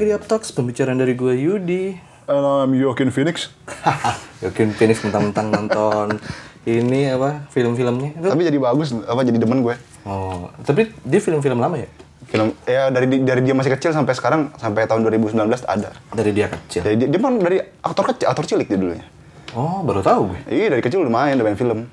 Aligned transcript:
lagi 0.00 0.08
di 0.08 0.16
Uptalks, 0.16 0.56
pembicaraan 0.56 0.96
dari 0.96 1.12
gue 1.12 1.36
Yudi. 1.36 1.92
Halo, 2.24 2.64
I'm 2.64 2.72
Joaquin 2.72 3.12
Phoenix. 3.12 3.52
Yakin 4.40 4.72
Phoenix 4.72 5.04
mentang-mentang 5.04 5.52
nonton 5.52 6.16
ini 6.64 7.04
apa 7.12 7.44
film-filmnya. 7.52 8.16
Tapi 8.16 8.48
jadi 8.48 8.56
bagus, 8.56 8.96
apa 8.96 9.20
jadi 9.28 9.36
demen 9.36 9.60
gue. 9.60 9.76
Oh, 10.08 10.48
tapi 10.64 10.88
dia 11.04 11.20
film-film 11.20 11.60
lama 11.60 11.76
ya? 11.76 11.84
Film 12.32 12.56
ya 12.64 12.88
dari 12.88 13.12
dari 13.20 13.44
dia 13.44 13.52
masih 13.52 13.76
kecil 13.76 13.92
sampai 13.92 14.16
sekarang 14.16 14.48
sampai 14.56 14.88
tahun 14.88 15.04
2019 15.04 15.36
ada. 15.68 15.92
Dari 16.16 16.32
dia 16.32 16.48
kecil. 16.48 16.80
Jadi 16.80 16.96
dia, 16.96 17.08
dia 17.12 17.20
mah 17.20 17.36
dari 17.36 17.60
aktor 17.60 18.16
kecil, 18.16 18.32
aktor 18.32 18.48
cilik 18.48 18.72
dia 18.72 18.80
dulunya. 18.80 19.04
Oh, 19.52 19.84
baru 19.84 20.00
tahu 20.00 20.32
gue. 20.32 20.40
Iya 20.48 20.66
dari 20.72 20.80
kecil 20.80 21.04
udah 21.04 21.12
main, 21.12 21.36
udah 21.36 21.44
main 21.44 21.60
film. 21.60 21.84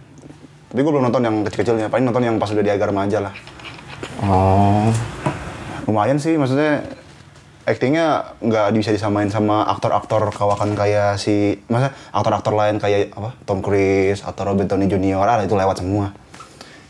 Tapi 0.72 0.80
gue 0.80 0.92
belum 0.96 1.12
nonton 1.12 1.28
yang 1.28 1.44
kecil-kecilnya, 1.44 1.92
paling 1.92 2.08
nonton 2.08 2.24
yang 2.24 2.40
pas 2.40 2.48
udah 2.56 2.64
di 2.64 2.72
agak 2.72 2.88
remaja 2.88 3.20
lah. 3.20 3.36
Oh, 4.24 4.96
Lumayan 5.88 6.20
sih, 6.20 6.36
maksudnya 6.36 6.84
aktingnya 7.68 8.40
nggak 8.40 8.72
bisa 8.72 8.96
disamain 8.96 9.28
sama 9.28 9.68
aktor-aktor 9.68 10.32
kawakan 10.32 10.72
kayak 10.72 11.20
si, 11.20 11.60
masa 11.68 11.92
aktor-aktor 12.16 12.56
lain 12.56 12.80
kayak 12.80 13.12
apa 13.12 13.36
Tom 13.44 13.60
Cruise 13.60 14.24
atau 14.24 14.48
Robert 14.48 14.72
Downey 14.72 14.88
Jr. 14.88 15.20
ah 15.20 15.44
itu 15.44 15.52
lewat 15.52 15.84
semua. 15.84 16.16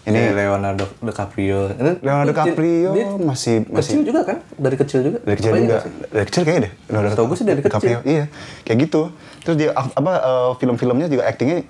ini 0.08 0.22
Ini 0.24 0.38
Leonardo 0.38 0.86
DiCaprio. 1.02 1.74
Leonardo 2.00 2.32
kecil- 2.32 2.54
DiCaprio 2.54 2.90
dia 2.94 3.08
masih 3.18 3.56
masih 3.68 3.92
kecil 3.98 4.02
juga 4.06 4.22
kan? 4.24 4.38
Dari 4.56 4.76
kecil 4.78 5.00
juga. 5.04 5.18
dari 5.20 5.36
kecil 5.36 5.52
Apa 5.52 5.58
iya 5.58 5.66
juga 5.66 5.78
dari 6.08 6.26
kecil 6.30 6.42
kayaknya 6.46 6.62
deh 6.64 6.74
Leonardo 6.88 7.10
Setahu 7.12 7.26
gue 7.28 7.38
sih 7.42 7.46
dari 7.50 7.60
kecil. 7.60 7.74
DiCaprio, 7.74 8.00
iya 8.06 8.26
kayak 8.64 8.78
gitu 8.88 9.02
terus 9.44 9.56
dia 9.58 9.70
apa 9.74 10.12
eh, 10.14 10.52
film-filmnya 10.62 11.08
juga 11.10 11.26
aktingnya 11.26 11.66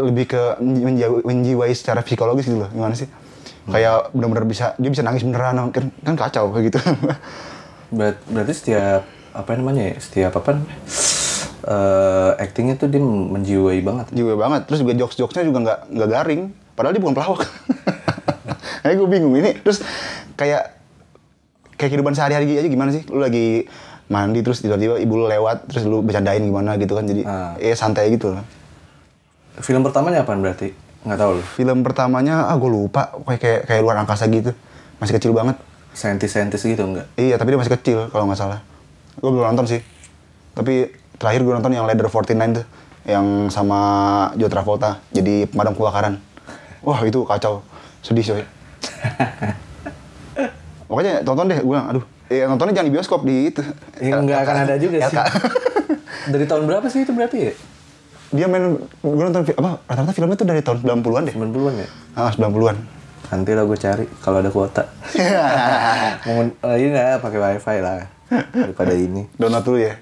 lebih 0.00 0.32
ke 0.32 0.42
menjiwai, 1.22 1.76
secara 1.76 2.00
psikologis 2.00 2.48
gitu 2.48 2.56
loh 2.56 2.72
gimana 2.72 2.96
sih. 2.96 3.04
Kayak 3.66 4.10
benar-benar 4.10 4.44
bisa 4.44 4.72
dia 4.76 4.88
bisa 4.88 5.00
nangis 5.00 5.20
beneran 5.20 5.68
kan 5.68 5.84
kan 6.00 6.14
kacau 6.16 6.48
kayak 6.50 6.64
gitu 6.68 6.78
Berat- 7.92 8.22
berarti 8.24 8.54
setiap 8.54 9.02
apa 9.30 9.50
namanya 9.52 9.82
ya? 9.84 9.94
Setiap 9.96 10.32
apa 10.34 10.54
namanya? 10.54 10.76
eh 11.60 12.30
actingnya 12.40 12.74
tuh 12.74 12.86
dia 12.86 12.98
menjiwai 12.98 13.78
banget. 13.80 14.08
jiwa 14.10 14.32
banget 14.34 14.64
terus 14.64 14.80
juga 14.80 14.96
jokes-jokesnya 14.96 15.44
juga 15.44 15.58
nggak 15.60 15.78
nggak 15.92 16.08
garing 16.10 16.42
padahal 16.72 16.92
dia 16.92 17.02
bukan 17.02 17.14
pelawak 17.14 17.40
kayak 18.82 18.96
gue 18.96 19.08
bingung 19.08 19.34
ini 19.34 19.60
terus 19.60 19.84
kayak 20.34 20.72
kayak 21.76 21.90
kehidupan 21.90 22.12
sehari-hari 22.12 22.56
aja 22.56 22.64
gimana 22.66 22.90
sih 22.90 23.04
lu 23.04 23.20
lagi 23.20 23.68
mandi 24.06 24.40
terus 24.40 24.58
tiba-tiba 24.58 24.96
ibu 24.96 25.14
lu 25.14 25.28
lewat 25.28 25.68
terus 25.68 25.84
lu 25.84 26.00
bercandain 26.00 26.40
gimana 26.40 26.74
gitu 26.74 26.96
kan 26.96 27.04
jadi 27.04 27.22
Ah. 27.22 27.52
eh 27.56 27.76
santai 27.76 28.08
gitu 28.10 28.32
Film 29.60 29.84
pertamanya 29.84 30.24
apaan 30.24 30.40
berarti? 30.40 30.72
Nggak 31.00 31.18
tahu 31.18 31.30
lu. 31.40 31.42
film 31.56 31.78
pertamanya 31.80 32.48
ah 32.48 32.56
gue 32.60 32.70
lupa. 32.70 33.12
Kayak 33.24 33.40
kayak 33.40 33.60
kayak 33.66 33.80
luar 33.80 33.96
angkasa 34.04 34.28
gitu. 34.28 34.52
Masih 35.00 35.16
kecil 35.16 35.32
banget. 35.32 35.56
Saintis-saintis 35.90 36.62
gitu 36.62 36.86
enggak? 36.86 37.10
iya 37.18 37.34
tapi 37.34 37.50
dia 37.50 37.58
masih 37.58 37.74
kecil 37.74 37.98
kalau 38.12 38.28
nggak 38.30 38.38
salah. 38.38 38.60
Gue 39.18 39.30
belum 39.32 39.42
nonton 39.52 39.66
sih. 39.66 39.80
Tapi 40.54 40.92
terakhir 41.18 41.42
gue 41.42 41.52
nonton 41.56 41.72
yang 41.72 41.88
Leather 41.88 42.06
49 42.06 42.62
tuh 42.62 42.64
yang 43.08 43.48
sama 43.48 43.78
Joe 44.36 44.52
Travolta 44.52 45.00
jadi 45.10 45.48
pemadam 45.48 45.74
kebakaran. 45.74 46.20
Wah 46.84 47.00
itu 47.02 47.24
kacau. 47.24 47.64
Sedih 48.04 48.24
coy. 48.24 48.44
Pokoknya 50.88 51.22
tonton 51.24 51.48
deh 51.48 51.58
gue 51.58 51.70
bilang 51.70 51.88
aduh. 51.90 52.04
Eh, 52.30 52.46
nontonnya 52.46 52.78
jangan 52.78 52.88
di 52.88 52.94
bioskop 52.94 53.20
di 53.26 53.50
itu. 53.50 53.58
Ya 53.98 54.14
nggak 54.20 54.38
akan 54.46 54.56
ada 54.68 54.74
juga 54.78 55.02
sih. 55.10 55.18
Dari 56.32 56.46
tahun 56.46 56.62
berapa 56.70 56.86
sih 56.86 57.02
itu 57.02 57.10
berarti 57.10 57.38
ya? 57.50 57.52
Dia 58.30 58.46
main 58.46 58.78
gue 58.78 59.24
nonton 59.26 59.42
apa 59.42 59.82
rata-rata 59.84 60.12
filmnya 60.14 60.38
tuh 60.38 60.46
dari 60.46 60.62
tahun 60.62 60.86
90-an 60.86 61.22
deh 61.26 61.34
90-an 61.34 61.74
ya? 61.78 61.88
ah 62.14 62.30
90-an 62.30 62.78
Nanti 63.30 63.54
lah 63.54 63.62
gue 63.62 63.78
cari 63.78 64.04
kalau 64.18 64.42
ada 64.42 64.50
kuota. 64.50 64.90
Mau 66.26 66.42
eh, 66.42 66.76
ini 66.82 66.90
lah 66.90 67.22
pakai 67.22 67.38
wifi 67.38 67.78
lah 67.78 68.02
daripada 68.50 68.90
ini. 68.90 69.22
download 69.38 69.62
dulu 69.62 69.78
ya 69.78 69.94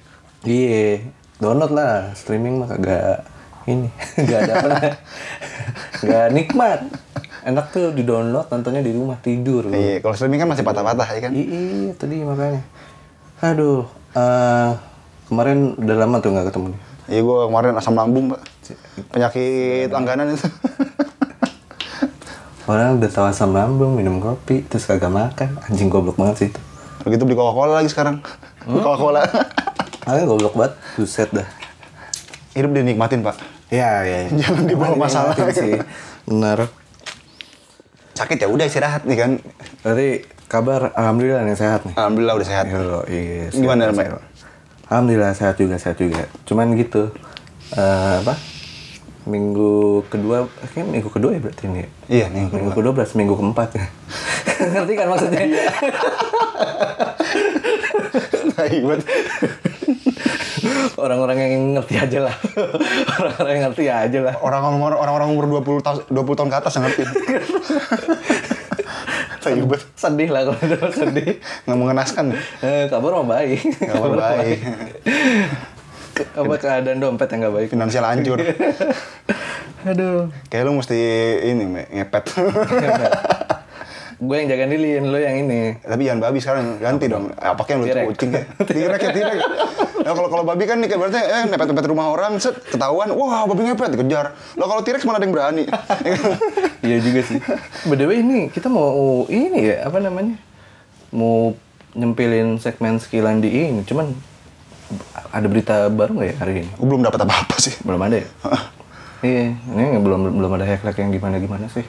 Iya, 0.49 1.05
download 1.37 1.73
lah. 1.77 2.17
Streaming 2.17 2.57
mah 2.57 2.73
kagak 2.73 3.29
ini, 3.69 3.93
nggak 4.25 4.39
ada 4.49 4.53
apa 4.57 4.69
nggak 6.09 6.27
nikmat. 6.33 6.81
Enak 7.45 7.69
tuh 7.69 7.93
di 7.93 8.01
download 8.01 8.49
nontonnya 8.49 8.81
di 8.81 8.97
rumah 8.97 9.21
tidur. 9.21 9.69
Iya, 9.77 10.01
kalau 10.01 10.17
streaming 10.17 10.41
kan 10.41 10.49
masih 10.49 10.65
patah-patah 10.65 11.09
ya 11.13 11.21
kan. 11.29 11.33
Iya, 11.37 11.93
tadi 12.01 12.25
makanya. 12.25 12.65
Aduh, 13.45 13.85
eh, 14.17 14.71
kemarin 15.29 15.77
udah 15.77 15.97
lama 16.01 16.17
tuh 16.25 16.33
nggak 16.33 16.49
ketemu 16.49 16.67
nih. 16.73 16.81
Iya, 17.09 17.25
gue 17.25 17.37
kemarin 17.49 17.73
asam 17.81 17.97
lambung, 17.97 18.37
Pak. 18.37 18.41
Penyakit 19.17 19.89
langganan 19.89 20.37
itu. 20.37 20.45
Orang 22.69 23.01
udah 23.01 23.09
tahu 23.09 23.27
asam 23.33 23.57
lambung, 23.57 23.97
minum 23.97 24.21
kopi, 24.21 24.61
terus 24.69 24.85
kagak 24.85 25.09
makan. 25.09 25.57
Anjing 25.65 25.89
goblok 25.89 26.21
banget 26.21 26.37
sih 26.37 26.49
itu. 26.53 26.61
Begitu 27.09 27.25
beli 27.25 27.37
Coca-Cola 27.41 27.81
lagi 27.81 27.89
sekarang. 27.89 28.21
Coca-Cola. 28.69 29.25
Ah, 30.05 30.21
goblok 30.21 30.53
banget. 30.53 30.77
Buset 31.01 31.33
dah. 31.33 31.49
Hidup 32.53 32.77
dinikmatin, 32.77 33.25
Pak. 33.25 33.41
Ya, 33.73 34.05
ya. 34.05 34.29
Jangan 34.29 34.69
dibawa 34.69 35.01
masalah. 35.01 35.33
sih. 35.49 35.81
Benar. 36.29 36.69
Sakit 38.13 38.37
ya 38.37 38.53
udah 38.53 38.69
istirahat 38.69 39.09
nih 39.09 39.17
kan. 39.17 39.31
Berarti 39.81 40.29
kabar 40.45 40.93
alhamdulillah 40.93 41.41
nih 41.49 41.57
sehat 41.57 41.89
nih. 41.89 41.97
Alhamdulillah 41.97 42.37
udah 42.37 42.49
sehat. 42.49 42.69
Yo, 42.69 43.01
iya. 43.09 43.49
Gimana, 43.49 43.97
Mbak? 43.97 44.38
Alhamdulillah 44.89 45.37
sehat 45.37 45.61
juga, 45.61 45.77
sehat 45.77 46.01
juga. 46.01 46.25
Cuman 46.49 46.73
gitu. 46.73 47.13
eh 47.77 48.15
apa? 48.25 48.41
Minggu 49.29 50.01
kedua, 50.09 50.49
kayak 50.73 50.89
minggu 50.89 51.13
kedua 51.13 51.37
ya 51.37 51.41
berarti 51.45 51.69
ini. 51.69 51.85
ya? 51.85 51.89
Iya, 52.09 52.27
minggu 52.33 52.57
Minggu 52.57 52.73
kedua 52.73 52.93
berarti 52.97 53.15
minggu 53.21 53.37
keempat. 53.37 53.69
Ngerti 54.73 54.93
kan 54.97 55.07
maksudnya? 55.13 55.45
Baik 58.57 58.81
banget. 58.89 59.07
Orang-orang 60.97 61.37
yang 61.37 61.53
ngerti 61.77 61.95
aja 62.01 62.19
lah. 62.25 62.35
Orang-orang 63.21 63.53
yang 63.53 63.65
ngerti 63.69 63.85
aja 63.93 64.19
lah. 64.25 64.35
Orang-orang 64.41 64.97
orang-orang 64.97 65.29
umur 65.37 65.45
20 65.61 65.85
tahun 65.85 65.99
20 66.09 66.39
tahun 66.41 66.49
ke 66.49 66.57
atas 66.65 66.73
yang 66.81 66.85
ngerti. 66.89 67.03
Banget. 69.39 69.81
Sedih 69.95 70.29
lah 70.29 70.43
kalau 70.47 70.59
udah 70.59 70.91
sedih. 70.91 71.31
Nggak 71.65 71.79
mengenaskan. 71.79 72.25
Eh, 72.61 72.85
kabar 72.91 73.11
mah 73.23 73.27
baik. 73.39 73.61
Kabar 73.79 74.11
baik. 74.15 74.59
Apa 76.35 76.55
keadaan 76.59 76.99
dompet 76.99 77.31
yang 77.31 77.47
gak 77.47 77.55
baik? 77.55 77.69
Finansial 77.71 78.03
hancur. 78.03 78.39
Aduh. 79.89 80.27
Kayak 80.51 80.67
lu 80.67 80.73
mesti 80.75 80.99
ini, 81.47 81.65
Me, 81.71 81.87
ngepet. 81.95 82.35
Gue 84.19 84.35
yang 84.43 84.51
jagain 84.51 84.67
lilin, 84.67 85.15
lo 85.15 85.19
yang 85.23 85.47
ini. 85.47 85.79
Tapi 85.79 86.03
jangan 86.03 86.19
babi 86.19 86.43
sekarang, 86.43 86.83
ganti 86.83 87.07
dong. 87.07 87.31
Apa 87.39 87.63
yang 87.71 87.87
Tirek. 87.87 88.05
kucing 88.11 88.35
ya? 88.35 88.43
Tirek 88.67 88.99
ya, 88.99 89.11
tirek. 89.15 89.39
Nah, 90.09 90.17
kalau 90.17 90.33
kalau 90.33 90.41
babi 90.41 90.65
kan 90.65 90.81
nih 90.81 90.89
kayak 90.89 91.01
berarti 91.05 91.21
eh 91.21 91.45
nepet-nepet 91.53 91.85
rumah 91.85 92.09
orang, 92.09 92.41
set 92.41 92.57
ketahuan, 92.65 93.13
wah 93.13 93.45
babi 93.45 93.69
ngepet 93.69 93.93
dikejar. 93.93 94.33
Lo 94.57 94.65
kalau 94.65 94.81
tirek 94.81 95.05
mana 95.05 95.21
ada 95.21 95.29
yang 95.29 95.37
berani? 95.37 95.65
Iya 96.89 96.97
juga 97.05 97.21
sih. 97.29 97.37
By 97.85 98.01
the 98.01 98.09
way 98.09 98.25
ini 98.25 98.49
kita 98.49 98.73
mau 98.73 99.29
ini 99.29 99.69
ya 99.69 99.85
apa 99.85 100.01
namanya? 100.01 100.41
Mau 101.13 101.53
nyempilin 101.93 102.57
segmen 102.57 102.97
sekilan 102.97 103.45
di 103.45 103.53
ini. 103.53 103.85
Cuman 103.85 104.17
ada 105.29 105.45
berita 105.45 105.93
baru 105.93 106.17
nggak 106.17 106.29
ya 106.33 106.37
hari 106.41 106.53
ini? 106.65 106.71
Gue 106.81 106.89
belum 106.89 107.05
dapat 107.05 107.29
apa-apa 107.29 107.61
sih. 107.61 107.77
Belum 107.85 108.01
ada 108.01 108.17
ya? 108.17 108.29
iya, 109.21 109.53
ini 109.53 110.01
belum 110.01 110.41
belum 110.41 110.51
ada 110.57 110.65
hack 110.65 110.89
yang 110.97 111.13
gimana 111.13 111.37
gimana 111.37 111.69
sih? 111.69 111.85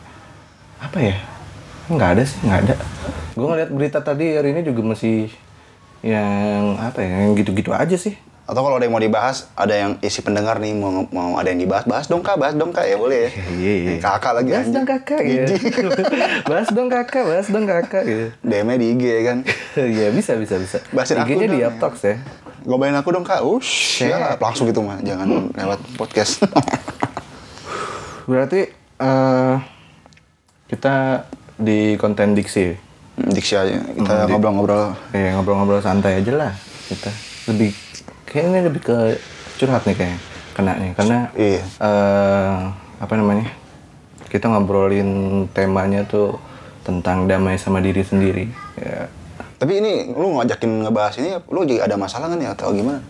Apa 0.84 1.00
ya? 1.00 1.16
Nggak 1.88 2.09
ada 2.19 2.24
sih, 2.28 2.40
nggak 2.44 2.59
ada. 2.68 2.75
Gue 3.38 3.47
ngeliat 3.47 3.70
berita 3.72 4.03
tadi 4.03 4.35
hari 4.35 4.52
ini 4.52 4.67
juga 4.67 4.84
masih 4.84 5.32
yang 6.01 6.78
apa 6.78 6.99
ya? 6.99 7.28
Yang 7.28 7.43
gitu-gitu 7.43 7.72
aja 7.72 7.96
sih. 7.96 8.16
Atau 8.49 8.66
kalau 8.66 8.81
ada 8.81 8.90
yang 8.90 8.97
mau 8.97 9.03
dibahas, 9.03 9.46
ada 9.53 9.78
yang 9.78 10.01
isi 10.01 10.25
pendengar 10.25 10.57
nih 10.57 10.73
mau 10.73 11.05
mau 11.13 11.37
ada 11.37 11.53
yang 11.53 11.61
dibahas, 11.61 11.85
bahas 11.85 12.09
dong 12.09 12.25
kak, 12.25 12.34
bahas 12.34 12.57
dong 12.57 12.73
kak 12.73 12.81
ya 12.84 12.97
boleh 12.97 13.29
ya. 13.29 13.31
Iya, 13.61 13.73
iya. 13.78 13.91
Kakak 14.01 14.34
lagi 14.41 14.49
Bahas 14.49 14.66
anjing. 14.66 14.73
dong 14.73 14.87
kakak 14.90 15.22
gitu. 15.22 15.53
bahas 16.49 16.67
dong 16.73 16.90
kakak, 16.90 17.23
bahas 17.29 17.47
dong 17.47 17.66
kakak 17.69 18.03
gitu. 18.09 18.25
DM-nya 18.41 18.75
di 18.75 18.87
IG 18.90 19.03
ya 19.05 19.22
kan. 19.22 19.37
Iya 19.78 20.07
bisa 20.09 20.34
bisa 20.34 20.57
bisa. 20.57 20.78
Bahasin 20.90 21.22
aku 21.22 21.29
IG-nya 21.29 21.47
di. 21.47 21.59
Uptalks 21.61 22.02
ya. 22.02 22.17
Gobain 22.66 22.97
aku 22.97 23.13
dong 23.13 23.22
kak. 23.22 23.45
Ush, 23.45 24.02
ya 24.02 24.34
langsung 24.41 24.66
gitu 24.66 24.81
mah, 24.81 24.97
jangan 24.99 25.53
lewat 25.53 25.79
podcast. 25.93 26.41
Berarti 28.29 28.66
eh 28.97 29.55
kita 30.66 31.25
di 31.53 32.02
konten 32.02 32.34
diksi. 32.34 32.89
Diksi 33.19 33.53
aja, 33.53 33.75
kita 33.83 34.13
ngobrol-ngobrol. 34.27 34.95
Ya 35.11 35.35
ngobrol-ngobrol 35.35 35.83
santai 35.83 36.23
aja 36.23 36.31
lah 36.31 36.53
kita. 36.87 37.11
Lebih 37.51 37.75
kayaknya 38.23 38.59
lebih 38.63 38.81
ke 38.81 38.97
curhat 39.57 39.83
nih 39.83 39.95
kayaknya 39.95 40.19
kena 40.55 40.73
nih 40.75 40.91
karena 40.93 41.17
Iya. 41.33 41.61
eh 41.79 42.57
apa 42.99 43.13
namanya? 43.16 43.47
Kita 44.27 44.47
ngobrolin 44.47 45.09
temanya 45.51 46.03
tuh 46.03 46.37
tentang 46.83 47.25
damai 47.25 47.55
sama 47.55 47.79
diri 47.79 48.01
sendiri. 48.01 48.45
Ya, 48.75 49.09
Tapi 49.59 49.83
ini 49.83 49.91
lu 50.11 50.39
ngajakin 50.39 50.87
ngebahas 50.87 51.19
ini, 51.19 51.35
lu 51.51 51.67
juga 51.67 51.83
ada 51.83 51.95
masalah 51.95 52.31
kan 52.31 52.39
ya 52.39 52.55
atau 52.55 52.71
gimana? 52.71 53.03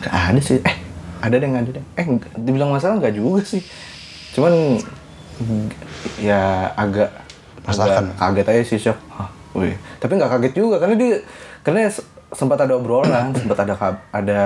Gak 0.00 0.12
ada 0.12 0.40
sih. 0.42 0.60
Eh, 0.60 0.76
ada 1.18 1.34
deh 1.34 1.48
nggak 1.48 1.62
ada 1.64 1.72
deh. 1.80 1.84
Eh, 1.96 2.06
dibilang 2.36 2.68
masalah 2.68 3.00
nggak 3.00 3.16
juga 3.16 3.40
sih. 3.42 3.64
Cuman 4.36 4.76
ya 6.20 6.68
agak 6.74 7.10
Rasakan. 7.64 8.12
agak 8.12 8.44
kaget 8.44 8.46
aja 8.48 8.62
sih 8.64 8.78
shock. 8.80 8.98
Hah, 9.12 9.28
wih. 9.56 9.74
Tapi 10.02 10.12
nggak 10.18 10.30
kaget 10.36 10.52
juga 10.56 10.76
karena 10.82 10.96
dia 10.98 11.14
karena 11.64 11.88
sempat 12.32 12.58
ada 12.60 12.76
obrolan 12.76 13.32
sempat 13.40 13.58
ada 13.64 13.74
ada 14.12 14.40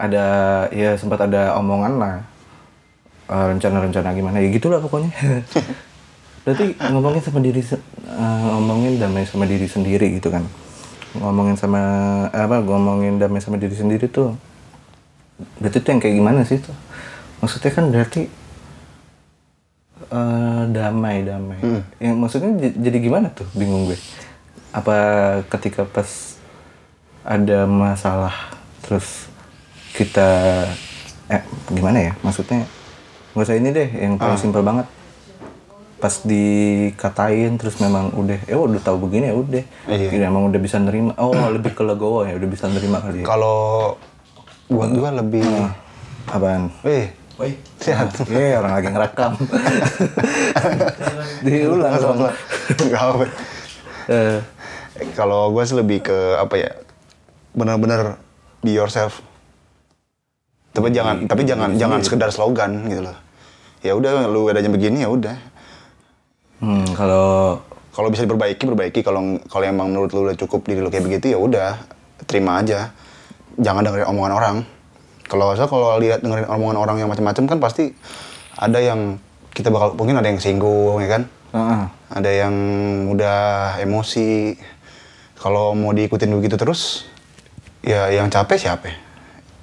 ada 0.00 0.24
ya 0.72 0.96
sempat 0.96 1.20
ada 1.28 1.56
omongan 1.60 1.94
lah. 2.00 2.16
Eh, 3.30 3.44
rencana-rencana 3.54 4.10
gimana 4.16 4.36
ya 4.42 4.48
gitulah 4.50 4.80
pokoknya. 4.82 5.12
Berarti 6.44 6.74
ngomongin 6.88 7.22
sama 7.22 7.38
diri 7.44 7.60
eh, 7.62 7.78
ngomongin 8.56 8.96
damai 8.96 9.28
sama 9.28 9.44
diri 9.44 9.68
sendiri 9.68 10.18
gitu 10.18 10.32
kan? 10.32 10.42
Ngomongin 11.14 11.54
sama 11.54 11.82
apa 12.32 12.62
ngomongin 12.64 13.20
damai 13.20 13.42
sama 13.42 13.60
diri 13.60 13.74
sendiri 13.74 14.06
tuh 14.08 14.34
berarti 15.56 15.80
tuh 15.80 15.96
yang 15.96 16.00
kayak 16.04 16.16
gimana 16.20 16.40
sih 16.44 16.60
tuh? 16.60 16.76
Maksudnya 17.40 17.70
kan 17.72 17.84
berarti 17.92 18.22
eh, 20.10 20.62
damai 20.74 21.22
damai. 21.22 21.60
Yang 22.02 22.14
maksudnya 22.18 22.50
jadi 22.72 22.98
gimana 22.98 23.30
tuh? 23.30 23.46
Bingung 23.54 23.86
gue 23.86 23.98
apa 24.70 24.98
ketika 25.50 25.82
pas 25.82 26.38
ada 27.26 27.66
masalah 27.66 28.32
terus 28.86 29.26
kita 29.94 30.28
eh 31.30 31.42
gimana 31.70 31.98
ya? 32.10 32.12
Maksudnya 32.22 32.66
nggak 33.34 33.46
usah 33.46 33.58
ini 33.58 33.70
deh 33.70 33.88
yang 33.90 34.14
paling 34.18 34.38
simpel 34.38 34.62
banget. 34.62 34.86
Pas 36.00 36.16
dikatain 36.24 37.60
terus 37.60 37.76
memang 37.76 38.14
udah 38.16 38.40
eh 38.48 38.56
udah 38.56 38.80
tahu 38.80 39.10
begini 39.10 39.30
ya 39.30 39.34
udah. 39.36 39.64
Iya. 39.90 40.08
Gini, 40.10 40.24
emang 40.24 40.48
udah 40.48 40.60
bisa 40.62 40.78
nerima 40.80 41.12
oh 41.18 41.34
lebih 41.54 41.74
ke 41.74 41.82
legowo 41.82 42.24
ya 42.24 42.38
udah 42.38 42.48
bisa 42.48 42.70
nerima 42.70 43.02
kali 43.02 43.22
ya. 43.22 43.26
Kalau 43.26 43.98
buat 44.70 44.90
gua 44.94 45.10
lebih 45.18 45.44
apaan? 46.30 46.70
Eh. 46.86 47.18
Woi, 47.40 47.56
sehat. 47.80 48.12
Iya 48.28 48.60
orang 48.60 48.76
lagi 48.76 48.88
ngerekam. 48.92 49.32
Diulang 51.48 51.96
Enggak 51.96 53.00
apa. 53.00 53.24
Kalau 55.16 55.52
gua 55.52 55.64
sih 55.64 55.76
lebih 55.76 56.04
ke 56.04 56.36
apa 56.36 56.54
ya? 56.56 56.70
Benar-benar 57.56 58.20
be 58.60 58.76
yourself. 58.76 59.24
Tapi 60.70 60.94
jangan 60.94 61.26
tapi 61.26 61.42
jangan 61.42 61.74
jangan 61.74 61.98
sekedar 62.04 62.30
slogan 62.30 62.86
gitu 62.86 63.02
loh. 63.02 63.16
Ya 63.82 63.96
udah 63.96 64.28
lu 64.28 64.46
adanya 64.46 64.70
begini 64.70 65.02
ya 65.02 65.08
udah. 65.10 65.36
hmm, 66.60 66.94
kalau 66.94 67.58
Kalau 67.90 68.06
bisa 68.06 68.22
diperbaiki 68.22 68.70
perbaiki 68.70 69.02
kalau 69.02 69.42
kalau 69.50 69.64
emang 69.66 69.90
menurut 69.90 70.14
lu 70.14 70.30
udah 70.30 70.38
cukup 70.38 70.62
diri 70.62 70.78
lu 70.78 70.94
kayak 70.94 71.10
begitu 71.10 71.34
ya 71.34 71.38
udah 71.42 71.74
terima 72.30 72.62
aja. 72.62 72.94
Jangan 73.58 73.82
dengerin 73.82 74.06
omongan 74.06 74.32
orang. 74.32 74.56
Kalau 75.26 75.58
saya 75.58 75.66
kalau 75.66 75.98
lihat 75.98 76.22
dengerin 76.22 76.46
omongan 76.46 76.78
orang 76.78 76.96
yang 77.02 77.10
macam-macam 77.10 77.44
kan 77.50 77.58
pasti 77.58 77.90
ada 78.54 78.78
yang 78.78 79.18
kita 79.50 79.74
bakal 79.74 79.98
mungkin 79.98 80.22
ada 80.22 80.30
yang 80.30 80.38
singgung 80.38 81.02
ya 81.02 81.08
kan. 81.18 81.22
Heeh. 81.50 81.82
Ada 82.14 82.30
yang 82.30 82.54
udah 83.10 83.38
emosi. 83.82 84.54
Kalau 85.40 85.72
mau 85.72 85.96
diikutin 85.96 86.28
begitu 86.36 86.60
terus, 86.60 87.08
ya 87.80 88.12
yang 88.12 88.28
capek 88.28 88.60
siapa? 88.60 88.92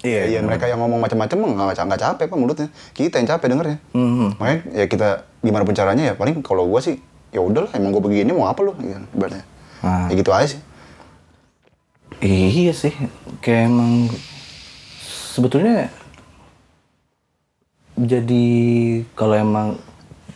Iya, 0.01 0.29
ya, 0.29 0.39
mereka 0.41 0.65
yang 0.65 0.81
ngomong 0.81 0.97
macam-macam 1.01 1.38
nggak 1.38 1.85
nggak 1.85 2.01
capek 2.01 2.25
kok 2.29 2.39
mulutnya. 2.41 2.68
Kita 2.97 3.21
yang 3.21 3.29
capek 3.29 3.47
dengernya. 3.53 3.77
Mhm. 3.94 4.41
Makanya 4.41 4.59
ya 4.74 4.85
kita 4.89 5.09
gimana 5.45 5.63
pun 5.65 5.77
caranya 5.77 6.03
ya 6.09 6.13
paling 6.18 6.41
kalau 6.41 6.65
gua 6.65 6.81
sih 6.81 6.97
ya 7.29 7.41
udahlah 7.45 7.69
emang 7.77 7.94
gua 7.94 8.01
begini 8.01 8.33
mau 8.33 8.50
apa 8.50 8.65
lu 8.65 8.74
gitu, 8.81 9.06
ibaratnya. 9.13 9.45
Ah. 9.85 10.09
Ya 10.09 10.13
gitu 10.18 10.33
aja 10.33 10.57
sih. 10.57 10.62
Iya 12.25 12.74
sih, 12.74 12.94
kayak 13.45 13.69
emang 13.69 14.09
sebetulnya 15.38 15.94
jadi 17.97 18.45
kalau 19.13 19.38
emang 19.38 19.68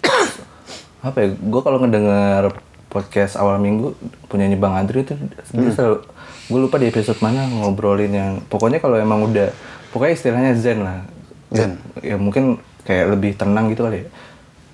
apa 1.05 1.17
ya, 1.21 1.27
gue 1.33 1.61
kalau 1.61 1.77
ngedenger 1.81 2.53
podcast 2.91 3.39
awal 3.39 3.55
minggu 3.57 3.95
punyanya 4.27 4.59
Bang 4.59 4.75
Andri 4.75 5.07
itu 5.07 5.15
dia 5.55 5.71
selalu 5.71 6.03
gue 6.51 6.59
lupa 6.59 6.75
di 6.75 6.91
episode 6.91 7.15
mana 7.23 7.47
ngobrolin 7.47 8.11
yang 8.11 8.31
pokoknya 8.51 8.83
kalau 8.83 8.99
emang 8.99 9.23
udah 9.23 9.55
pokoknya 9.95 10.13
istilahnya 10.13 10.51
zen 10.59 10.83
lah 10.83 11.07
Zen. 11.47 11.79
ya 12.03 12.19
mungkin 12.19 12.59
kayak 12.83 13.15
lebih 13.15 13.39
tenang 13.39 13.71
gitu 13.71 13.87
kali 13.87 14.03
ya 14.03 14.07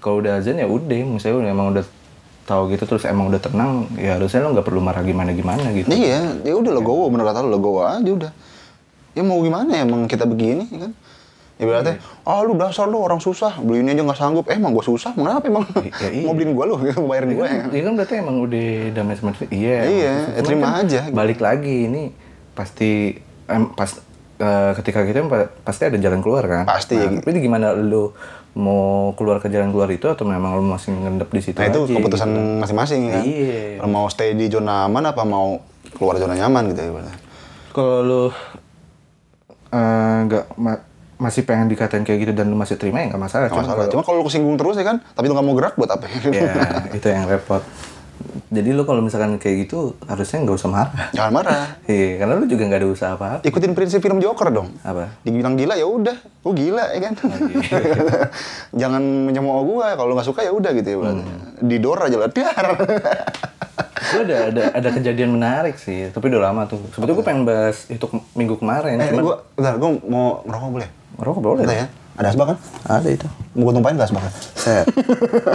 kalau 0.01 0.25
udah 0.25 0.41
zen 0.41 0.57
ya 0.57 0.65
udah 0.65 0.97
misalnya 1.05 1.53
emang 1.53 1.77
udah 1.77 1.85
tahu 2.47 2.71
gitu 2.73 2.87
terus 2.87 3.03
emang 3.05 3.27
udah 3.29 3.41
tenang 3.43 3.85
ya 3.99 4.15
harusnya 4.15 4.41
lo 4.41 4.55
nggak 4.55 4.65
perlu 4.65 4.79
marah 4.81 5.03
gimana 5.03 5.35
gimana 5.35 5.67
gitu 5.75 5.91
Iya, 5.91 6.41
ya 6.41 6.53
udah 6.55 6.71
legowo 6.73 7.11
bener 7.11 7.27
kata 7.27 7.43
lu 7.43 7.51
legowo 7.59 7.83
aja 7.83 8.07
udah. 8.07 8.31
Ya 9.13 9.21
mau 9.25 9.43
gimana 9.43 9.75
ya 9.75 9.81
emang 9.83 10.07
kita 10.07 10.23
begini 10.23 10.63
ya 10.71 10.87
kan. 10.87 10.91
Ya 11.57 11.65
berarti, 11.65 11.97
ah 12.21 12.45
lu 12.45 12.53
dasar 12.53 12.85
lu 12.85 13.01
orang 13.01 13.17
susah, 13.17 13.57
beli 13.57 13.81
ini 13.81 13.91
aja 13.91 14.05
nggak 14.05 14.13
sanggup. 14.15 14.45
Eh 14.45 14.55
emang 14.55 14.71
gua 14.71 14.85
susah, 14.85 15.09
kenapa 15.11 15.41
emang? 15.43 15.65
Ya, 15.97 16.09
iya. 16.13 16.23
mau 16.23 16.37
beliin 16.37 16.53
gua 16.53 16.69
lu, 16.69 16.77
mau 16.77 17.09
bayarin 17.09 17.29
Iya 17.29 17.35
gua 17.35 17.45
kan, 17.45 17.57
ya. 17.57 17.65
iya 17.67 17.81
kan 17.81 17.93
berarti 17.97 18.13
emang 18.15 18.35
udah 18.39 18.67
damai 18.93 19.15
sama. 19.17 19.31
Iya. 19.49 19.77
Iya, 19.83 20.13
ya 20.37 20.41
terima 20.41 20.67
kan 20.69 20.85
aja. 20.85 21.01
Balik 21.09 21.41
lagi 21.41 21.89
ini 21.89 22.13
pasti 22.53 23.17
em, 23.45 23.73
pas 23.73 23.89
eh, 24.37 24.71
ketika 24.77 25.01
kita 25.01 25.25
pa- 25.25 25.49
pasti 25.61 25.83
ada 25.83 25.97
jalan 25.97 26.21
keluar 26.21 26.45
kan. 26.45 26.63
Pasti. 26.63 26.93
Nah, 26.93 27.17
tapi 27.17 27.41
gimana 27.41 27.73
lu 27.73 28.13
mau 28.53 29.13
keluar 29.13 29.37
ke 29.37 29.49
jalan 29.49 29.69
keluar 29.69 29.85
itu 29.87 30.05
atau 30.05 30.25
memang 30.25 30.53
lu 30.53 30.65
masih 30.65 30.89
ngendep 30.89 31.29
di 31.29 31.41
situ 31.41 31.57
Nah 31.57 31.69
itu 31.69 31.81
aja, 31.83 31.93
keputusan 31.93 32.25
gitu. 32.27 32.41
masing-masing 32.61 33.01
kan. 33.07 33.21
Iya. 33.21 33.61
Kalau 33.77 33.89
mau 33.91 34.05
stay 34.09 34.33
di 34.33 34.45
zona 34.45 34.85
aman 34.85 35.05
apa 35.07 35.21
mau 35.21 35.57
keluar 35.93 36.17
zona 36.17 36.33
nyaman 36.33 36.69
gitu 36.69 36.81
ya. 36.81 36.87
ibaratnya. 36.87 37.17
Kalau 37.71 37.97
lu 38.01 38.23
eh, 39.69 40.17
nggak 40.23 40.45
ma- 40.57 40.85
masih 41.17 41.41
pengen 41.43 41.65
dikatain 41.65 42.01
kayak 42.01 42.19
gitu 42.21 42.33
dan 42.33 42.47
lu 42.47 42.55
masih 42.55 42.75
terima 42.75 42.99
ya 42.99 43.09
nggak 43.09 43.19
masalah. 43.19 43.47
Cuma 43.47 43.61
masalah. 43.61 43.77
kalau- 43.79 43.91
Cuma 43.91 44.01
kalau 44.01 44.17
lu 44.17 44.25
kesinggung 44.25 44.55
terus 44.55 44.75
ya 44.75 44.85
kan, 44.85 45.01
tapi 45.11 45.25
lu 45.25 45.33
nggak 45.33 45.43
mau 45.43 45.53
gerak 45.53 45.73
buat 45.73 45.89
apa? 45.89 46.05
ya 46.29 46.51
itu 46.91 47.05
yang 47.05 47.25
repot. 47.25 47.61
Jadi 48.47 48.69
lu 48.69 48.81
kalau 48.81 48.99
misalkan 48.99 49.35
kayak 49.35 49.67
gitu 49.67 49.77
harusnya 50.03 50.39
nggak 50.39 50.55
usah 50.55 50.69
marah. 50.69 51.09
Jangan 51.11 51.31
marah. 51.33 51.65
Iya, 51.87 52.17
karena 52.17 52.33
lu 52.33 52.45
juga 52.45 52.63
nggak 52.65 52.79
ada 52.79 52.89
usaha 52.89 53.11
apa-apa. 53.13 53.41
Ikutin 53.41 53.73
prinsip 53.73 53.99
film 53.99 54.17
Joker 54.17 54.49
dong. 54.49 54.73
Apa? 54.81 55.09
Dibilang 55.21 55.53
gila 55.53 55.73
ya 55.73 55.85
udah, 55.85 56.15
gua 56.39 56.53
gila 56.53 56.85
ya 56.91 56.99
kan. 57.01 57.13
Jangan 58.81 59.01
mencemooh 59.25 59.63
gua, 59.63 59.93
kalau 59.93 60.13
nggak 60.13 60.27
suka 60.27 60.41
ya 60.41 60.51
udah 60.51 60.71
gitu 60.71 60.87
ya. 60.87 60.95
ibaratnya. 60.97 61.35
Didor 61.59 61.99
aja 61.99 62.17
lah, 62.17 62.29
dar. 62.29 62.67
Gue 64.07 64.21
ada, 64.23 64.37
ada 64.47 64.63
ada 64.73 64.89
kejadian 64.91 65.29
menarik 65.31 65.75
sih, 65.75 66.07
tapi 66.07 66.29
udah 66.29 66.41
lama 66.43 66.63
tuh. 66.65 66.79
Sebetulnya 66.89 67.17
gue 67.17 67.25
pengen 67.25 67.43
bahas 67.43 67.85
itu 67.87 68.05
minggu 68.33 68.55
kemarin, 68.55 68.95
eh, 68.95 69.09
cuman 69.09 69.21
gua, 69.21 69.35
bentar, 69.51 69.73
gua 69.75 69.89
mau 70.01 70.25
ngerokok 70.43 70.69
boleh? 70.71 70.89
Ngerokok 71.17 71.41
boleh. 71.41 71.63
Bentar 71.65 71.77
ya. 71.77 71.87
Ada 72.17 72.27
asbak 72.33 72.45
kan? 72.53 72.57
Ada 72.89 73.09
itu. 73.13 73.27
Mau 73.53 73.69
gua 73.69 73.73
tumpahin 73.77 73.95
nggak 73.97 74.09
asbaknya? 74.09 74.31
Set. 74.57 74.85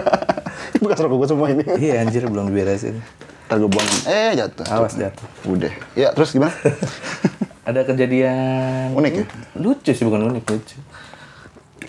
Bekas 0.83 0.99
rokok 1.03 1.17
gua 1.19 1.29
semua 1.31 1.47
ini. 1.51 1.63
iya 1.79 2.03
anjir 2.03 2.23
belum 2.27 2.51
diberesin. 2.55 3.03
Ntar 3.51 3.57
gua 3.63 3.71
buang. 3.71 3.89
Eh 4.07 4.39
jatuh. 4.39 4.67
Awas 4.71 4.95
jatuh. 4.95 5.27
Udah. 5.47 5.73
Ya 5.99 6.15
terus 6.15 6.31
gimana? 6.31 6.55
Ada 7.69 7.87
kejadian 7.87 8.91
Unik 8.95 9.13
ya? 9.23 9.25
Lucu 9.55 9.91
sih 9.95 10.03
bukan 10.03 10.35
unik, 10.35 10.45
lucu. 10.51 10.79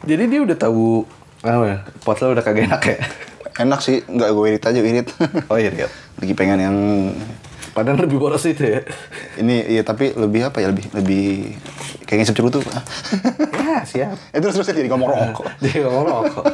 Jadi 0.06 0.24
dia 0.30 0.40
udah 0.46 0.58
tahu 0.58 1.02
apa 1.42 1.66
ya? 1.66 1.78
Pot 2.06 2.22
lo 2.22 2.38
udah 2.38 2.46
kagak 2.46 2.70
enak 2.70 2.84
ya. 2.86 2.98
Enak 3.54 3.80
sih, 3.82 4.06
nggak 4.06 4.30
gue 4.34 4.46
irit 4.54 4.64
aja 4.66 4.80
irit. 4.82 5.08
Oh 5.50 5.58
iya, 5.58 5.74
Riat. 5.74 5.92
Lagi 6.22 6.34
pengen 6.38 6.60
yang 6.62 6.78
Padahal 7.74 8.06
lebih 8.06 8.22
boros 8.22 8.46
itu 8.46 8.62
ya. 8.62 8.86
ini 9.42 9.66
iya 9.66 9.82
tapi 9.82 10.14
lebih 10.14 10.46
apa 10.46 10.62
ya 10.62 10.70
lebih 10.70 10.94
lebih 10.94 11.58
kayak 12.06 12.22
ngisep 12.22 12.38
cerutu. 12.38 12.62
ya, 13.66 13.82
siap. 13.82 14.14
eh 14.30 14.40
terus 14.40 14.54
terus 14.54 14.70
jadi 14.70 14.86
ngomong 14.94 15.10
rokok. 15.10 15.46
Dia 15.66 15.90
ngerokok. 15.90 16.46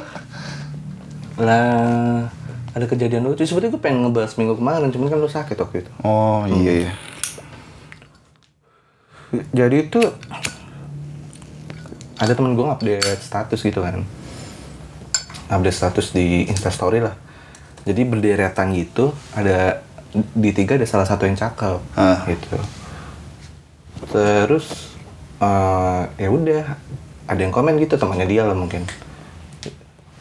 Lah, 1.43 2.31
ada 2.71 2.85
kejadian 2.87 3.27
lucu. 3.27 3.43
Sebetulnya 3.43 3.75
gue 3.75 3.83
pengen 3.83 4.07
ngebahas 4.07 4.39
minggu 4.39 4.55
kemarin, 4.55 4.87
cuman 4.95 5.07
kan 5.11 5.19
lu 5.19 5.27
sakit 5.27 5.59
waktu 5.59 5.83
itu. 5.83 5.91
Oh 6.07 6.47
iya 6.47 6.87
iya. 6.87 6.91
Jadi 9.51 9.75
itu 9.91 10.01
ada 12.19 12.31
temen 12.31 12.55
gue 12.55 12.63
update 12.63 13.19
status 13.19 13.59
gitu 13.59 13.83
kan. 13.83 14.07
Update 15.51 15.75
status 15.75 16.15
di 16.15 16.47
Instastory 16.47 17.03
lah. 17.03 17.15
Jadi 17.83 18.07
berderetan 18.07 18.71
gitu, 18.75 19.11
ada 19.35 19.83
di 20.11 20.49
tiga 20.49 20.73
ada 20.73 20.83
salah 20.83 21.05
satu 21.05 21.23
yang 21.23 21.33
cakep 21.33 21.77
Ah. 21.93 22.25
gitu. 22.25 22.57
Terus 24.09 24.95
eh, 25.37 26.01
ya 26.17 26.29
udah 26.29 26.63
ada 27.25 27.39
yang 27.39 27.51
komen 27.51 27.77
gitu 27.77 27.95
temannya 27.95 28.25
dia 28.25 28.43
lah 28.43 28.57
mungkin. 28.57 28.83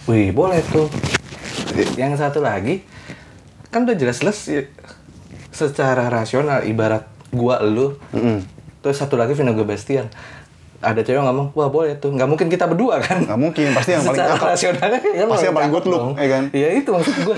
Wih 0.05 0.31
boleh 0.31 0.61
tuh. 0.63 0.89
Yang 1.95 2.21
satu 2.21 2.41
lagi 2.41 2.83
kan 3.69 3.85
udah 3.85 3.93
jelas-jelas 3.93 4.39
ya, 4.49 4.63
secara 5.49 6.09
rasional 6.09 6.65
ibarat 6.65 7.05
gua 7.29 7.61
lu 7.61 8.01
Mm-mm. 8.11 8.41
Terus 8.81 8.97
satu 8.97 9.17
lagi 9.17 9.33
Vino 9.33 9.53
Bastian. 9.59 10.09
Ada 10.79 11.03
cewek 11.03 11.19
ngomong, 11.19 11.51
wah 11.53 11.67
boleh 11.67 11.99
tuh. 11.99 12.15
Nggak 12.15 12.29
mungkin 12.31 12.47
kita 12.47 12.71
berdua 12.71 13.03
kan? 13.03 13.19
Nggak 13.27 13.35
mungkin, 13.37 13.75
pasti 13.75 13.99
yang 13.99 14.07
paling 14.07 14.15
Secara 14.15 14.33
cakep. 14.33 14.49
rasionalnya 14.55 14.99
kan 15.03 15.27
Pasti 15.27 15.47
yang 15.51 15.57
paling 15.59 15.73
good 15.75 15.87
look, 15.91 16.03
ya 16.15 16.29
kan? 16.31 16.43
Iya 16.55 16.69
itu 16.79 16.89
maksud 16.89 17.15
gue. 17.19 17.37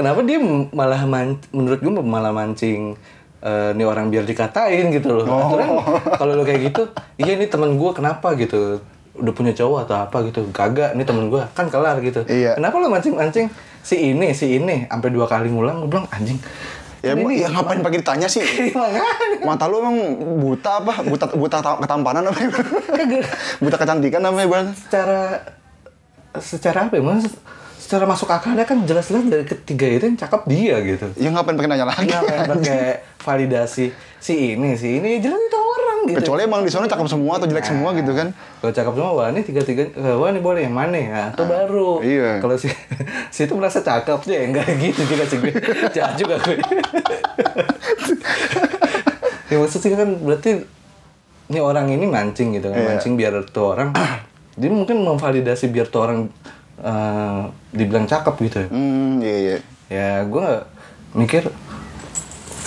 Kenapa 0.00 0.20
dia 0.22 0.40
malah 0.70 1.04
man- 1.04 1.36
menurut 1.50 1.78
gue 1.78 1.92
malah 1.94 2.32
mancing 2.32 2.96
eh, 3.38 3.70
nih 3.70 3.84
orang 3.84 4.08
biar 4.08 4.24
dikatain 4.24 4.88
gitu 4.90 5.12
loh. 5.14 5.24
Oh. 5.24 5.40
Aturan 5.46 5.68
kalau 6.14 6.32
lo 6.34 6.42
kayak 6.42 6.60
gitu, 6.66 6.82
iya 7.16 7.32
ini 7.34 7.46
temen 7.46 7.74
gue 7.74 7.90
kenapa 7.90 8.32
gitu 8.34 8.80
udah 9.12 9.32
punya 9.32 9.52
cowok 9.52 9.84
atau 9.84 9.96
apa 9.98 10.16
gitu 10.24 10.48
kagak 10.50 10.92
ini 10.92 11.04
temen 11.04 11.28
gue 11.28 11.42
kan 11.50 11.66
kelar 11.66 12.00
gitu 12.00 12.24
Iya. 12.24 12.56
kenapa 12.56 12.78
lo 12.78 12.88
mancing 12.88 13.12
mancing 13.12 13.46
si 13.78 14.08
ini 14.08 14.32
si 14.32 14.56
ini 14.56 14.86
sampai 14.86 15.10
dua 15.10 15.26
kali 15.26 15.48
ngulang 15.48 15.84
gue 15.84 15.90
bilang 15.90 16.08
anjing 16.10 16.40
Ya, 17.00 17.12
ini- 17.14 17.40
ya 17.40 17.48
ngapain 17.48 17.80
pakai 17.80 17.96
ditanya 17.98 18.24
sih? 18.26 18.44
Makanya. 18.72 19.00
Mata 19.42 19.64
lu 19.66 19.80
emang 19.80 19.96
buta 20.38 20.80
apa? 20.80 21.00
Buta 21.02 21.32
buta 21.32 21.56
ta- 21.58 21.76
ketampanan 21.78 22.22
apa? 22.22 22.40
Buta 23.58 23.76
kecantikan 23.76 24.20
namanya 24.20 24.44
bukan? 24.46 24.64
secara 24.74 25.40
secara 26.36 26.86
apa 26.86 26.94
ya 26.94 27.02
mas 27.02 27.24
secara 27.90 28.06
masuk 28.06 28.30
akalnya 28.30 28.62
kan 28.62 28.86
jelas-jelas 28.86 29.26
dari 29.26 29.42
ketiga 29.42 29.82
itu 29.90 30.06
yang 30.06 30.14
cakep 30.14 30.46
dia 30.46 30.78
gitu. 30.78 31.10
Ya 31.18 31.34
ngapain 31.34 31.58
pakai 31.58 31.74
nanya 31.74 31.90
lagi? 31.90 32.06
pengen 32.06 32.46
pakai 32.46 33.02
validasi 33.26 33.90
si 34.22 34.54
ini 34.54 34.78
si 34.78 35.02
ini 35.02 35.18
jelas 35.18 35.42
itu 35.42 35.58
orang 35.58 35.98
gitu. 36.06 36.22
Kecuali 36.22 36.46
emang 36.46 36.62
di 36.62 36.70
sana 36.70 36.86
cakep 36.86 37.10
semua 37.10 37.42
atau 37.42 37.50
jelek 37.50 37.66
semua 37.66 37.90
gitu 37.98 38.14
kan? 38.14 38.30
kalau 38.62 38.70
cakep 38.70 38.94
semua 38.94 39.10
wah 39.10 39.26
ini 39.34 39.42
tiga 39.42 39.66
tiga 39.66 39.90
wah 39.98 40.30
ini 40.30 40.38
boleh 40.38 40.70
yang 40.70 40.74
mana 40.78 40.94
ya? 40.94 41.34
Itu 41.34 41.42
baru? 41.50 41.98
iya. 42.06 42.38
kalau 42.38 42.54
si 42.54 42.70
si 43.34 43.50
itu 43.50 43.58
merasa 43.58 43.82
cakep 43.82 44.22
dia 44.22 44.38
enggak 44.46 44.70
gitu 44.86 45.02
juga 45.10 45.24
sih. 45.26 45.38
Gue 45.42 45.52
jahat 45.90 46.14
juga 46.14 46.38
gue. 46.46 46.62
Ya 49.50 49.56
maksudnya 49.58 49.98
kan 49.98 50.14
berarti 50.22 50.62
ini 51.50 51.58
orang 51.58 51.90
ini 51.90 52.06
mancing 52.06 52.54
gitu 52.54 52.70
kan? 52.70 52.78
Iya. 52.78 52.86
mancing 52.86 53.18
biar 53.18 53.34
tuh 53.50 53.74
orang. 53.74 53.90
Dia 54.60 54.70
mungkin 54.70 55.02
memvalidasi 55.02 55.74
biar 55.74 55.90
tuh 55.90 56.06
orang 56.06 56.30
eh, 56.80 57.40
dibilang 57.72 58.06
cakep 58.08 58.34
gitu 58.48 58.56
ya. 58.66 58.68
Hmm, 58.72 59.12
iya 59.20 59.36
iya. 59.36 59.56
ya 59.90 60.10
gue 60.26 60.48
mikir 61.14 61.50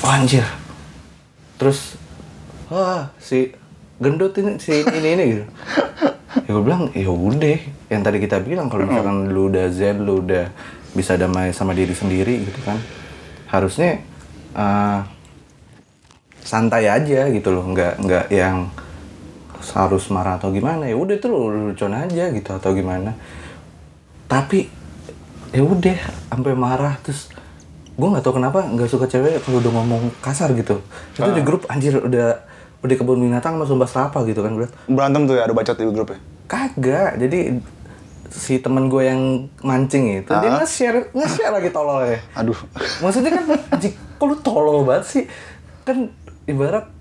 wah 0.03 0.19
anjir. 0.19 0.45
Terus 1.57 1.97
wah 2.69 3.09
si 3.17 3.53
gendut 3.97 4.35
ini 4.39 4.59
si 4.59 4.83
ini 4.83 5.09
ini 5.17 5.23
gitu. 5.37 5.45
Ya 6.33 6.49
gue 6.49 6.63
bilang 6.65 6.89
ya 6.91 7.09
udah 7.09 7.59
yang 7.93 8.01
tadi 8.01 8.17
kita 8.17 8.41
bilang 8.41 8.67
kalau 8.67 8.89
misalkan 8.89 9.29
lu 9.29 9.53
udah 9.53 9.69
zen 9.69 10.01
lu 10.01 10.25
udah 10.25 10.49
bisa 10.93 11.17
damai 11.17 11.53
sama 11.53 11.73
diri 11.73 11.93
sendiri 11.93 12.43
gitu 12.45 12.59
kan. 12.65 12.77
Harusnya 13.49 14.01
eh, 14.57 14.99
santai 16.43 16.91
aja 16.91 17.31
gitu 17.31 17.49
loh 17.55 17.65
nggak 17.71 17.93
nggak 18.03 18.25
yang 18.33 18.67
harus 19.73 20.11
marah 20.11 20.35
atau 20.35 20.51
gimana. 20.51 20.89
Ya 20.89 20.97
udah 20.99 21.15
itu 21.15 21.27
lu 21.31 21.71
lucuan 21.71 21.95
aja 21.95 22.27
gitu 22.33 22.49
atau 22.51 22.75
gimana 22.75 23.15
tapi 24.25 24.69
ya 25.53 25.61
udah 25.61 25.97
sampai 26.29 26.53
marah 26.57 26.97
terus 27.01 27.29
gue 27.93 28.07
nggak 28.09 28.25
tahu 28.25 28.41
kenapa 28.41 28.65
nggak 28.65 28.89
suka 28.89 29.05
cewek 29.05 29.37
kalau 29.45 29.61
udah 29.61 29.71
ngomong 29.71 30.09
kasar 30.17 30.49
gitu. 30.57 30.81
Itu 31.13 31.29
di 31.29 31.45
grup 31.45 31.69
anjir 31.69 31.93
udah 32.01 32.41
udah 32.81 32.95
kebun 32.97 33.21
binatang 33.21 33.55
sama 33.55 33.63
sumba 33.63 33.85
serapa 33.87 34.25
gitu 34.27 34.43
kan 34.43 34.59
berat 34.59 34.73
Berantem 34.91 35.23
tuh 35.23 35.39
ya 35.39 35.47
ada 35.47 35.55
bacot 35.55 35.71
di 35.71 35.87
grupnya. 35.87 36.19
kagak 36.43 37.15
jadi 37.15 37.63
si 38.27 38.59
temen 38.59 38.91
gue 38.91 39.07
yang 39.07 39.47
mancing 39.63 40.19
itu 40.19 40.27
dia 40.27 40.51
nge-share 40.59 41.15
nge-share 41.15 41.53
lagi 41.55 41.71
tololnya 41.71 42.19
Aduh. 42.35 42.57
maksudnya 42.99 43.31
kan 43.31 43.45
kok 44.19 44.25
lu 44.27 44.35
tolol 44.43 44.83
banget 44.83 45.05
sih? 45.07 45.23
Kan 45.87 46.11
ibarat 46.43 46.91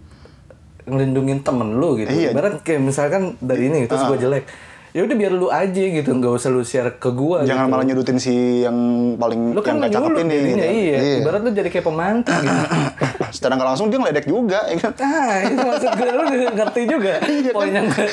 ngelindungin 0.86 1.42
temen 1.42 1.78
lu 1.78 1.98
gitu. 1.98 2.10
Iya. 2.10 2.30
ibarat 2.30 2.62
kayak 2.62 2.78
misalkan 2.78 3.34
dari 3.42 3.66
ini 3.66 3.90
terus 3.90 4.06
gue 4.06 4.18
jelek 4.18 4.46
ya 4.92 5.08
udah 5.08 5.16
biar 5.16 5.32
lu 5.32 5.48
aja 5.48 5.80
gitu 5.82 6.12
nggak 6.12 6.32
usah 6.36 6.52
lu 6.52 6.60
share 6.60 7.00
ke 7.00 7.08
gue 7.08 7.48
Jangan 7.48 7.64
malah 7.64 7.80
nyudutin 7.82 8.20
si 8.20 8.60
yang 8.60 8.76
paling 9.16 9.56
lu 9.56 9.60
kan 9.64 9.80
yang 9.80 9.88
cakep 9.88 10.20
ini. 10.20 10.36
gitu. 10.52 10.60
iya. 10.60 10.98
ibarat 11.24 11.40
lu 11.40 11.50
jadi 11.50 11.68
kayak 11.72 11.86
pemantau 11.88 12.36
gitu 12.36 12.60
Secara 13.32 13.56
nggak 13.56 13.68
langsung 13.72 13.88
dia 13.88 13.96
ngeledek 13.96 14.28
juga, 14.28 14.60
ya 14.68 14.76
kan? 14.76 14.92
ah 15.00 15.40
itu 15.40 15.56
maksud 15.56 15.90
gue 15.96 16.08
lu 16.12 16.24
ngerti 16.52 16.82
juga 16.84 17.12
Iya 17.32 17.50
poin 17.56 17.72
yang 17.72 17.88
gue 17.88 18.06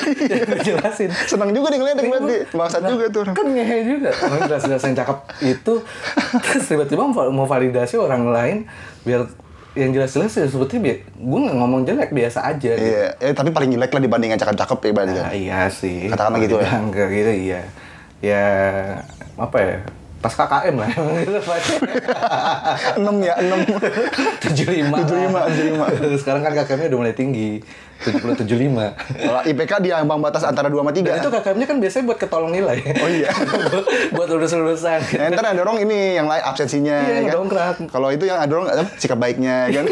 jelasin 0.66 1.10
Senang 1.28 1.52
juga 1.52 1.68
nih 1.68 1.78
ngeledek 1.84 2.04
berarti. 2.08 2.36
Maksud 2.56 2.82
juga 2.88 3.04
tuh. 3.12 3.24
kan 3.28 3.46
ngehe 3.46 3.78
juga 3.84 4.08
orang 4.16 4.40
jelas-jelas 4.48 4.82
yang 4.82 4.96
cakep 4.96 5.18
itu 5.44 5.74
terus 6.40 6.64
tiba-tiba 6.64 7.02
mau 7.12 7.44
validasi 7.44 8.00
orang 8.00 8.32
lain 8.32 8.56
biar 9.04 9.28
yang 9.78 9.94
jelas-jelas 9.94 10.34
ya 10.34 10.46
sebetulnya 10.50 10.98
gue 11.06 11.38
nggak 11.46 11.56
ngomong 11.62 11.86
jelek 11.86 12.10
biasa 12.10 12.42
aja 12.42 12.74
gitu. 12.74 12.90
Iya, 12.90 13.14
eh, 13.22 13.32
tapi 13.34 13.54
paling 13.54 13.70
jelek 13.70 13.94
lah 13.94 14.02
dibanding 14.02 14.30
yang 14.34 14.40
cakep-cakep 14.42 14.78
ya 14.82 14.90
berarti 14.90 15.12
kan. 15.14 15.24
Nah, 15.30 15.34
iya 15.34 15.60
sih 15.70 16.10
Katakanlah 16.10 16.40
gitu 16.42 16.56
ya. 16.58 16.70
Kayak 16.90 17.10
gitu 17.22 17.32
iya 17.32 17.60
ya 18.20 18.44
apa 19.40 19.56
ya 19.62 19.76
pas 20.20 20.36
KKM 20.36 20.76
lah 20.76 20.90
gitu 20.92 21.32
enam 23.00 23.16
ya, 23.24 23.34
enam. 23.40 23.58
tujuh 24.44 24.68
lima 24.68 25.00
75, 25.00 26.12
75. 26.12 26.20
sekarang 26.20 26.44
kan 26.44 26.52
KKM-nya 26.60 26.88
udah 26.92 27.00
mulai 27.00 27.16
tinggi 27.16 27.64
tujuh 28.00 28.18
puluh 28.18 28.34
tujuh 28.34 28.56
lima 28.56 28.96
Kalau 28.96 29.40
IPK 29.42 29.72
dia 29.80 29.94
ambang 29.96 30.18
batas 30.18 30.40
antara 30.40 30.66
2 30.66 30.76
sama 30.76 30.90
3. 30.90 31.00
dan 31.00 31.14
itu 31.18 31.30
KKM-nya 31.30 31.66
kan 31.66 31.76
biasanya 31.78 32.04
buat 32.04 32.18
ketolong 32.18 32.50
nilai 32.50 32.78
Oh 32.96 33.08
iya. 33.08 33.28
buat 34.14 34.26
lulus 34.26 34.52
lulusan 34.52 35.00
Ya, 35.10 35.28
ntar 35.28 35.44
ada 35.46 35.60
orang 35.60 35.80
ini 35.80 36.14
yang 36.14 36.24
lain 36.24 36.40
absensinya 36.40 36.96
Iya, 36.98 37.16
ya 37.22 37.36
kan. 37.36 37.76
Kalau 37.86 38.08
itu 38.08 38.24
yang 38.24 38.38
ada 38.38 38.50
orang 38.50 38.66
apa, 38.70 38.90
sikap 38.94 39.16
baiknya 39.16 39.68
ya 39.68 39.80
kan. 39.80 39.86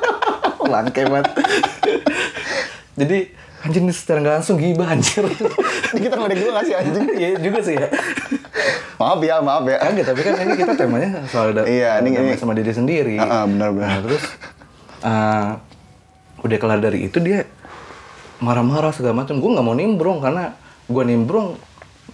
Langke 0.68 1.02
banget. 1.02 1.26
Jadi 2.94 3.18
anjing 3.60 3.84
ini 3.84 3.94
secara 3.94 4.18
nggak 4.20 4.34
langsung 4.36 4.56
gibah 4.56 4.88
anjir. 4.88 5.24
Ini 5.88 6.00
kita 6.00 6.14
ngeledek 6.14 6.38
juga 6.38 6.52
gak 6.52 6.64
sih 6.64 6.74
anjing? 6.76 7.04
Iya 7.12 7.28
juga 7.40 7.58
sih 7.58 7.74
ya. 7.74 7.88
Maaf 8.98 9.20
ya, 9.20 9.40
maaf 9.40 9.64
ya. 9.64 9.78
Kagak, 9.80 10.04
tapi 10.04 10.20
kan 10.20 10.32
ini 10.36 10.54
kita 10.54 10.72
temanya 10.74 11.08
soal 11.24 11.50
da- 11.52 11.64
Iya, 11.64 12.02
ini- 12.02 12.36
sama 12.36 12.52
diri 12.52 12.68
sendiri. 12.68 13.16
Ah, 13.16 13.42
ah, 13.42 13.44
benar, 13.46 13.68
benar. 13.70 13.88
Nah, 13.88 13.98
terus 14.04 14.24
eh, 15.00 15.48
udah 16.44 16.56
kelar 16.58 16.80
dari 16.82 17.10
itu 17.10 17.18
dia 17.18 17.46
marah-marah 18.38 18.94
segala 18.94 19.22
macam. 19.24 19.38
Gue 19.42 19.50
nggak 19.54 19.66
mau 19.66 19.76
nimbrung 19.76 20.18
karena 20.22 20.54
gue 20.86 21.02
nimbrung 21.04 21.58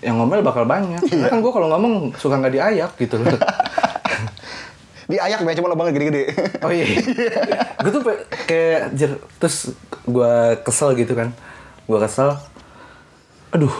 yang 0.00 0.20
ngomel 0.20 0.44
bakal 0.44 0.64
banyak. 0.64 1.00
Karena 1.04 1.28
kan 1.30 1.40
gue 1.40 1.52
kalau 1.52 1.68
ngomong 1.72 2.16
suka 2.16 2.40
nggak 2.40 2.54
diayak 2.54 2.90
gitu 3.00 3.20
loh. 3.20 3.32
Diayak 5.04 5.44
ya 5.44 5.56
cuma 5.60 5.68
lubangnya 5.68 5.92
gede-gede. 6.00 6.22
Oh 6.64 6.72
iya. 6.72 6.86
gue 7.84 7.90
tuh 7.92 8.02
kayak 8.48 8.96
jer 8.96 9.20
terus 9.36 9.76
gue 10.08 10.32
kesel 10.64 10.96
gitu 10.96 11.12
kan. 11.12 11.36
Gue 11.84 12.00
kesel. 12.00 12.40
Aduh. 13.52 13.72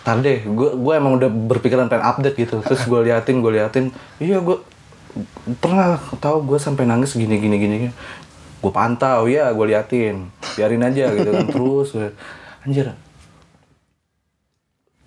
Tar 0.00 0.22
deh, 0.24 0.40
gue 0.46 0.70
gue 0.80 0.92
emang 0.96 1.18
udah 1.18 1.28
berpikiran 1.28 1.90
pengen 1.90 2.06
update 2.06 2.36
gitu. 2.46 2.62
Terus 2.62 2.86
gue 2.86 3.00
liatin, 3.10 3.42
gue 3.42 3.52
liatin. 3.52 3.90
Iya 4.22 4.38
gue 4.38 4.62
pernah 5.58 5.98
tahu 6.22 6.46
gue 6.46 6.58
sampai 6.62 6.86
nangis 6.86 7.18
gini 7.18 7.36
gini 7.42 7.56
gini. 7.58 7.76
Gue 8.60 8.70
pantau 8.70 9.24
ya, 9.26 9.48
gue 9.48 9.66
liatin. 9.66 10.28
Biarin 10.52 10.82
aja 10.82 11.10
gitu 11.10 11.28
kan 11.28 11.46
terus. 11.54 11.88
Anjir. 12.60 12.92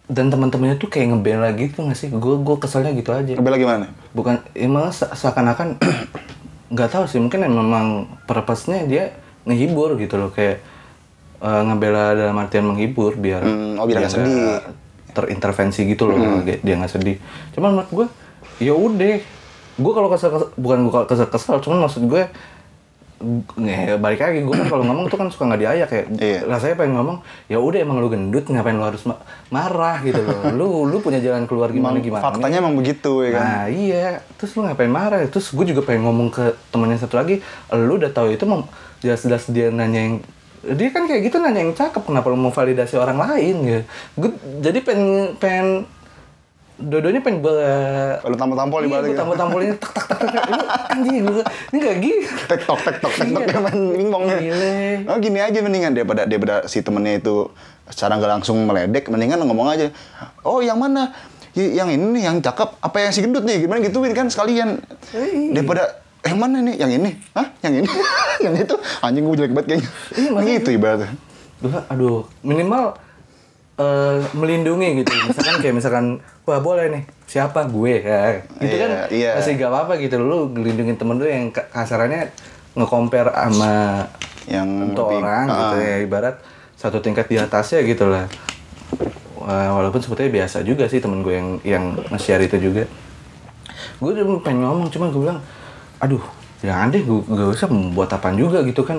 Dan 0.06 0.28
teman-temannya 0.28 0.76
tuh 0.76 0.92
kayak 0.92 1.10
ngebela 1.10 1.50
gitu 1.54 1.80
gak 1.82 1.96
sih? 1.96 2.12
Gue 2.12 2.36
gue 2.38 2.56
keselnya 2.58 2.92
gitu 2.92 3.10
aja 3.10 3.34
Bela 3.36 3.56
gimana? 3.56 3.88
bukan 4.12 4.38
emang 4.54 4.92
se- 4.92 5.10
seakan-akan 5.10 5.80
nggak 6.74 6.90
tahu 6.92 7.06
sih 7.06 7.18
mungkin 7.18 7.40
memang 7.42 7.88
purpose-nya 8.24 8.84
dia 8.84 9.04
ngehibur 9.44 9.96
gitu 9.96 10.18
loh 10.18 10.30
kayak 10.30 10.60
eh, 11.40 11.62
ngebela 11.64 12.14
dalam 12.14 12.36
artian 12.36 12.62
menghibur 12.64 13.14
biar 13.14 13.42
Hmm, 13.42 13.78
oh, 13.78 13.86
biar 13.86 14.02
nggak 14.02 14.12
sedih. 14.12 14.28
Hmm. 14.28 14.38
nggak 14.44 14.62
terintervensi 15.14 15.82
gitu 15.88 16.04
loh 16.06 16.18
dia 16.42 16.58
dia 16.60 16.76
nggak 16.76 16.90
sedih 16.92 17.18
cuman 17.54 17.70
menurut 17.74 17.92
gue 17.92 18.08
ya 18.60 18.74
udah 18.74 19.18
gue 19.76 19.92
kalau 19.94 20.10
kesel, 20.10 20.30
kesel 20.32 20.50
bukan 20.56 20.78
gue 20.84 21.02
kesel 21.06 21.28
kesel 21.28 21.58
cuman 21.60 21.78
maksud 21.82 22.04
gue 22.04 22.24
nge 23.54 23.98
balik 23.98 24.20
lagi 24.20 24.44
gue 24.44 24.52
kan 24.54 24.68
kalau 24.68 24.84
ngomong 24.84 25.08
tuh 25.08 25.16
kan 25.16 25.28
suka 25.28 25.48
nggak 25.48 25.62
diayak 25.62 25.88
kayak 25.88 26.06
Iya. 26.14 26.40
rasanya 26.46 26.76
pengen 26.76 26.94
ngomong 26.96 27.18
ya 27.48 27.58
udah 27.58 27.80
emang 27.80 27.98
lu 27.98 28.08
gendut 28.08 28.44
ngapain 28.46 28.76
lu 28.76 28.84
harus 28.84 29.04
ma- 29.04 29.20
marah 29.48 30.04
gitu 30.04 30.20
loh 30.20 30.52
lu 30.60 30.68
lu 30.86 31.00
punya 31.00 31.18
jalan 31.18 31.48
keluar 31.48 31.70
gimana 31.70 31.98
Emang 31.98 32.06
gimana 32.06 32.24
faktanya 32.24 32.58
emang 32.60 32.76
begitu 32.76 33.24
ya 33.24 33.30
kan. 33.32 33.42
Nah 33.42 33.64
iya, 33.68 34.08
terus 34.36 34.52
lu 34.54 34.64
ngapain 34.64 34.88
marah? 34.88 35.24
Terus 35.26 35.50
gue 35.50 35.66
juga 35.66 35.82
pengen 35.82 36.04
ngomong 36.04 36.30
ke 36.30 36.44
temennya 36.70 37.00
satu 37.00 37.16
lagi, 37.16 37.40
lu 37.72 37.96
udah 37.96 38.12
tahu 38.12 38.32
itu 38.32 38.44
jelas-jelas 39.00 39.48
dia 39.50 39.68
nanya 39.68 40.00
yang 40.00 40.16
dia 40.64 40.90
kan 40.90 41.04
kayak 41.04 41.28
gitu 41.28 41.38
nanya 41.38 41.60
yang 41.60 41.76
cakep, 41.76 42.00
kenapa 42.02 42.32
lu 42.32 42.40
mau 42.40 42.48
validasi 42.50 42.96
orang 42.96 43.20
lain 43.20 43.56
ya? 43.64 43.82
Gue 44.16 44.32
jadi 44.60 44.80
pengen 44.80 45.36
pengen 45.36 45.68
dodonya 46.74 47.22
pengen 47.22 47.46
gue 47.46 47.54
Kalau 48.18 48.36
tampol-tampol 48.36 48.80
iya, 48.82 48.88
ibaratnya 48.90 49.06
gue 49.06 49.14
gitu. 49.14 49.22
tampol-tampolin 49.22 49.70
tak 49.78 49.92
tak 49.94 50.06
tak 50.10 50.18
tak 50.18 50.30
tak. 50.34 50.48
Ini 50.50 50.66
anjing 50.90 51.16
gue 51.22 51.44
ini 51.44 51.78
gak 51.78 51.98
gitu. 52.02 52.34
Tektok, 52.50 52.80
tektok, 52.82 53.12
tektok 53.14 53.42
Iya. 53.42 53.46
dia 53.46 53.60
main 53.62 53.80
pingpongnya. 53.94 54.38
Gile. 54.42 54.74
Oh 55.06 55.18
gini 55.22 55.40
aja 55.40 55.60
mendingan 55.62 55.92
daripada 55.94 56.22
daripada 56.26 56.56
si 56.66 56.82
temennya 56.82 57.22
itu 57.22 57.50
secara 57.86 58.18
nggak 58.18 58.32
langsung 58.42 58.58
meledek, 58.66 59.06
mendingan 59.12 59.44
ngomong 59.44 59.70
aja. 59.70 59.94
Oh 60.42 60.64
yang 60.64 60.82
mana? 60.82 61.14
Yang 61.54 61.90
ini 61.94 62.06
nih, 62.18 62.24
yang 62.26 62.38
cakep. 62.42 62.82
Apa 62.82 62.98
yang 63.06 63.12
si 63.14 63.22
gendut 63.22 63.46
nih? 63.46 63.70
Gimana 63.70 63.78
gituin 63.86 64.14
kan 64.18 64.26
sekalian. 64.26 64.82
Iya. 65.14 65.54
Daripada 65.62 66.02
yang 66.26 66.40
mana 66.42 66.58
nih? 66.66 66.76
Yang 66.82 66.92
ini? 66.98 67.10
Hah? 67.38 67.48
Yang 67.62 67.74
ini? 67.84 67.88
yang 68.50 68.54
itu? 68.58 68.76
Anjing 69.06 69.24
gue 69.30 69.36
jelek 69.38 69.54
banget 69.54 69.68
kayaknya. 69.78 69.90
Iya, 70.18 70.58
gitu 70.58 70.70
ibaratnya. 70.74 71.10
Aduh, 71.94 72.26
minimal 72.42 72.98
eh, 73.76 74.18
melindungi 74.32 75.02
gitu. 75.02 75.12
Misalkan 75.26 75.58
kayak 75.60 75.76
misalkan, 75.76 76.06
wah 76.44 76.60
boleh 76.60 76.90
nih, 76.90 77.04
siapa 77.26 77.66
gue 77.66 77.94
ya. 78.00 78.38
Gitu 78.56 78.76
kan 78.76 78.90
Iya, 78.90 79.04
iya. 79.10 79.30
masih 79.34 79.56
gak 79.56 79.70
apa-apa 79.70 79.94
gitu. 79.98 80.16
Lu 80.18 80.50
ngelindungin 80.50 80.94
temen 80.94 81.16
lu 81.16 81.26
yang 81.26 81.50
ka- 81.50 81.66
kasarannya 81.68 82.30
nge-compare 82.74 83.30
sama 83.30 84.06
Yang 84.46 84.68
untuk 84.86 85.06
lebih- 85.08 85.20
orang 85.20 85.46
gitu 85.48 85.76
Ah. 85.76 85.84
ya. 85.84 85.96
Ibarat 86.00 86.36
satu 86.74 86.98
tingkat 87.00 87.26
di 87.26 87.38
atasnya 87.38 87.82
gitu 87.82 88.06
lah. 88.08 88.26
Walaupun 89.44 90.00
sebetulnya 90.00 90.32
biasa 90.42 90.62
juga 90.62 90.88
sih 90.88 90.98
temen 90.98 91.20
gue 91.20 91.34
yang 91.34 91.50
yang 91.64 91.84
nge-share 92.10 92.42
itu 92.42 92.56
juga. 92.62 92.88
Gue 93.98 94.14
udah 94.14 94.24
pengen 94.40 94.64
ngomong, 94.64 94.88
cuman 94.88 95.08
gue 95.10 95.22
bilang, 95.22 95.40
aduh, 95.98 96.24
jangan 96.60 96.88
deh 96.90 97.02
gue 97.02 97.20
gak 97.26 97.50
usah 97.52 97.68
membuat 97.68 98.10
apaan 98.10 98.36
juga 98.36 98.62
gitu 98.62 98.82
kan 98.82 98.96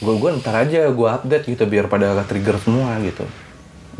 gue 0.00 0.14
gue 0.16 0.30
ntar 0.40 0.56
aja 0.58 0.88
gue 0.88 1.08
update 1.08 1.44
gitu 1.46 1.62
biar 1.64 1.86
pada 1.86 2.18
trigger 2.24 2.56
semua 2.56 2.98
gitu 2.98 3.22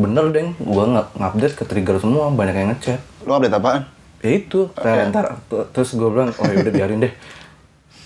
bener 0.01 0.25
deh 0.31 0.49
gue 0.51 0.85
nggak 0.87 1.07
update 1.15 1.55
ke 1.55 1.65
trigger 1.65 1.97
semua 1.97 2.29
banyak 2.29 2.55
yang 2.55 2.69
ngechat. 2.73 3.01
Lu 3.23 3.33
update 3.33 3.53
apaan? 3.53 3.85
ya 4.21 4.37
itu 4.37 4.69
ntar, 4.75 5.09
ntar 5.09 5.27
terus 5.73 5.97
gue 5.97 6.05
bilang 6.05 6.29
oh 6.31 6.45
yaudah 6.47 6.69
biarin 6.71 7.01
deh. 7.01 7.13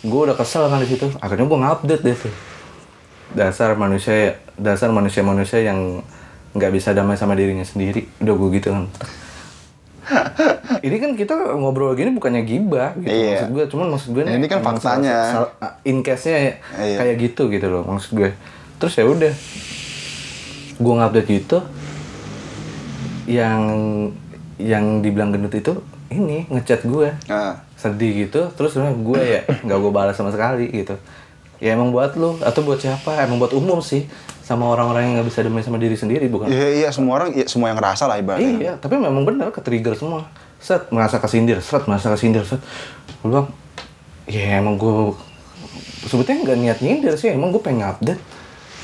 Gue 0.00 0.20
udah 0.22 0.34
kesel 0.34 0.66
kan 0.66 0.78
di 0.78 0.86
situ. 0.86 1.10
Akhirnya 1.18 1.44
gue 1.44 1.58
ngupdate 1.58 2.02
deh 2.02 2.16
tuh. 2.16 2.34
Dasar 3.32 3.74
manusia 3.74 4.38
dasar 4.54 4.90
manusia 4.90 5.22
manusia 5.22 5.58
yang 5.58 6.02
nggak 6.52 6.70
bisa 6.70 6.90
damai 6.90 7.14
sama 7.14 7.34
dirinya 7.34 7.62
sendiri. 7.62 8.06
Udah 8.18 8.34
gue 8.34 8.48
gitu 8.52 8.68
kan. 8.70 8.84
Ini 10.86 10.96
kan 10.98 11.16
kita 11.16 11.32
ngobrol 11.56 11.96
gini 11.96 12.12
bukannya 12.12 12.44
gibah 12.44 12.92
gitu 12.94 13.08
Iya. 13.08 13.28
maksud 13.32 13.50
gue 13.50 13.64
cuman 13.66 13.86
maksud 13.88 14.08
gue 14.12 14.22
Ini 14.22 14.46
kan 14.46 14.60
faktanya. 14.60 15.16
in 15.82 16.04
case 16.04 16.28
nya 16.28 16.38
Iya. 16.76 16.96
kayak 17.00 17.16
gitu 17.18 17.48
gitu 17.48 17.66
loh 17.66 17.88
maksud 17.88 18.12
gue 18.12 18.30
terus 18.76 18.92
ya 18.92 19.08
udah 19.08 19.32
gue 20.76 20.94
ngupdate 20.94 21.28
gitu 21.32 21.58
yang 23.24 23.60
yang 24.60 25.02
dibilang 25.02 25.34
gendut 25.34 25.54
itu 25.54 25.72
ini 26.12 26.46
ngechat 26.48 26.86
gue. 26.86 27.10
Nah, 27.26 27.64
sedih 27.74 28.28
gitu 28.28 28.48
terus 28.54 28.72
sebenarnya 28.72 28.96
gue 28.96 29.20
ya 29.20 29.40
nggak 29.66 29.78
gue 29.80 29.92
balas 29.92 30.14
sama 30.16 30.30
sekali 30.30 30.70
gitu. 30.70 30.96
Ya 31.62 31.78
emang 31.78 31.94
buat 31.94 32.14
lu 32.14 32.38
atau 32.42 32.60
buat 32.62 32.78
siapa? 32.78 33.14
Emang 33.24 33.40
buat 33.40 33.54
umum 33.56 33.80
sih 33.80 34.06
sama 34.44 34.68
orang-orang 34.68 35.08
yang 35.08 35.12
nggak 35.20 35.28
bisa 35.32 35.40
damai 35.40 35.64
sama 35.64 35.80
diri 35.80 35.96
sendiri 35.96 36.28
bukan? 36.28 36.52
Iya 36.52 36.84
iya 36.84 36.88
semua 36.92 37.20
orang 37.22 37.32
ya, 37.32 37.48
semua 37.48 37.72
yang 37.72 37.80
ngerasa 37.80 38.04
lah 38.04 38.20
ibaratnya. 38.20 38.52
iya 38.60 38.72
tapi 38.76 39.00
memang 39.00 39.24
benar 39.24 39.50
ke 39.50 39.64
trigger 39.64 39.96
semua. 39.96 40.28
Set 40.60 40.88
merasa 40.92 41.20
kesindir 41.20 41.60
set 41.64 41.84
merasa 41.88 42.12
kesindir 42.12 42.44
set. 42.44 42.60
Gue 43.24 43.28
bilang 43.32 43.48
ya 44.28 44.60
emang 44.60 44.76
gue 44.80 45.16
sebetulnya 46.08 46.44
nggak 46.44 46.58
niat 46.60 46.78
nyindir 46.84 47.14
sih 47.16 47.32
emang 47.32 47.52
gue 47.52 47.60
pengen 47.60 47.88
update 47.88 48.20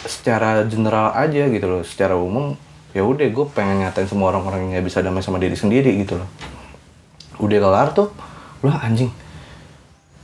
secara 0.08 0.64
general 0.64 1.12
aja 1.12 1.48
gitu 1.48 1.66
loh 1.68 1.82
secara 1.84 2.16
umum 2.16 2.56
ya 2.90 3.02
udah 3.02 3.22
gue 3.24 3.46
pengen 3.48 3.82
nyatain 3.82 4.04
semua 4.04 4.30
orang-orang 4.30 4.60
yang 4.62 4.70
nggak 4.72 4.86
bisa 4.86 4.98
damai 4.98 5.20
sama 5.20 5.36
diri 5.36 5.54
sendiri 5.54 5.94
gitu 5.96 6.16
loh 6.16 6.28
udah 7.38 7.58
kelar 7.58 7.88
tuh 7.90 8.08
lah 8.60 8.80
anjing 8.80 9.08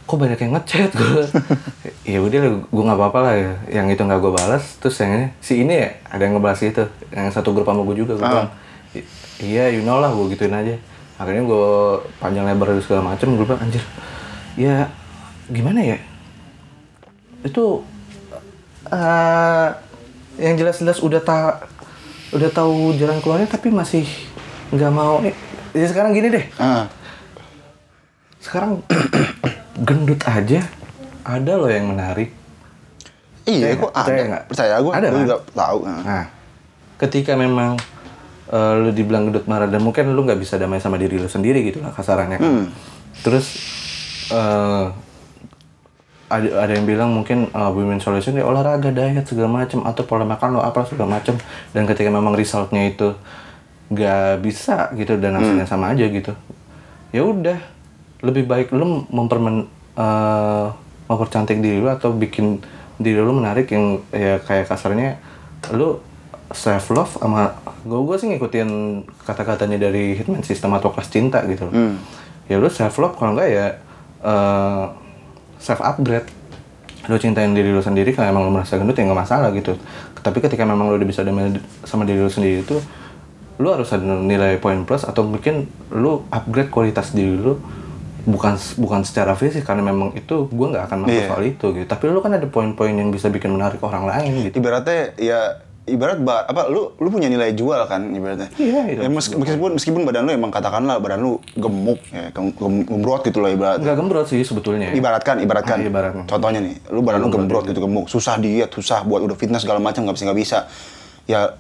kok 0.03 0.17
banyak 0.17 0.37
yang 0.37 0.53
ngechat 0.53 0.91
gue 0.93 1.23
ya 2.13 2.19
udah 2.19 2.39
gue 2.63 2.83
nggak 2.85 2.95
apa-apa 2.97 3.19
lah 3.21 3.35
ya. 3.35 3.53
yang 3.73 3.87
itu 3.87 3.99
nggak 3.99 4.19
gue 4.19 4.33
balas 4.33 4.77
terus 4.77 4.95
yang 4.97 5.13
ini 5.13 5.27
si 5.41 5.61
ini 5.61 5.75
ya 5.77 5.91
ada 6.07 6.23
yang 6.23 6.35
ngebahas 6.35 6.61
itu 6.61 6.85
yang 7.11 7.27
satu 7.29 7.51
grup 7.51 7.67
sama 7.67 7.83
gue 7.83 7.97
juga 7.97 8.15
gue 8.15 8.23
Ah. 8.23 8.31
bilang 8.33 8.51
"I- 8.93 9.07
iya 9.41 9.65
you 9.69 9.83
know 9.83 9.99
lah 9.99 10.11
gue 10.11 10.31
gituin 10.31 10.53
aja 10.53 10.79
akhirnya 11.17 11.43
gue 11.43 11.67
panjang 12.19 12.45
lebar 12.45 12.77
segala 12.79 13.03
macem 13.09 13.35
gue 13.35 13.45
bilang 13.45 13.59
anjir 13.59 13.83
ya 14.55 14.87
gimana 15.47 15.81
ya 15.81 15.99
itu 17.43 17.83
eh 18.87 19.69
yang 20.37 20.55
jelas-jelas 20.55 21.01
udah 21.01 21.21
tak 21.21 21.67
udah 22.31 22.51
tahu 22.51 22.95
jalan 22.97 23.19
keluarnya 23.21 23.47
tapi 23.47 23.71
masih 23.71 24.03
nggak 24.71 24.91
mau 24.91 25.23
eh, 25.23 25.35
ya 25.73 25.87
sekarang 25.87 26.11
gini 26.11 26.29
deh 26.33 26.45
Ah, 26.59 26.91
sekarang 28.41 28.83
gendut 29.87 30.19
aja 30.27 30.67
ada 31.23 31.53
loh 31.55 31.71
yang 31.71 31.91
menarik 31.91 32.31
iya 33.47 33.75
nggak? 33.75 33.93
Percaya 33.95 34.19
ada. 34.19 34.27
nggak? 34.27 34.45
Percaya 34.51 34.75
gue, 34.79 34.93
Ada, 34.93 35.07
gue 35.07 35.15
kan? 35.15 35.23
juga 35.23 35.37
tahu. 35.55 35.79
Nah. 35.87 36.03
nah 36.03 36.25
ketika 36.99 37.33
memang 37.39 37.79
eh, 38.51 38.73
lu 38.83 38.91
dibilang 38.91 39.31
gendut 39.31 39.47
marah 39.47 39.71
dan 39.71 39.83
mungkin 39.83 40.11
lu 40.11 40.27
nggak 40.27 40.41
bisa 40.41 40.59
damai 40.59 40.83
sama 40.83 40.99
diri 40.99 41.19
lu 41.19 41.31
sendiri 41.31 41.63
gitu 41.63 41.79
lah 41.79 41.95
kasarannya 41.95 42.39
kan. 42.39 42.51
Hmm. 42.51 42.67
terus 43.23 43.47
eh, 44.35 44.85
ada 46.29 46.49
ada 46.61 46.73
yang 46.73 46.85
bilang 46.85 47.11
mungkin 47.13 47.47
eh, 47.47 47.71
women 47.71 47.99
solution 47.99 48.35
ya 48.35 48.43
olahraga 48.43 48.91
diet 48.91 49.23
segala 49.23 49.63
macam 49.63 49.83
atau 49.83 50.03
pola 50.03 50.23
makan 50.23 50.55
lo 50.55 50.61
apa 50.61 50.83
segala 50.83 51.17
macam 51.17 51.39
dan 51.71 51.83
ketika 51.85 52.09
memang 52.09 52.33
resultnya 52.33 52.83
itu 52.85 53.15
nggak 53.87 54.43
bisa 54.43 54.91
gitu 54.93 55.15
dan 55.17 55.39
hasilnya 55.39 55.63
sama 55.65 55.91
aja 55.91 56.05
gitu 56.05 56.35
ya 57.11 57.23
udah. 57.23 57.59
Lebih 58.17 58.45
baik 58.45 58.69
lu 58.73 59.07
mempermen 59.07 59.69
eh, 59.95 60.67
mempercantik 61.07 61.61
diri 61.61 61.79
lu 61.79 61.87
atau 61.87 62.11
bikin 62.11 62.59
diri 62.97 63.21
lu 63.21 63.31
menarik 63.31 63.69
yang 63.69 64.03
ya 64.09 64.41
kayak 64.41 64.67
kasarnya 64.67 65.21
lu 65.71 66.01
self 66.49 66.91
love 66.91 67.13
sama 67.13 67.55
gue 67.83 68.01
gue 68.01 68.17
sih 68.17 68.27
ngikutin 68.27 68.69
kata-katanya 69.23 69.79
dari 69.81 70.15
Hitman 70.15 70.43
System 70.43 70.75
atau 70.75 70.91
kelas 70.91 71.07
cinta 71.07 71.43
gitu 71.45 71.67
Hmm. 71.69 71.99
ya 72.47 72.57
lu 72.57 72.67
self 72.67 72.97
love 72.97 73.15
kalau 73.15 73.35
enggak 73.35 73.49
ya 73.49 73.67
eh, 74.25 74.85
self 75.59 75.81
upgrade. 75.81 76.27
Lu 77.07 77.17
cintain 77.17 77.51
diri 77.51 77.71
lu 77.71 77.79
sendiri 77.79 78.11
kalau 78.11 78.29
emang 78.29 78.43
lu 78.43 78.53
merasa 78.53 78.75
gendut 78.75 78.95
ya 78.95 79.05
nggak 79.05 79.21
masalah 79.21 79.51
gitu. 79.51 79.79
Tapi 80.19 80.39
ketika 80.41 80.63
memang 80.63 80.91
lu 80.91 80.97
udah 80.97 81.07
bisa 81.07 81.23
damai 81.23 81.55
sama 81.83 82.03
diri 82.03 82.19
lu 82.19 82.27
sendiri 82.27 82.61
itu 82.61 82.77
lu 83.57 83.71
harus 83.71 83.89
ada 83.89 84.03
nilai 84.03 84.59
poin 84.59 84.83
plus 84.83 85.01
atau 85.01 85.23
mungkin 85.23 85.65
lu 85.89 86.27
upgrade 86.29 86.69
kualitas 86.69 87.11
diri 87.11 87.33
lu 87.33 87.57
bukan 88.27 88.59
bukan 88.77 89.01
secara 89.01 89.33
fisik 89.33 89.63
karena 89.63 89.87
memang 89.87 90.11
itu 90.13 90.51
gua 90.51 90.75
nggak 90.75 90.85
akan 90.91 90.99
masuk 91.07 91.15
Iya. 91.15 91.29
soal 91.31 91.43
itu 91.47 91.67
gitu. 91.73 91.87
Tapi 91.87 92.05
lu 92.11 92.19
kan 92.19 92.35
ada 92.35 92.45
poin-poin 92.45 92.91
yang 92.91 93.09
bisa 93.09 93.31
bikin 93.31 93.55
menarik 93.55 93.79
orang 93.81 94.03
lain 94.05 94.51
gitu. 94.51 94.59
Ibaratnya 94.59 95.15
ya 95.17 95.41
ibarat 95.87 96.19
ba- 96.19 96.43
apa 96.43 96.67
lu 96.67 96.93
lu 96.93 97.09
punya 97.09 97.27
nilai 97.27 97.51
jual 97.51 97.79
kan 97.87 98.03
ibaratnya. 98.05 98.51
Iya, 98.57 98.81
itu. 98.89 99.01
Ya, 99.01 99.09
mes- 99.09 99.31
meskipun 99.33 99.71
meskipun 99.75 100.03
badan 100.03 100.27
lu 100.27 100.33
emang 100.33 100.51
katakanlah 100.51 100.99
badan 100.99 101.19
lu 101.21 101.39
gemuk 101.55 102.03
ya, 102.09 102.29
gem, 102.29 102.51
gem- 102.51 102.85
gembrot 102.85 103.23
gitu 103.23 103.39
loh 103.39 103.49
ibarat. 103.49 103.79
nggak 103.79 103.95
gembrot 103.95 104.27
sih 104.27 104.43
sebetulnya 104.43 104.91
Ibaratkan, 104.91 105.39
ibaratkan. 105.39 105.79
Ah, 105.79 105.87
ibaratkan. 105.87 106.25
Contohnya 106.27 106.61
nih, 106.61 106.75
lu 106.91 107.01
badan 107.01 107.21
lu 107.21 107.31
gembrot 107.31 107.65
gitu 107.65 107.79
gemuk, 107.79 108.07
susah 108.07 108.35
diet, 108.37 108.69
susah 108.69 109.03
buat 109.03 109.23
udah 109.23 109.35
fitness 109.35 109.63
segala 109.63 109.79
macam 109.79 110.03
nggak 110.03 110.15
bisa 110.15 110.25
nggak 110.27 110.39
bisa. 110.39 110.59
Ya 111.25 111.55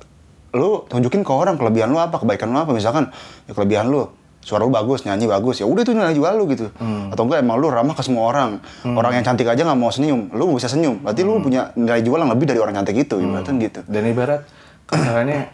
lu 0.50 0.82
tunjukin 0.84 1.20
ke 1.20 1.30
orang 1.30 1.54
kelebihan 1.54 1.86
lu 1.86 1.96
apa, 1.96 2.16
kebaikan 2.16 2.48
lu 2.48 2.58
apa 2.58 2.70
misalkan 2.70 3.08
ya 3.44 3.52
kelebihan 3.52 3.86
lu 3.86 4.10
suara 4.46 4.62
lu 4.62 4.70
bagus, 4.70 5.02
nyanyi 5.02 5.26
bagus, 5.26 5.58
ya 5.58 5.66
udah 5.66 5.82
itu 5.82 5.90
nilai 5.90 6.14
jual 6.14 6.30
lu 6.38 6.46
gitu. 6.46 6.70
Hmm. 6.78 7.10
Atau 7.10 7.26
enggak 7.26 7.42
emang 7.42 7.58
lu 7.58 7.66
ramah 7.66 7.98
ke 7.98 8.02
semua 8.06 8.30
orang. 8.30 8.62
Orang 8.86 9.10
yang 9.10 9.26
cantik 9.26 9.50
aja 9.50 9.58
nggak 9.58 9.74
mau 9.74 9.90
senyum, 9.90 10.30
lu 10.30 10.54
bisa 10.54 10.70
senyum. 10.70 11.02
Berarti 11.02 11.26
Hmm. 11.26 11.34
lu 11.34 11.42
punya 11.42 11.74
nilai 11.74 11.98
jual 12.06 12.22
yang 12.22 12.30
lebih 12.30 12.46
dari 12.46 12.62
orang 12.62 12.78
cantik 12.78 12.94
itu, 12.94 13.18
ibaratnya 13.18 13.58
gitu. 13.58 13.80
dan 13.90 14.02
ibarat 14.06 14.40
kasarannya 14.86 15.50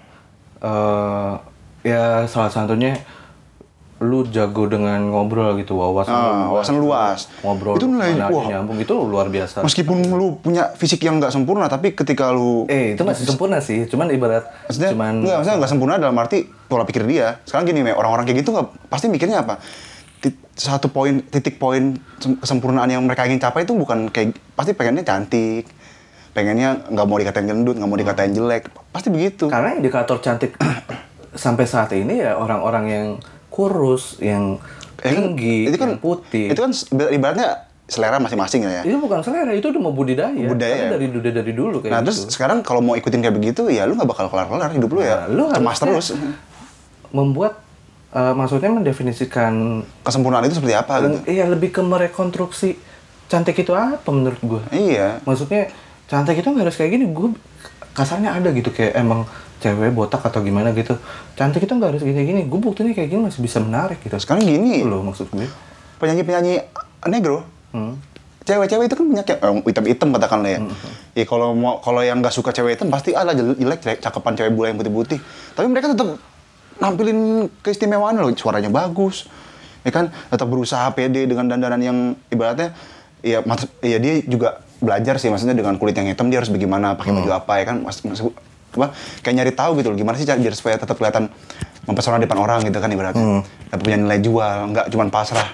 eh 0.60 1.32
ya 1.82 2.28
salah 2.28 2.52
satunya 2.52 2.94
lu 4.02 4.26
jago 4.26 4.66
dengan 4.66 4.98
ngobrol 5.04 5.54
gitu 5.56 5.72
wawasan 5.72 6.10
Ah, 6.10 6.20
lu 6.20 6.34
wawasan 6.52 6.76
luas. 6.76 7.30
ngobrol 7.38 7.74
Itu 7.74 7.86
nilai- 7.86 8.18
wah. 8.24 8.44
nyambung 8.44 8.76
itu 8.76 8.90
luar 8.92 9.26
biasa 9.26 9.62
Meskipun 9.62 10.02
lu 10.08 10.36
punya 10.36 10.68
fisik 10.72 11.00
yang 11.00 11.16
nggak 11.16 11.30
sempurna, 11.30 11.66
tapi 11.66 11.92
ketika 11.92 12.28
lu 12.28 12.66
eh 12.66 12.92
itu 12.92 13.02
masih 13.02 13.24
sempurna 13.24 13.58
sih 13.58 13.86
cuman 13.86 14.10
ibarat 14.10 14.42
Maksudnya, 14.66 14.90
cuman 14.90 15.12
enggak, 15.20 15.36
maksudnya 15.38 15.56
nggak 15.56 15.70
sempurna 15.70 15.94
dalam 15.96 16.16
arti 16.16 16.38
pola 16.66 16.82
pikir 16.82 17.04
dia. 17.04 17.38
Sekarang 17.42 17.64
gini, 17.64 17.86
orang-orang 17.86 18.24
kayak 18.24 18.38
gitu 18.40 18.50
nggak 18.50 18.68
pasti 18.86 19.06
mikirnya 19.06 19.40
apa? 19.40 19.62
Satu 20.52 20.86
poin, 20.86 21.24
titik 21.24 21.56
poin 21.56 21.96
sem- 22.18 22.36
kesempurnaan 22.36 22.86
yang 22.86 23.00
mereka 23.00 23.24
ingin 23.24 23.38
capai 23.38 23.62
itu 23.62 23.72
bukan 23.72 24.06
kayak 24.06 24.36
pasti 24.52 24.70
pengennya 24.70 25.00
cantik, 25.02 25.64
pengennya 26.30 26.84
nggak 26.86 27.04
mau 27.04 27.16
dikatain 27.16 27.46
gendut, 27.46 27.74
nggak 27.74 27.86
mau 27.86 27.96
dikatain 27.96 28.30
jelek, 28.30 28.68
pasti 28.88 29.08
begitu. 29.08 29.48
karena 29.48 29.74
indikator 29.74 30.16
cantik 30.18 30.52
sampai 31.34 31.64
saat 31.64 31.90
ini 31.92 32.20
ya 32.20 32.36
orang-orang 32.36 32.84
yang 32.86 33.06
kurus 33.52 34.16
yang 34.18 34.56
Ya 34.98 35.10
kan, 35.10 35.34
tinggi 35.34 35.66
itu 35.66 35.76
kan 35.76 35.88
yang 35.88 36.00
putih 36.00 36.46
Itu 36.48 36.60
kan 36.60 36.70
ibar- 36.72 37.10
ibaratnya 37.10 37.48
selera 37.84 38.16
masing-masing 38.16 38.62
ya. 38.62 38.80
itu 38.80 38.96
bukan 38.96 39.20
selera 39.20 39.50
itu 39.50 39.68
udah 39.68 39.78
mau 39.78 39.90
budidaya 39.90 40.32
Budaya, 40.32 40.72
Karena 40.78 40.86
ya. 40.86 40.92
dari 40.96 41.06
dari 41.10 41.30
dari 41.36 41.52
dulu 41.52 41.76
kayak 41.78 41.90
Nah 41.90 42.00
gitu. 42.00 42.06
terus 42.08 42.30
sekarang 42.30 42.62
kalau 42.62 42.80
mau 42.80 42.94
ikutin 42.94 43.20
kayak 43.20 43.34
begitu, 43.34 43.66
ya 43.66 43.84
lu 43.84 43.92
nggak 43.92 44.08
bakal 44.08 44.26
kelar-kelar 44.26 44.70
hidup 44.70 44.88
lu 44.88 45.02
ya. 45.02 45.26
Nah, 45.26 45.28
lu 45.28 45.44
cemas 45.50 45.76
harusnya 45.76 45.90
terus. 45.90 46.08
membuat 47.10 47.60
eh, 48.10 48.32
maksudnya 48.32 48.70
mendefinisikan 48.70 49.82
Kesempurnaan 50.00 50.46
itu 50.46 50.56
seperti 50.56 50.72
apa 50.72 50.94
gitu? 51.00 51.18
Iya 51.26 51.44
lebih 51.46 51.68
ke 51.70 51.82
merekonstruksi 51.82 52.78
cantik 53.26 53.58
itu 53.58 53.72
apa 53.72 54.06
menurut 54.06 54.40
gue. 54.40 54.62
Iya. 54.70 55.20
Maksudnya 55.22 55.68
cantik 56.06 56.36
itu 56.36 56.46
nggak 56.46 56.62
harus 56.62 56.76
kayak 56.76 56.92
gini. 56.92 57.08
Gue 57.08 57.34
kasarnya 57.92 58.32
ada 58.32 58.48
gitu 58.50 58.68
kayak 58.68 58.94
emang 58.94 59.26
cewek 59.62 59.94
botak 59.94 60.20
atau 60.20 60.42
gimana 60.42 60.74
gitu. 60.74 60.98
Cantik 61.32 61.62
itu 61.62 61.70
nggak 61.70 61.88
harus 61.88 62.02
kayak 62.02 62.26
gini. 62.26 62.42
Gue 62.44 62.58
buktinya 62.58 62.90
kayak 62.90 63.08
gini 63.08 63.20
masih 63.22 63.40
bisa 63.40 63.62
menarik 63.62 64.02
gitu. 64.02 64.18
Sekarang 64.18 64.42
gini, 64.42 64.82
loh 64.82 65.00
maksud 65.00 65.30
gue. 65.30 65.46
penyanyi-penyanyi 65.96 66.66
negro, 67.06 67.46
Hmm. 67.70 67.94
cewek-cewek 68.42 68.90
itu 68.90 68.94
kan 68.98 69.06
punya 69.06 69.22
kayak 69.22 69.38
eh, 69.38 69.54
hitam-hitam 69.64 70.08
katakanlah 70.10 70.50
ya. 70.50 70.58
Hmm. 70.58 70.74
Ya 71.14 71.22
kalau 71.22 71.54
mau 71.54 71.78
kalau 71.78 72.02
yang 72.02 72.18
nggak 72.18 72.34
suka 72.34 72.50
cewek 72.50 72.74
hitam 72.74 72.90
pasti 72.90 73.14
ada 73.14 73.30
jelek, 73.30 73.54
jelek 73.54 73.78
cewek- 73.80 74.00
cakepan 74.02 74.34
cewek 74.34 74.50
bule 74.50 74.66
yang 74.66 74.76
putih-putih. 74.76 75.22
Tapi 75.54 75.66
mereka 75.70 75.94
tetap 75.94 76.18
nampilin 76.76 77.46
keistimewaan 77.62 78.18
loh, 78.18 78.34
suaranya 78.34 78.66
bagus. 78.66 79.30
Ya 79.82 79.90
kan, 79.90 80.10
tetap 80.26 80.46
berusaha 80.46 80.90
pede 80.90 81.22
dengan 81.22 81.46
dandanan 81.46 81.78
yang 81.78 81.98
ibaratnya 82.28 82.74
ya 83.22 83.38
mas, 83.42 83.62
ya 83.78 84.02
dia 84.02 84.18
juga 84.22 84.58
belajar 84.78 85.14
sih 85.14 85.30
maksudnya 85.30 85.54
dengan 85.54 85.78
kulit 85.78 85.94
yang 85.94 86.10
hitam 86.10 86.26
dia 86.26 86.42
harus 86.42 86.50
bagaimana, 86.50 86.98
pakai 86.98 87.14
baju 87.14 87.30
apa 87.30 87.52
ya 87.58 87.64
kan 87.64 87.76
mas, 87.78 88.02
mas- 88.02 88.26
apa 88.72 88.96
kayak 89.20 89.34
nyari 89.36 89.52
tahu 89.52 89.76
gitu 89.80 89.92
loh 89.92 89.98
gimana 90.00 90.16
sih 90.16 90.24
cara 90.24 90.40
biar 90.40 90.54
supaya 90.56 90.80
tetap 90.80 90.96
kelihatan 90.96 91.28
mempesona 91.84 92.16
di 92.16 92.24
depan 92.24 92.40
orang 92.40 92.64
gitu 92.64 92.78
kan 92.78 92.88
ibaratnya. 92.88 93.42
Tapi 93.68 93.80
punya 93.82 93.98
nilai 93.98 94.18
jual, 94.22 94.70
nggak 94.72 94.86
cuma 94.92 95.08
pasrah 95.12 95.48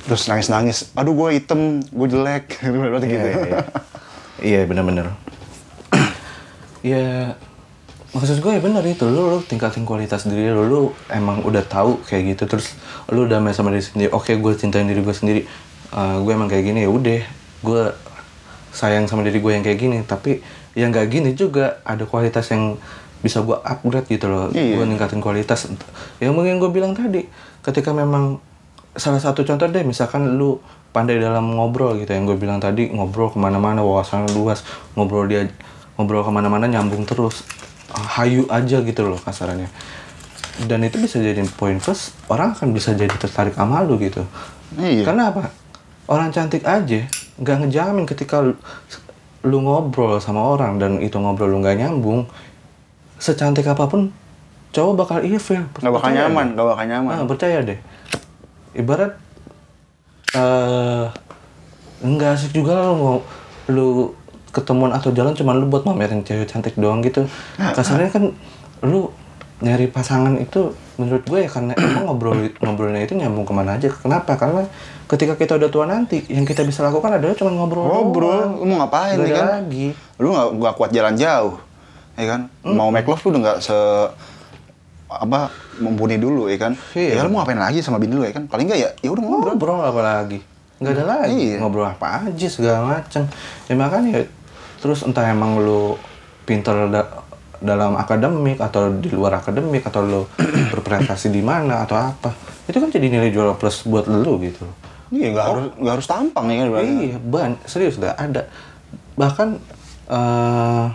terus 0.00 0.26
nangis-nangis 0.32 0.96
aduh 0.96 1.12
gue 1.12 1.28
hitam 1.36 1.84
gue 1.84 2.08
jelek 2.08 2.56
berarti 2.72 3.06
gitu 3.06 3.20
Iya, 3.20 3.36
ya 3.36 3.44
iya. 3.44 3.60
Iya 4.40 4.60
bener-bener. 4.64 5.12
ya 6.90 7.36
maksud 8.10 8.40
gue 8.40 8.52
ya 8.56 8.60
bener 8.64 8.82
itu 8.88 9.04
lu, 9.06 9.28
lu 9.28 9.38
tingkatin 9.44 9.84
kualitas 9.84 10.24
diri 10.26 10.50
lu, 10.50 10.64
lu 10.66 10.80
emang 11.12 11.44
udah 11.44 11.62
tahu 11.62 12.00
kayak 12.08 12.34
gitu 12.34 12.48
terus 12.48 12.74
lu 13.12 13.28
udah 13.28 13.38
main 13.44 13.52
sama 13.52 13.68
diri 13.68 13.84
sendiri. 13.84 14.10
Oke 14.16 14.40
gue 14.40 14.52
cintain 14.56 14.88
diri 14.88 15.04
gue 15.04 15.12
sendiri. 15.14 15.44
Eh, 15.92 16.16
gue 16.24 16.32
emang 16.32 16.48
kayak 16.48 16.64
gini 16.64 16.88
ya 16.88 16.90
udah 16.90 17.20
gue 17.60 17.82
sayang 18.72 19.04
sama 19.04 19.20
diri 19.26 19.42
gue 19.42 19.52
yang 19.52 19.64
kayak 19.66 19.78
gini 19.78 19.98
tapi 20.06 20.40
yang 20.74 20.94
nggak 20.94 21.06
gini 21.10 21.30
juga. 21.34 21.82
Ada 21.86 22.06
kualitas 22.06 22.50
yang 22.50 22.78
bisa 23.20 23.44
gue 23.44 23.56
upgrade 23.56 24.08
gitu 24.08 24.26
loh. 24.28 24.48
Iya. 24.52 24.80
gue 24.80 24.86
ningkatin 24.88 25.20
kualitas. 25.20 25.68
Yang 26.18 26.32
mungkin 26.32 26.56
gue 26.56 26.70
bilang 26.72 26.92
tadi 26.96 27.28
ketika 27.60 27.92
memang 27.92 28.40
salah 28.96 29.22
satu 29.22 29.46
contoh 29.46 29.70
deh 29.70 29.84
misalkan 29.84 30.40
lu 30.40 30.58
pandai 30.90 31.20
dalam 31.20 31.52
ngobrol 31.52 32.00
gitu. 32.00 32.10
Yang 32.10 32.34
gue 32.34 32.48
bilang 32.48 32.58
tadi 32.58 32.88
ngobrol 32.88 33.30
ke 33.30 33.38
mana-mana 33.38 33.84
wawasan 33.84 34.26
lu 34.30 34.44
luas. 34.46 34.64
Ngobrol 34.96 35.28
dia 35.28 35.46
ngobrol 36.00 36.24
ke 36.24 36.32
mana-mana 36.32 36.64
nyambung 36.66 37.04
terus. 37.04 37.44
Hayu 37.90 38.46
aja 38.48 38.80
gitu 38.80 39.02
loh 39.04 39.18
kasarannya. 39.20 39.68
Dan 40.60 40.84
itu 40.84 41.00
bisa 41.00 41.16
jadi 41.20 41.40
poin 41.56 41.80
plus 41.80 42.12
orang 42.28 42.52
akan 42.52 42.76
bisa 42.76 42.92
jadi 42.92 43.12
tertarik 43.16 43.56
sama 43.56 43.84
lu 43.84 44.00
gitu. 44.00 44.24
Iya. 44.78 45.02
karena 45.02 45.34
apa? 45.34 45.50
Orang 46.06 46.30
cantik 46.30 46.62
aja 46.62 47.06
nggak 47.40 47.56
ngejamin 47.66 48.04
ketika 48.06 48.44
lu, 49.44 49.48
lu 49.48 49.58
ngobrol 49.64 50.20
sama 50.20 50.42
orang 50.42 50.76
dan 50.76 51.00
itu 51.00 51.16
ngobrol 51.16 51.48
lu 51.48 51.58
nggak 51.64 51.80
nyambung 51.80 52.28
secantik 53.20 53.68
apa 53.68 53.84
pun 53.84 54.12
cowok 54.72 54.94
bakal 54.96 55.18
ilfil 55.20 55.60
nggak 55.82 55.92
bakal 55.92 56.10
nyaman 56.14 56.46
nggak 56.56 56.66
bakal 56.66 56.84
nyaman 56.86 57.12
Ah, 57.20 57.26
percaya 57.26 57.58
deh. 57.60 57.78
Ibarat 58.72 59.12
eh 60.30 61.04
enggak 62.00 62.38
asik 62.38 62.54
juga 62.54 62.94
mau 62.94 63.20
lu 63.68 64.14
ketemuan 64.54 64.90
atau 64.94 65.10
jalan 65.14 65.34
cuma 65.34 65.54
lu 65.54 65.66
buat 65.66 65.84
mamerin 65.84 66.22
cewek 66.22 66.46
cantik 66.48 66.74
doang 66.78 67.02
gitu. 67.02 67.26
Kasarnya 67.58 68.08
kan 68.08 68.30
lu 68.86 69.10
nyari 69.60 69.92
pasangan 69.92 70.40
itu 70.40 70.72
menurut 70.96 71.20
gue 71.28 71.44
ya 71.44 71.50
karena 71.50 71.76
emang 71.76 72.08
ngobrol 72.08 72.48
ngobrolnya 72.64 73.04
itu 73.04 73.18
nyambung 73.18 73.44
ke 73.44 73.52
mana 73.52 73.76
aja. 73.76 73.92
Kenapa? 73.92 74.38
Karena 74.38 74.64
ketika 75.10 75.34
kita 75.34 75.58
udah 75.58 75.70
tua 75.74 75.90
nanti 75.90 76.22
yang 76.30 76.46
kita 76.46 76.62
bisa 76.62 76.86
lakukan 76.86 77.18
adalah 77.18 77.34
cuma 77.34 77.50
ngobrol. 77.50 77.82
ngobrol. 77.82 78.30
Doang. 78.30 78.52
lu 78.62 78.64
mau 78.70 78.76
ngapain 78.86 79.18
nih 79.18 79.34
ada 79.34 79.34
kan? 79.34 79.48
lagi. 79.58 79.86
lu 80.22 80.26
nggak 80.30 80.48
nggak 80.54 80.74
kuat 80.78 80.90
jalan 80.94 81.14
jauh 81.18 81.54
ya 82.14 82.26
kan? 82.30 82.40
Mau 82.62 82.94
make 82.94 83.10
love 83.10 83.18
lu 83.26 83.28
udah 83.34 83.40
nggak 83.42 83.58
se 83.58 83.74
apa 85.10 85.50
mumpuni 85.82 86.14
dulu 86.22 86.46
ya 86.46 86.58
kan? 86.62 86.78
Iya. 86.94 87.18
ya 87.18 87.20
lu 87.26 87.34
mau 87.34 87.42
ngapain 87.42 87.58
lagi 87.58 87.82
sama 87.82 87.98
bini 87.98 88.14
lu 88.14 88.22
ya 88.22 88.30
kan? 88.30 88.46
Paling 88.46 88.70
nggak 88.70 88.78
ya 88.78 88.90
ya 89.02 89.08
udah 89.10 89.22
ngobrol. 89.26 89.50
Ngobrol 89.58 89.78
apa 89.82 90.00
lagi 90.06 90.38
nggak 90.80 90.92
ada 90.94 91.04
lagi. 91.04 91.34
Iya. 91.34 91.56
ngobrol 91.58 91.86
apa 91.90 92.06
aja 92.30 92.46
segala 92.48 92.78
macam 92.86 93.28
ya 93.68 93.74
makanya 93.76 94.24
terus 94.80 95.04
entah 95.04 95.28
emang 95.28 95.60
lu 95.60 95.98
pinter 96.48 96.88
da- 96.88 97.20
dalam 97.60 98.00
akademik 98.00 98.56
atau 98.56 98.88
di 98.88 99.12
luar 99.12 99.42
akademik 99.42 99.84
atau 99.84 100.00
lu 100.00 100.20
berprestasi 100.72 101.28
di 101.34 101.42
mana 101.42 101.82
atau 101.84 101.98
apa. 101.98 102.32
Itu 102.64 102.78
kan 102.78 102.88
jadi 102.88 103.10
nilai 103.10 103.34
jual 103.34 103.58
plus 103.58 103.82
buat 103.84 104.06
lu 104.06 104.38
gitu 104.40 104.64
iya 105.10 105.26
nggak 105.34 105.46
harus 105.46 105.66
nggak 105.74 105.94
harus 105.98 106.08
tampang 106.08 106.46
ya 106.50 106.56
kan 106.66 106.86
iya 106.86 107.18
ban 107.18 107.52
serius 107.66 107.98
dah 107.98 108.14
ada. 108.14 108.46
Bahkan 109.18 109.48
eh 110.10 110.86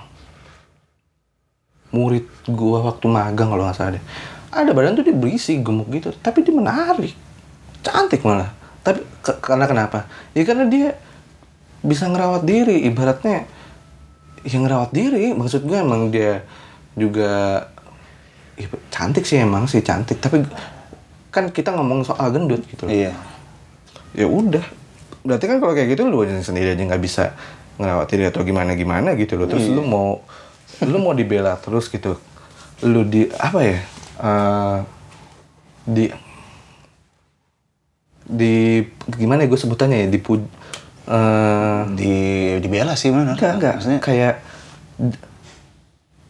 murid 1.95 2.27
gua 2.51 2.91
waktu 2.91 3.07
magang 3.07 3.55
kalau 3.55 3.63
nggak 3.63 3.77
salah 3.79 3.95
deh 3.95 4.03
ada 4.51 4.71
badan 4.75 4.95
tuh 4.99 5.03
dia 5.07 5.15
berisi 5.15 5.59
gemuk 5.59 5.91
gitu 5.91 6.15
tapi 6.23 6.43
dia 6.43 6.55
menarik. 6.55 7.11
Cantik 7.83 8.23
malah. 8.23 8.55
Tapi 8.81 9.03
ke- 9.19 9.39
karena 9.43 9.67
kenapa? 9.67 10.07
Ya 10.31 10.47
karena 10.47 10.65
dia 10.71 10.95
bisa 11.83 12.07
ngerawat 12.07 12.47
diri 12.47 12.87
ibaratnya 12.87 13.43
yang 14.47 14.63
ngerawat 14.63 14.95
diri. 14.95 15.35
Maksud 15.35 15.67
gue 15.67 15.75
emang 15.75 16.07
dia 16.09 16.47
juga 16.95 17.67
ya, 18.55 18.67
cantik 18.89 19.27
sih 19.27 19.43
emang 19.43 19.67
sih 19.67 19.83
cantik. 19.83 20.23
Tapi 20.23 20.47
kan 21.35 21.51
kita 21.51 21.75
ngomong 21.75 22.07
soal 22.07 22.31
gendut 22.31 22.63
gitu 22.71 22.87
loh. 22.87 22.95
Iya 22.95 23.34
ya 24.15 24.25
udah. 24.25 24.65
Berarti 25.25 25.45
kan 25.45 25.57
kalau 25.59 25.73
kayak 25.75 25.93
gitu 25.93 26.07
lu 26.07 26.23
sendiri 26.41 26.73
aja 26.73 26.83
nggak 26.85 27.03
bisa 27.03 27.35
ngerawat 27.75 28.07
diri 28.07 28.23
atau 28.31 28.41
gimana 28.47 28.71
gimana 28.73 29.13
gitu 29.19 29.35
loh. 29.35 29.51
Terus 29.51 29.67
lu 29.67 29.83
mau 29.83 30.23
lu 30.87 30.97
mau 31.03 31.11
dibela 31.11 31.59
terus 31.59 31.91
gitu. 31.91 32.15
Lu 32.87 33.03
di 33.03 33.27
apa 33.35 33.59
ya 33.59 33.77
eh, 34.23 34.77
di 35.85 36.05
di 38.25 38.81
gimana 39.05 39.45
ya 39.45 39.51
gue 39.51 39.59
sebutannya 39.59 39.97
ya 40.01 40.07
dipu 40.09 40.41
eh 41.05 41.81
di 41.93 42.13
dibela 42.57 42.97
sih 42.97 43.13
mana 43.13 43.35
enggak 43.35 43.53
enggak. 43.59 43.73
Maksudnya 43.77 44.01
kayak 44.01 44.35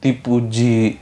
dipuji 0.01 0.99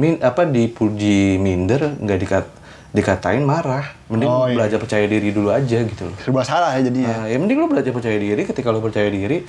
min 0.00 0.18
apa 0.24 0.48
dipuji 0.48 1.36
minder 1.36 2.00
nggak 2.00 2.18
dikat 2.18 2.46
dikatain 2.92 3.40
marah. 3.42 3.88
Mending 4.12 4.28
Oh, 4.28 4.44
iya. 4.46 4.54
belajar 4.56 4.78
percaya 4.78 5.04
diri 5.08 5.32
dulu 5.32 5.48
aja 5.48 5.80
gitu 5.80 6.08
loh. 6.08 6.16
Serba 6.20 6.44
salah 6.44 6.76
ya 6.76 6.84
jadinya. 6.84 7.24
Nah, 7.24 7.26
ya 7.28 7.36
mending 7.40 7.58
lu 7.58 7.66
belajar 7.66 7.90
percaya 7.90 8.16
diri. 8.16 8.42
Ketika 8.44 8.68
lu 8.68 8.80
percaya 8.80 9.08
diri 9.08 9.44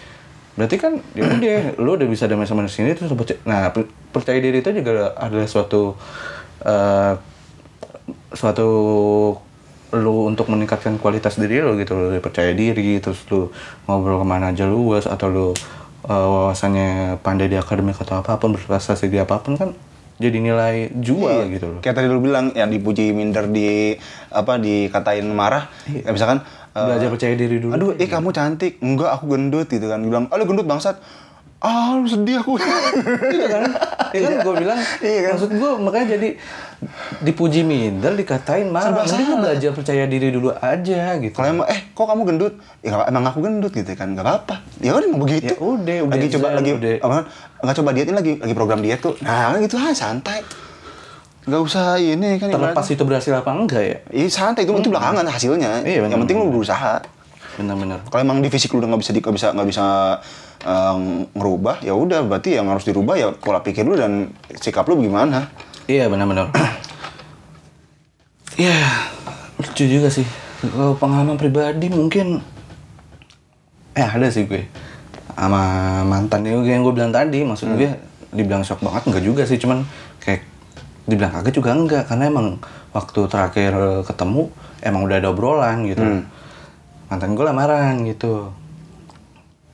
berarti 0.53 0.77
kan 0.77 1.01
ya 1.17 1.25
udah 1.33 1.81
lu 1.81 1.97
udah 1.97 2.05
bisa 2.05 2.29
damai 2.29 2.45
sama 2.45 2.61
di 2.61 2.69
sini 2.69 2.93
terus 2.93 3.09
percaya, 3.09 3.41
nah 3.41 3.73
per- 3.73 3.89
percaya 4.13 4.37
diri 4.37 4.61
itu 4.61 4.69
juga 4.69 5.09
adalah 5.17 5.49
suatu 5.49 5.97
eh, 6.61 7.13
suatu 8.33 8.67
lu 9.93 10.15
untuk 10.25 10.49
meningkatkan 10.49 10.97
kualitas 10.97 11.37
diri 11.37 11.61
lu 11.61 11.73
gitu 11.77 11.93
lu 11.93 12.13
percaya 12.17 12.53
diri 12.53 12.97
terus 12.97 13.21
lu 13.29 13.49
ngobrol 13.85 14.21
ke 14.21 14.25
mana 14.25 14.49
aja 14.49 14.65
luas 14.65 15.05
atau 15.05 15.27
lu 15.29 15.47
eh, 16.05 16.13
wawasannya 16.13 17.17
pandai 17.21 17.49
di 17.49 17.57
akademik 17.57 17.97
atau 17.97 18.21
apa 18.21 18.37
pun 18.37 18.53
berprestasi 18.53 19.09
di 19.09 19.17
apa 19.17 19.41
pun 19.41 19.57
kan 19.57 19.69
jadi 20.15 20.37
nilai 20.37 20.75
jual 20.93 21.47
Iya. 21.47 21.53
gitu 21.53 21.65
loh 21.67 21.79
Kayak 21.79 21.95
tadi 21.97 22.07
lu 22.07 22.19
bilang 22.19 22.51
yang 22.51 22.69
dipuji 22.69 23.11
minder 23.11 23.45
di 23.45 23.97
apa 24.29 24.57
dikatain 24.57 25.25
marah, 25.27 25.69
ya 25.87 26.09
misalkan 26.09 26.41
Iya. 26.73 26.89
Belajar 26.89 27.09
percaya 27.13 27.33
diri 27.37 27.61
dulu 27.61 27.69
Aduh, 27.69 27.89
eh 27.93 28.09
kamu 28.09 28.33
cantik. 28.33 28.81
Enggak, 28.81 29.13
aku 29.13 29.29
gendut 29.29 29.69
gitu 29.69 29.85
kan. 29.85 30.01
Bilang, 30.01 30.25
"Ah, 30.33 30.41
lu 30.41 30.49
gendut 30.49 30.65
bangsat." 30.65 30.97
Ah, 31.63 31.95
lu 31.95 32.03
sedih 32.03 32.37
aku. 32.37 32.59
Iya 32.59 33.47
kan? 33.47 33.63
Ya 34.11 34.19
kan 34.21 34.33
gue 34.45 34.55
bilang, 34.59 34.79
Iya 34.99 35.19
kan? 35.23 35.31
maksud 35.33 35.51
gue 35.53 35.69
makanya 35.79 36.07
jadi 36.13 36.29
dipuji 37.19 37.63
minder, 37.63 38.11
dikatain 38.13 38.67
marah. 38.67 38.91
Mending 38.99 39.25
lu 39.25 39.35
belajar 39.39 39.71
percaya 39.71 40.03
diri 40.03 40.27
dulu 40.27 40.51
aja 40.53 41.15
gitu. 41.15 41.31
Kalau 41.31 41.47
emang 41.49 41.65
eh 41.65 41.87
kok 41.89 42.03
kamu 42.03 42.21
gendut? 42.25 42.53
Ya 42.79 42.91
nggak- 42.91 43.07
emang 43.07 43.23
aku 43.25 43.39
gendut 43.39 43.71
gitu 43.71 43.87
kan. 43.93 44.11
Enggak 44.11 44.27
apa-apa. 44.27 44.55
Ya 44.77 44.91
udah 44.91 45.07
emang 45.07 45.23
begitu. 45.23 45.47
Ya 45.47 45.57
udah, 45.57 45.95
udah 46.03 46.13
lagi 46.13 46.27
coba 46.29 46.47
lagi 46.51 46.71
udah. 46.73 46.93
apa? 46.99 47.17
Enggak 47.63 47.75
coba 47.79 47.89
dietin 47.91 48.13
lagi, 48.13 48.31
lagi 48.37 48.53
program 48.53 48.79
diet 48.83 48.99
tuh. 48.99 49.15
Nah, 49.17 49.55
gitu 49.57 49.75
aja 49.75 49.95
santai. 49.95 50.43
Enggak 51.43 51.61
usah 51.61 51.95
ini 51.95 52.39
kan 52.39 52.51
Terlepas 52.51 52.87
itu 52.87 53.03
berhasil 53.03 53.31
apa 53.33 53.49
enggak 53.49 53.83
ya? 53.83 53.97
Iya 54.11 54.27
santai 54.27 54.63
itu 54.63 54.75
itu 54.75 54.91
belakangan 54.91 55.23
hasilnya. 55.25 55.79
Iya. 55.81 56.03
Yang 56.05 56.21
penting 56.21 56.37
lu 56.37 56.51
berusaha. 56.51 56.99
Benar-benar. 57.53 58.01
Kalau 58.09 58.21
emang 58.21 58.41
di 58.41 58.49
fisik 58.49 58.73
lu 58.73 58.81
udah 58.81 58.89
nggak 58.89 59.01
bisa 59.05 59.11
di- 59.13 59.21
nggak 59.21 59.35
bisa 59.35 59.47
nggak 59.53 59.67
bisa 59.69 59.85
eh, 60.63 60.97
ngerubah, 61.35 61.83
ya 61.83 61.93
udah 61.93 62.23
berarti 62.23 62.55
yang 62.55 62.71
harus 62.71 62.87
dirubah 62.87 63.15
ya 63.19 63.27
pola 63.35 63.59
pikir 63.59 63.83
lu 63.83 63.99
dan 63.99 64.31
sikap 64.57 64.87
lu 64.87 64.95
bagaimana. 64.97 65.51
Iya 65.85 66.07
benar-benar. 66.07 66.49
Iya, 68.55 68.77
lucu 69.59 69.83
juga 69.83 70.07
sih. 70.07 70.23
Kalau 70.63 70.95
pengalaman 70.95 71.35
pribadi 71.35 71.91
mungkin, 71.91 72.39
eh 73.91 74.07
ada 74.07 74.29
sih 74.31 74.47
gue 74.47 74.63
sama 75.35 75.59
mantan 76.07 76.45
itu 76.47 76.63
yang 76.63 76.85
gue 76.85 76.93
bilang 76.95 77.11
tadi. 77.11 77.43
Maksud 77.43 77.75
gue 77.75 77.91
dibilang 78.31 78.63
shock 78.63 78.79
banget 78.79 79.03
enggak 79.09 79.23
juga 79.25 79.43
sih, 79.43 79.59
cuman 79.59 79.83
kayak 80.23 80.47
dibilang 81.03 81.35
kaget 81.35 81.53
juga 81.59 81.75
enggak 81.75 82.03
karena 82.07 82.31
emang 82.31 82.47
waktu 82.95 83.27
terakhir 83.27 83.73
ketemu 84.07 84.47
emang 84.79 85.01
udah 85.03 85.17
ada 85.19 85.27
obrolan 85.33 85.83
gitu. 85.83 86.23
Mantan 87.13 87.37
gue 87.37 87.45
lamaran 87.45 88.01
gitu. 88.03 88.49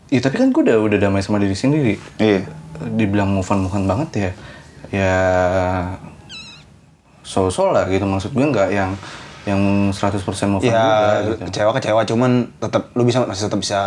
Iya 0.10 0.20
tapi 0.22 0.36
kan 0.36 0.52
gue 0.52 0.60
udah 0.60 0.76
udah 0.82 0.98
damai 1.00 1.22
sama 1.22 1.38
diri 1.38 1.54
sendiri 1.54 1.96
Iya. 2.18 2.44
dibilang 2.92 3.30
move 3.30 3.46
on 3.46 3.64
move 3.64 3.72
on 3.74 3.86
banget 3.86 4.10
ya 4.12 4.32
ya 4.90 5.14
so-so 7.22 7.70
lah 7.70 7.86
gitu 7.86 8.04
maksud 8.04 8.34
gue 8.34 8.42
nggak 8.42 8.70
yang 8.72 8.92
yang 9.46 9.62
100% 9.94 10.18
move 10.50 10.60
on 10.60 10.66
juga 10.66 10.74
Ya 10.74 11.30
gitu. 11.30 11.46
kecewa 11.46 11.72
kecewa 11.72 12.02
cuman 12.04 12.32
tetap 12.58 12.90
lu 12.94 13.06
bisa 13.06 13.22
masih 13.24 13.48
tetap 13.48 13.60
bisa 13.62 13.80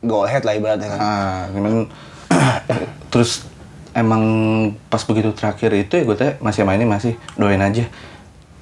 go 0.00 0.24
ahead 0.24 0.42
lah 0.42 0.56
ibaratnya 0.56 0.88
kan. 0.88 0.98
Ah, 0.98 1.40
cuman 1.52 1.84
terus 3.12 3.44
emang 3.92 4.22
pas 4.88 5.02
begitu 5.02 5.30
terakhir 5.32 5.70
itu 5.74 5.92
ya 5.94 6.02
gue 6.02 6.16
teh 6.16 6.32
masih 6.40 6.64
sama 6.64 6.74
ini 6.74 6.88
masih 6.88 7.12
doain 7.36 7.60
aja 7.60 7.84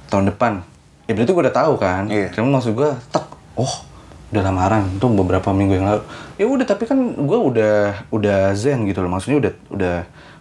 tahun 0.09 0.29
depan. 0.29 0.61
Ya 1.07 1.15
berarti 1.15 1.31
gue 1.31 1.43
udah 1.47 1.55
tahu 1.55 1.73
kan. 1.79 2.11
Iya. 2.11 2.35
Cuma 2.35 2.59
maksud 2.59 2.75
gue 2.75 2.91
tek, 3.15 3.23
oh 3.55 3.75
udah 4.27 4.43
lamaran 4.43 4.91
itu 4.91 5.07
beberapa 5.07 5.55
minggu 5.55 5.79
yang 5.79 5.87
lalu. 5.87 6.03
Ya 6.35 6.45
udah 6.51 6.67
tapi 6.67 6.85
kan 6.89 6.99
gue 6.99 7.39
udah 7.39 7.75
udah 8.11 8.51
zen 8.59 8.83
gitu 8.91 8.99
loh. 9.03 9.11
Maksudnya 9.11 9.39
udah 9.39 9.53
udah 9.71 9.97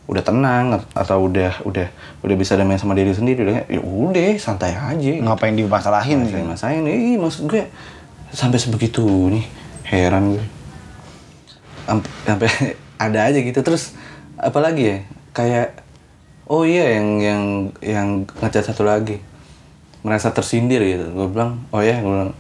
udah 0.06 0.22
tenang 0.22 0.66
atau 0.94 1.26
udah 1.26 1.66
udah 1.66 1.88
udah 2.22 2.36
bisa 2.38 2.58
damai 2.58 2.82
sama 2.82 2.98
diri 2.98 3.14
sendiri. 3.14 3.46
Udah 3.46 3.56
ya 3.70 3.82
udah 3.82 4.38
santai 4.42 4.74
aja 4.74 5.12
Ngapain 5.22 5.54
dimasalahin? 5.54 6.26
Masain 6.26 6.46
masain 6.46 6.82
ih 6.86 7.18
maksud 7.22 7.46
gue 7.46 7.70
sampai 8.34 8.58
sebegitu 8.58 9.06
nih 9.06 9.46
heran 9.86 10.36
gue 10.36 10.46
Amp- 11.86 12.10
sampai 12.26 12.50
ada 13.06 13.20
aja 13.30 13.38
gitu. 13.38 13.62
Terus 13.62 13.94
apalagi 14.42 14.82
ya? 14.82 14.98
Kayak 15.36 15.86
oh 16.50 16.66
iya 16.66 16.98
yang 16.98 17.22
yang 17.22 17.44
yang 17.86 18.08
ngecat 18.42 18.66
satu 18.74 18.82
lagi. 18.82 19.22
Merasa 20.02 20.34
tersindir 20.34 20.82
gitu. 20.82 21.06
Gue 21.14 21.30
bilang 21.30 21.62
oh 21.70 21.86
ya 21.86 22.02
gue 22.02 22.10
bilang 22.10 22.34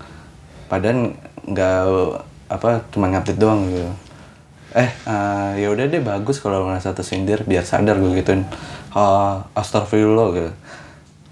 padahal 0.65 1.13
nggak 1.45 1.81
apa 2.49 2.85
cuma 2.93 3.09
ngupdate 3.09 3.39
doang 3.39 3.69
gitu. 3.69 3.89
Eh 4.75 4.91
eh, 4.91 5.49
ya 5.63 5.67
udah 5.71 5.85
deh 5.87 6.03
bagus 6.03 6.43
kalau 6.43 6.67
merasa 6.67 6.91
tersindir 6.91 7.45
biar 7.45 7.63
sadar 7.63 7.97
gue 8.01 8.11
gituin. 8.17 8.43
Oh, 8.91 9.43
astagfirullah 9.55 10.27
gitu. 10.35 10.51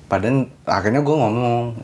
Padahal 0.07 0.47
akhirnya 0.69 1.01
gue 1.01 1.15
ngomong 1.15 1.77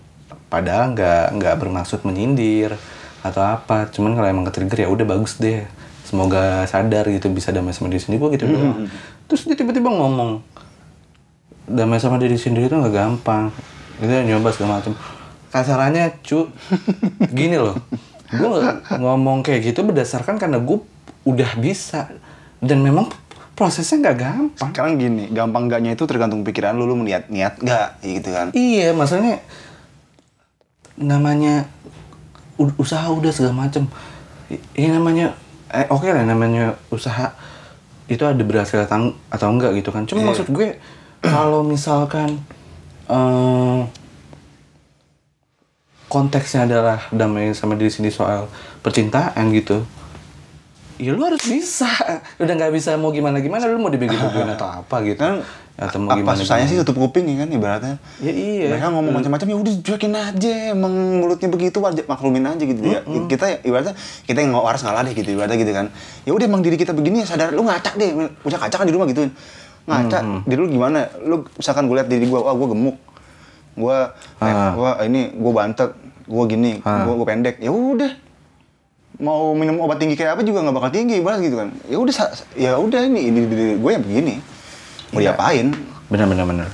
padahal 0.49 0.93
nggak 0.93 1.25
nggak 1.35 1.55
bermaksud 1.59 2.05
menyindir 2.05 2.77
atau 3.25 3.41
apa. 3.43 3.89
Cuman 3.91 4.15
kalau 4.15 4.27
emang 4.29 4.45
ketrigger 4.47 4.85
ya 4.85 4.89
udah 4.89 5.05
bagus 5.05 5.37
deh. 5.41 5.65
Semoga 6.05 6.65
sadar 6.65 7.05
gitu 7.05 7.29
bisa 7.29 7.53
damai 7.53 7.69
sama 7.69 7.93
diri 7.93 8.01
sendiri 8.01 8.21
gue 8.21 8.29
gitu 8.39 8.45
doang. 8.49 8.89
Terus 9.29 9.45
dia 9.45 9.57
tiba-tiba 9.57 9.93
ngomong 9.93 10.41
damai 11.69 12.01
sama 12.01 12.17
diri 12.17 12.33
sendiri 12.33 12.65
itu 12.65 12.77
nggak 12.77 12.93
gampang. 12.93 13.53
Itu 14.01 14.09
nyoba 14.09 14.49
segala 14.53 14.81
macam. 14.81 14.97
Kasarannya 15.49 16.21
cu 16.21 16.45
gini 17.33 17.57
loh 17.57 17.77
gue 18.29 18.49
ngomong 19.01 19.41
kayak 19.41 19.73
gitu 19.73 19.81
berdasarkan 19.81 20.37
karena 20.37 20.61
gue 20.61 20.77
udah 21.25 21.51
bisa 21.57 22.13
dan 22.61 22.79
memang 22.85 23.09
prosesnya 23.59 23.99
nggak 23.99 24.17
gampang 24.17 24.69
Sekarang 24.71 24.95
gini, 24.95 25.27
gampang 25.35 25.67
enggaknya 25.67 25.91
itu 25.97 26.07
tergantung 26.07 26.47
pikiran 26.47 26.79
lu, 26.79 26.87
lu 26.87 26.95
niat 27.03 27.27
niat 27.27 27.59
enggak 27.59 27.99
gitu 27.99 28.29
kan. 28.31 28.47
Iya, 28.55 28.95
maksudnya 28.95 29.43
namanya 30.95 31.67
usaha 32.79 33.03
udah 33.11 33.31
segala 33.35 33.67
macem. 33.67 33.83
Ini 34.79 34.95
namanya 34.95 35.35
eh 35.75 35.91
oke 35.91 36.07
lah 36.07 36.23
namanya 36.23 36.79
usaha 36.87 37.35
itu 38.07 38.23
ada 38.23 38.39
berhasil 38.41 38.87
atau, 38.87 39.47
enggak 39.51 39.75
gitu 39.75 39.91
kan. 39.91 40.07
Cuma 40.07 40.31
maksud 40.31 40.47
gue 40.47 40.79
kalau 41.19 41.59
misalkan 41.67 42.39
eh, 43.11 43.79
konteksnya 46.09 46.65
adalah 46.65 47.05
damai 47.13 47.53
sama 47.53 47.77
diri 47.77 47.93
sendiri 47.93 48.11
soal 48.11 48.49
percintaan 48.81 49.53
gitu. 49.53 49.85
Ya 50.99 51.15
lu 51.15 51.23
harus 51.23 51.45
bisa. 51.47 51.87
Udah 52.43 52.53
nggak 52.57 52.75
bisa 52.75 52.99
mau 52.99 53.13
gimana 53.13 53.39
gimana 53.39 53.69
lu 53.69 53.79
mau 53.79 53.93
dibagi-bagiin 53.93 54.51
atau 54.57 54.67
apa 54.67 54.99
gitu. 55.05 55.21
Kan 55.21 55.45
atau 55.79 55.95
mau 56.03 56.11
apa 56.11 56.19
gimana 56.19 56.35
susahnya 56.35 56.67
sih 56.67 56.75
tutup 56.83 56.99
kuping 56.99 57.23
ya 57.23 57.47
kan 57.47 57.49
ibaratnya. 57.55 57.95
Ya 58.19 58.35
iya. 58.35 58.67
Mereka 58.67 58.91
ngomong 58.91 59.15
macam-macam 59.15 59.47
ya 59.47 59.57
udah 59.63 59.73
cuekin 59.79 60.11
aja, 60.11 60.53
emang 60.75 60.91
mulutnya 61.23 61.47
begitu 61.47 61.79
wajar 61.79 62.03
maklumin 62.03 62.43
aja 62.43 62.63
gitu 62.67 62.81
ya. 62.83 62.99
Kita 63.31 63.63
ibaratnya 63.63 63.95
kita 64.27 64.43
yang 64.43 64.51
waras 64.59 64.83
ngalah 64.83 65.07
deh 65.07 65.15
gitu 65.15 65.39
ibaratnya 65.39 65.55
gitu 65.55 65.71
kan. 65.71 65.87
Ya 66.27 66.35
udah 66.35 66.45
emang 66.51 66.59
diri 66.59 66.75
kita 66.75 66.91
begini 66.91 67.23
ya 67.23 67.31
sadar 67.31 67.55
lu 67.55 67.63
ngacak 67.63 67.95
deh, 67.95 68.11
punya 68.43 68.59
kaca 68.59 68.75
kan 68.75 68.83
di 68.83 68.91
rumah 68.91 69.07
gituin. 69.07 69.31
Ngaca, 69.87 70.19
diri 70.45 70.59
lu 70.59 70.67
gimana? 70.67 71.07
Lu 71.23 71.47
misalkan 71.55 71.87
gue 71.87 71.95
lihat 71.95 72.09
diri 72.11 72.27
gua, 72.27 72.43
wah 72.43 72.53
gua 72.53 72.75
gemuk. 72.75 72.97
Gua 73.79 74.11
eh, 74.37 74.45
Ah. 74.45 74.75
gua 74.75 74.89
ini 75.01 75.31
gua 75.33 75.51
bantet, 75.57 75.95
gua 76.25 76.43
gini, 76.43 76.83
gua, 76.83 77.13
gua 77.15 77.25
pendek. 77.25 77.57
Ya 77.57 77.71
udah, 77.71 78.11
mau 79.17 79.51
minum 79.51 79.79
obat 79.79 79.97
tinggi 79.97 80.13
kayak 80.13 80.35
apa 80.35 80.43
juga 80.43 80.59
nggak 80.61 80.75
bakal 80.75 80.91
tinggi 80.91 81.19
ibarat 81.19 81.39
gitu 81.39 81.55
kan. 81.55 81.71
Ya 81.85 81.95
udah 81.95 82.15
ya 82.53 82.71
udah 82.75 82.99
ini 83.01 83.19
ini 83.25 83.39
diri 83.45 83.65
gue 83.75 83.91
yang 83.91 84.03
begini. 84.03 84.35
Mau 85.09 85.19
Iya. 85.19 85.31
diapain? 85.31 85.67
Benar 86.07 86.27
benar 86.27 86.45
benar. 86.45 86.69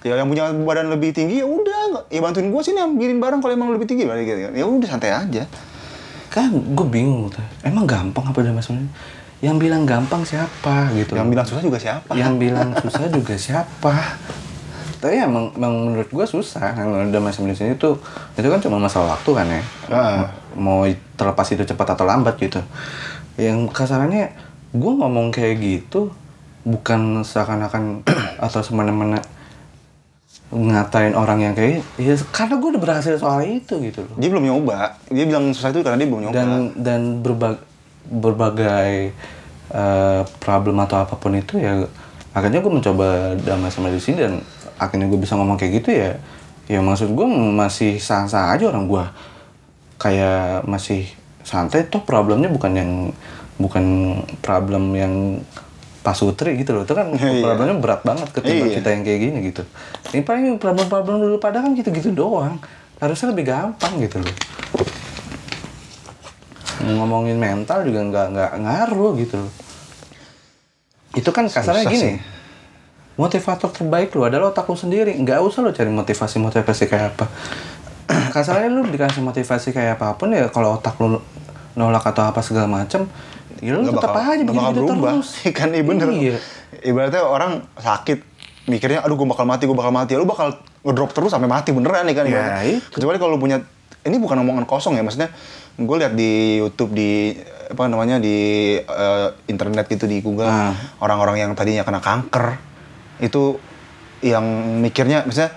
ya 0.00 0.14
yang 0.14 0.30
punya 0.30 0.46
badan 0.54 0.86
lebih 0.86 1.10
tinggi 1.10 1.42
ya 1.42 1.46
udah 1.50 2.06
ya 2.06 2.22
bantuin 2.22 2.46
gue 2.46 2.62
sini 2.62 2.78
ambilin 2.78 3.18
barang 3.18 3.42
kalau 3.42 3.50
emang 3.50 3.74
lebih 3.74 3.90
tinggi 3.90 4.06
balik 4.06 4.22
gitu 4.24 4.38
kan. 4.46 4.52
Ya 4.54 4.62
udah 4.62 4.86
santai 4.86 5.10
aja. 5.10 5.42
Kan 6.30 6.54
gue 6.54 6.86
bingung 6.86 7.26
tuh 7.26 7.42
emang 7.60 7.90
gampang 7.90 8.22
apa 8.22 8.38
udah 8.38 8.54
maksudnya 8.54 8.86
yang 9.42 9.58
bilang 9.58 9.82
gampang 9.82 10.22
siapa 10.22 10.94
gitu. 10.94 11.18
Yang 11.18 11.28
bilang 11.28 11.46
susah 11.50 11.58
juga 11.60 11.78
siapa? 11.82 12.14
Yang 12.14 12.34
bilang 12.38 12.68
susah 12.78 13.10
juga 13.10 13.34
siapa 13.34 13.94
tapi 15.06 15.22
emang, 15.22 15.54
emang 15.54 15.74
menurut 15.86 16.10
gue 16.10 16.26
susah. 16.26 16.74
Yang 16.74 17.14
udah 17.14 17.22
masih 17.22 17.46
di 17.46 17.54
sini 17.54 17.72
tuh 17.78 17.94
itu 18.34 18.48
kan 18.50 18.58
cuma 18.58 18.82
masalah 18.82 19.14
waktu 19.14 19.30
kan 19.30 19.46
ya. 19.46 19.62
Ah. 19.86 20.26
mau 20.58 20.82
terlepas 21.14 21.46
itu 21.54 21.62
cepat 21.62 21.94
atau 21.94 22.02
lambat 22.02 22.34
gitu. 22.42 22.58
Yang 23.38 23.70
kasarannya 23.70 24.34
gue 24.74 24.92
ngomong 24.98 25.30
kayak 25.30 25.62
gitu 25.62 26.10
bukan 26.66 27.22
seakan-akan 27.22 28.02
atau 28.44 28.60
semena-mena 28.66 29.22
ngatain 30.46 31.14
orang 31.14 31.42
yang 31.42 31.54
kayak 31.58 31.82
ya 31.98 32.14
karena 32.30 32.54
gue 32.58 32.68
udah 32.74 32.82
berhasil 32.82 33.14
soal 33.14 33.46
itu 33.46 33.78
gitu 33.78 34.02
loh. 34.02 34.18
Dia 34.18 34.28
belum 34.34 34.42
nyoba. 34.42 34.98
Dia 35.06 35.22
bilang 35.22 35.54
susah 35.54 35.70
itu 35.70 35.86
karena 35.86 36.02
dia 36.02 36.08
belum 36.10 36.22
nyoba. 36.26 36.34
Dan 36.34 36.50
dan 36.74 37.00
berbag, 37.22 37.62
berbagai 38.10 39.14
eh, 39.70 40.22
problem 40.42 40.82
atau 40.82 41.06
apa 41.06 41.14
pun 41.14 41.38
itu 41.38 41.62
ya 41.62 41.86
akhirnya 42.36 42.60
gue 42.60 42.72
mencoba 42.72 43.32
damai 43.40 43.72
sama 43.72 43.88
diri 43.88 44.02
sini 44.02 44.20
dan 44.20 44.44
akhirnya 44.76 45.06
gue 45.06 45.16
bisa 45.16 45.34
ngomong 45.34 45.56
kayak 45.56 45.72
gitu 45.80 45.90
ya 45.90 46.12
ya 46.66 46.80
maksud 46.80 47.10
gue 47.10 47.26
masih 47.54 47.96
sah-sah 47.96 48.52
aja 48.52 48.68
orang 48.68 48.86
gue 48.86 49.04
kayak 49.96 50.66
masih 50.66 51.06
santai 51.40 51.86
toh 51.86 52.02
problemnya 52.02 52.48
bukan 52.48 52.72
yang 52.74 52.90
bukan 53.56 53.84
problem 54.40 54.92
yang 54.92 55.40
pasutri 56.02 56.54
gitu 56.56 56.70
loh 56.70 56.84
itu 56.84 56.92
kan 56.92 57.08
Iya. 57.10 57.40
problemnya 57.40 57.76
berat 57.78 58.02
banget 58.02 58.28
ketimbang 58.30 58.68
Iya. 58.68 58.76
kita 58.78 58.88
yang 58.92 59.02
kayak 59.02 59.20
gini 59.20 59.38
gitu 59.44 59.62
ini 60.10 60.20
paling 60.20 60.58
problem-problem 60.58 61.16
dulu 61.18 61.36
pada 61.38 61.58
kan 61.58 61.72
gitu-gitu 61.72 62.10
doang 62.10 62.58
harusnya 62.98 63.32
lebih 63.32 63.44
gampang 63.46 63.96
gitu 63.98 64.20
loh 64.20 64.34
ngomongin 66.78 67.36
mental 67.36 67.82
juga 67.82 68.04
nggak 68.04 68.26
nggak 68.30 68.52
ngaruh 68.60 69.12
gitu 69.16 69.34
loh. 69.38 69.52
Itu 71.16 71.30
kan 71.32 71.48
kasarnya 71.48 71.82
Susah 71.82 71.92
gini. 71.92 72.04
sih. 72.04 72.14
Motivator 73.16 73.68
terbaik 73.70 74.12
lu 74.12 74.22
adalah 74.22 74.50
otak 74.50 74.64
lu 74.64 74.76
sendiri. 74.76 75.12
Nggak 75.14 75.40
usah 75.40 75.60
lo 75.60 75.72
cari 75.72 75.88
motivasi-motivasi 75.88 76.84
kayak 76.84 77.16
apa. 77.16 77.26
kasarnya 78.30 78.68
lu 78.68 78.84
dikasih 78.84 79.18
motivasi 79.20 79.72
kayak 79.72 79.96
apa 79.96 80.14
pun 80.14 80.30
ya 80.30 80.46
kalau 80.46 80.76
otak 80.76 80.94
lu 80.96 81.18
nolak 81.74 82.04
atau 82.04 82.22
apa 82.24 82.38
segala 82.38 82.64
macem 82.66 83.02
ya 83.58 83.72
lu 83.72 83.82
tetap 83.84 84.14
bakal- 84.14 84.30
aja 84.30 84.44
berubah 84.44 85.16
terus. 85.16 85.42
kan 85.58 85.68
iya 85.68 85.82
bener 85.82 86.08
Iya. 86.08 86.36
ibaratnya 86.82 87.20
orang 87.20 87.66
sakit 87.74 88.22
mikirnya 88.66 89.00
aduh 89.00 89.14
gue 89.14 89.26
bakal 89.26 89.42
mati 89.42 89.64
gue 89.64 89.74
bakal 89.74 89.90
mati 89.90 90.12
lu 90.12 90.22
bakal 90.22 90.54
ngedrop 90.80 91.10
terus 91.10 91.30
sampai 91.30 91.46
mati 91.46 91.72
beneran 91.72 92.04
nih 92.04 92.14
kan 92.14 92.24
Ya, 92.24 92.62
itu. 92.62 92.78
kecuali 92.92 93.16
kalau 93.16 93.34
lu 93.34 93.40
punya 93.40 93.58
ini 94.02 94.16
bukan 94.16 94.38
omongan 94.38 94.64
kosong 94.64 94.94
ya 94.94 95.02
maksudnya 95.02 95.34
gue 95.74 95.96
lihat 95.98 96.12
di 96.12 96.30
YouTube 96.58 96.92
di 96.92 97.34
apa 97.66 97.84
namanya 97.86 98.16
di 98.16 98.36
eh, 98.76 99.28
internet 99.46 99.88
gitu 99.88 100.04
di 100.04 100.20
Google 100.20 100.46
Ah. 100.46 100.70
orang-orang 100.98 101.40
yang 101.40 101.50
tadinya 101.52 101.82
kena 101.82 101.98
kanker 101.98 102.54
itu 103.20 103.56
yang 104.24 104.44
mikirnya 104.80 105.24
misalnya 105.28 105.52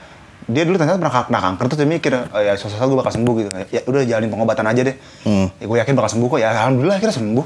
dia 0.49 0.63
dulu 0.65 0.81
ternyata 0.81 0.97
pernah 0.97 1.13
kena 1.29 1.39
kanker 1.45 1.65
terus 1.69 1.79
dia 1.85 1.89
mikir 1.89 2.11
"Oh, 2.33 2.41
ya 2.41 2.57
suatu 2.57 2.73
saat 2.73 2.89
gue 2.89 2.97
bakal 2.97 3.13
sembuh 3.13 3.33
gitu. 3.37 3.49
Ya 3.69 3.81
udah 3.85 4.01
jalanin 4.01 4.29
pengobatan 4.33 4.65
aja 4.65 4.81
deh. 4.81 4.95
Hmm. 5.27 5.47
ya 5.61 5.65
gue 5.69 5.77
yakin 5.77 5.93
bakal 5.93 6.11
sembuh 6.17 6.27
kok. 6.33 6.39
Ya 6.41 6.47
alhamdulillah 6.49 6.97
akhirnya 6.97 7.15
sembuh. 7.15 7.45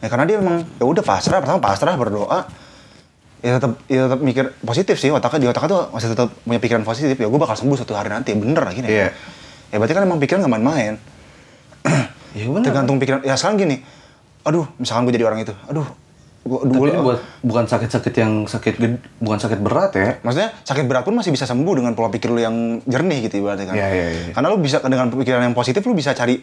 Ya 0.00 0.06
karena 0.08 0.24
dia 0.24 0.36
memang 0.40 0.64
ya 0.80 0.84
udah 0.88 1.04
pasrah. 1.04 1.38
Pertama 1.44 1.60
pasrah 1.60 1.94
berdoa. 1.94 2.48
Ya 3.42 3.58
tetap 3.58 3.76
ya 3.90 4.08
tetap 4.08 4.20
mikir 4.22 4.54
positif 4.64 4.96
sih 4.96 5.10
otaknya 5.12 5.38
di 5.44 5.48
otaknya 5.50 5.68
tuh 5.68 5.82
masih 5.92 6.08
tetap 6.14 6.28
punya 6.46 6.60
pikiran 6.62 6.82
positif. 6.88 7.16
Ya 7.20 7.28
gue 7.28 7.40
bakal 7.42 7.56
sembuh 7.58 7.76
suatu 7.76 7.92
hari 7.92 8.08
nanti. 8.08 8.32
Bener 8.32 8.62
lagi 8.64 8.80
nih. 8.80 8.90
Iya. 8.90 9.08
ya 9.72 9.76
berarti 9.80 9.94
kan 9.96 10.02
emang 10.08 10.20
pikiran 10.20 10.40
nggak 10.46 10.52
main-main. 10.56 10.94
Ya 12.32 12.48
bener. 12.48 12.64
tergantung 12.64 12.96
pikiran 12.96 13.20
ya 13.28 13.36
sekarang 13.36 13.60
gini. 13.60 13.76
Aduh 14.48 14.64
misalkan 14.80 15.04
gue 15.04 15.20
jadi 15.20 15.28
orang 15.28 15.44
itu. 15.44 15.52
Aduh 15.68 15.84
gue 16.42 16.58
Tapi 16.58 16.90
ini 16.90 16.98
buat 16.98 17.18
bukan 17.46 17.64
sakit-sakit 17.70 18.14
yang 18.18 18.32
sakit 18.50 18.74
bukan 19.22 19.38
sakit 19.38 19.62
berat 19.62 19.94
ya. 19.94 20.18
maksudnya 20.26 20.50
sakit 20.66 20.90
berat 20.90 21.06
pun 21.06 21.14
masih 21.14 21.30
bisa 21.30 21.46
sembuh 21.46 21.78
dengan 21.78 21.94
pola 21.94 22.10
pikir 22.10 22.34
lu 22.34 22.42
yang 22.42 22.82
jernih 22.82 23.30
gitu 23.30 23.38
ibaratnya 23.38 23.70
kan 23.70 23.78
Iya, 23.78 23.88
iya, 23.88 24.06
iya. 24.10 24.32
karena 24.34 24.50
lu 24.50 24.58
bisa 24.58 24.82
dengan 24.82 25.06
pikiran 25.06 25.38
yang 25.40 25.54
positif 25.54 25.86
lu 25.86 25.94
bisa 25.94 26.10
cari 26.12 26.42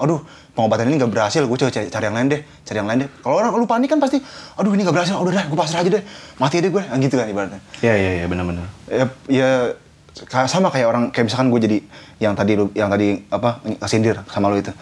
aduh 0.00 0.22
pengobatan 0.54 0.88
ini 0.88 0.96
nggak 0.96 1.12
berhasil 1.12 1.42
gue 1.44 1.56
coba 1.60 1.68
cari, 1.68 1.86
cari 1.90 2.04
yang 2.08 2.16
lain 2.16 2.28
deh 2.30 2.40
cari 2.64 2.78
yang 2.78 2.88
lain 2.88 2.98
deh 3.04 3.08
kalau 3.20 3.36
orang 3.36 3.50
lu 3.52 3.66
panik 3.66 3.90
kan 3.90 3.98
pasti 3.98 4.16
aduh 4.56 4.72
ini 4.72 4.86
nggak 4.86 4.96
berhasil 4.96 5.18
udah 5.18 5.32
deh 5.34 5.44
gue 5.44 5.58
pasrah 5.58 5.82
aja 5.82 5.90
deh 5.92 6.02
mati 6.38 6.56
deh 6.62 6.70
gue 6.70 6.82
gitu 7.02 7.14
kan 7.18 7.26
ibaratnya 7.26 7.60
Iya 7.82 7.94
iya 7.98 8.10
iya 8.22 8.26
benar-benar. 8.30 8.64
ya, 8.88 9.04
ya 9.28 9.48
sama 10.46 10.70
kayak 10.70 10.86
orang 10.88 11.04
kayak 11.10 11.26
misalkan 11.26 11.50
gue 11.50 11.60
jadi 11.60 11.78
yang 12.22 12.32
tadi 12.38 12.52
lu 12.54 12.70
yang 12.72 12.88
tadi 12.88 13.18
apa 13.28 13.60
kesindir 13.82 14.20
sama 14.30 14.48
lu 14.48 14.62
itu 14.62 14.72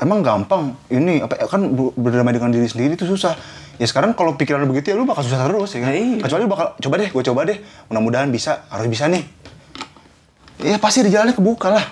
emang 0.00 0.24
gampang. 0.24 0.74
Ini 0.88 1.24
apa 1.24 1.46
kan 1.46 1.60
berdamai 1.94 2.32
dengan 2.32 2.50
diri 2.50 2.66
sendiri 2.66 2.96
itu 2.96 3.04
susah. 3.04 3.36
Ya 3.80 3.88
sekarang 3.88 4.12
kalau 4.12 4.36
pikiran 4.36 4.60
lu 4.60 4.68
begitu 4.68 4.92
ya 4.92 4.96
lu 4.96 5.08
bakal 5.08 5.24
susah 5.24 5.48
terus 5.48 5.72
ya 5.72 5.80
kan? 5.80 5.92
Ya, 5.92 6.00
iya. 6.00 6.20
kecuali 6.20 6.42
lu 6.44 6.50
bakal 6.52 6.66
coba 6.76 6.94
deh 7.00 7.08
gue 7.08 7.22
coba 7.32 7.40
deh. 7.48 7.58
Mudah-mudahan 7.88 8.28
bisa 8.28 8.64
harus 8.68 8.88
bisa 8.88 9.08
nih. 9.08 9.24
Ya 10.60 10.76
pasti 10.76 11.00
di 11.00 11.08
jalannya 11.08 11.32
kebuka 11.32 11.72
lah. 11.72 11.84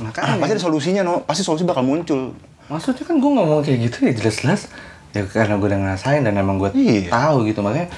Makanya. 0.00 0.40
pasti 0.40 0.52
ada 0.56 0.62
solusinya 0.64 1.02
no. 1.04 1.20
Pasti 1.28 1.44
solusi 1.44 1.68
bakal 1.68 1.84
muncul. 1.84 2.32
Maksudnya 2.72 3.04
kan 3.04 3.20
gue 3.20 3.30
ngomong 3.32 3.60
kayak 3.60 3.78
gitu 3.92 3.96
ya 4.08 4.12
jelas-jelas. 4.16 4.72
Ya 5.12 5.28
karena 5.28 5.60
gue 5.60 5.68
udah 5.68 5.80
ngerasain 5.84 6.24
dan 6.24 6.32
emang 6.40 6.56
gue 6.56 6.72
Iya. 6.72 7.12
tahu 7.12 7.44
gitu 7.44 7.60
makanya 7.60 7.92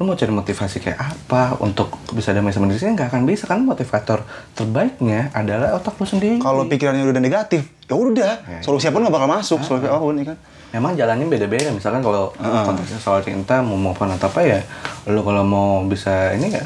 lu 0.00 0.08
mau 0.08 0.16
cari 0.16 0.32
motivasi 0.32 0.80
kayak 0.80 0.96
apa 0.96 1.60
untuk 1.60 1.92
bisa 2.16 2.32
damai 2.32 2.56
sama 2.56 2.72
diri 2.72 2.80
sendiri 2.80 2.96
nggak 2.96 3.08
akan 3.12 3.22
bisa 3.28 3.44
kan 3.44 3.60
motivator 3.60 4.24
terbaiknya 4.56 5.28
adalah 5.36 5.76
otak 5.76 6.00
lu 6.00 6.08
sendiri 6.08 6.40
Kalau 6.40 6.64
pikirannya 6.64 7.04
udah 7.04 7.20
negatif, 7.20 7.68
ya 7.84 8.00
udah, 8.00 8.32
Ya, 8.48 8.64
solusi 8.64 8.88
apa 8.88 8.96
pun 8.96 9.04
nggak 9.04 9.12
bakal 9.12 9.28
masuk, 9.28 9.60
solusi 9.60 9.84
apa 9.84 10.00
pun 10.00 10.16
ya 10.16 10.32
kan. 10.32 10.40
Emang 10.72 10.96
jalannya 10.96 11.28
beda-beda. 11.28 11.68
Misalkan 11.68 12.00
kalau 12.00 12.32
Heeh. 12.32 12.64
konteksnya 12.64 12.96
soal 12.96 13.20
cinta, 13.20 13.60
mau 13.60 13.76
move 13.76 14.00
on 14.00 14.16
atau 14.16 14.32
apa 14.32 14.40
ya, 14.40 14.64
lu 15.04 15.20
kalau 15.20 15.44
mau 15.44 15.84
bisa 15.84 16.32
ini 16.32 16.48
ya 16.48 16.64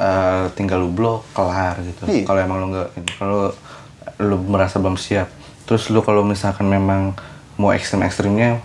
eh, 0.00 0.44
tinggal 0.56 0.80
lu 0.80 0.88
blok, 0.88 1.28
kelar 1.36 1.76
gitu. 1.84 2.08
Iya. 2.08 2.24
Kalau 2.24 2.40
emang 2.40 2.64
lu 2.64 2.66
nggak, 2.72 2.88
kalau 3.20 3.52
lu 4.24 4.40
merasa 4.40 4.80
belum 4.80 4.96
siap, 4.96 5.28
terus 5.68 5.92
lu 5.92 6.00
kalau 6.00 6.24
misalkan 6.24 6.64
memang 6.64 7.12
mau 7.60 7.76
ekstrim-ekstrimnya, 7.76 8.64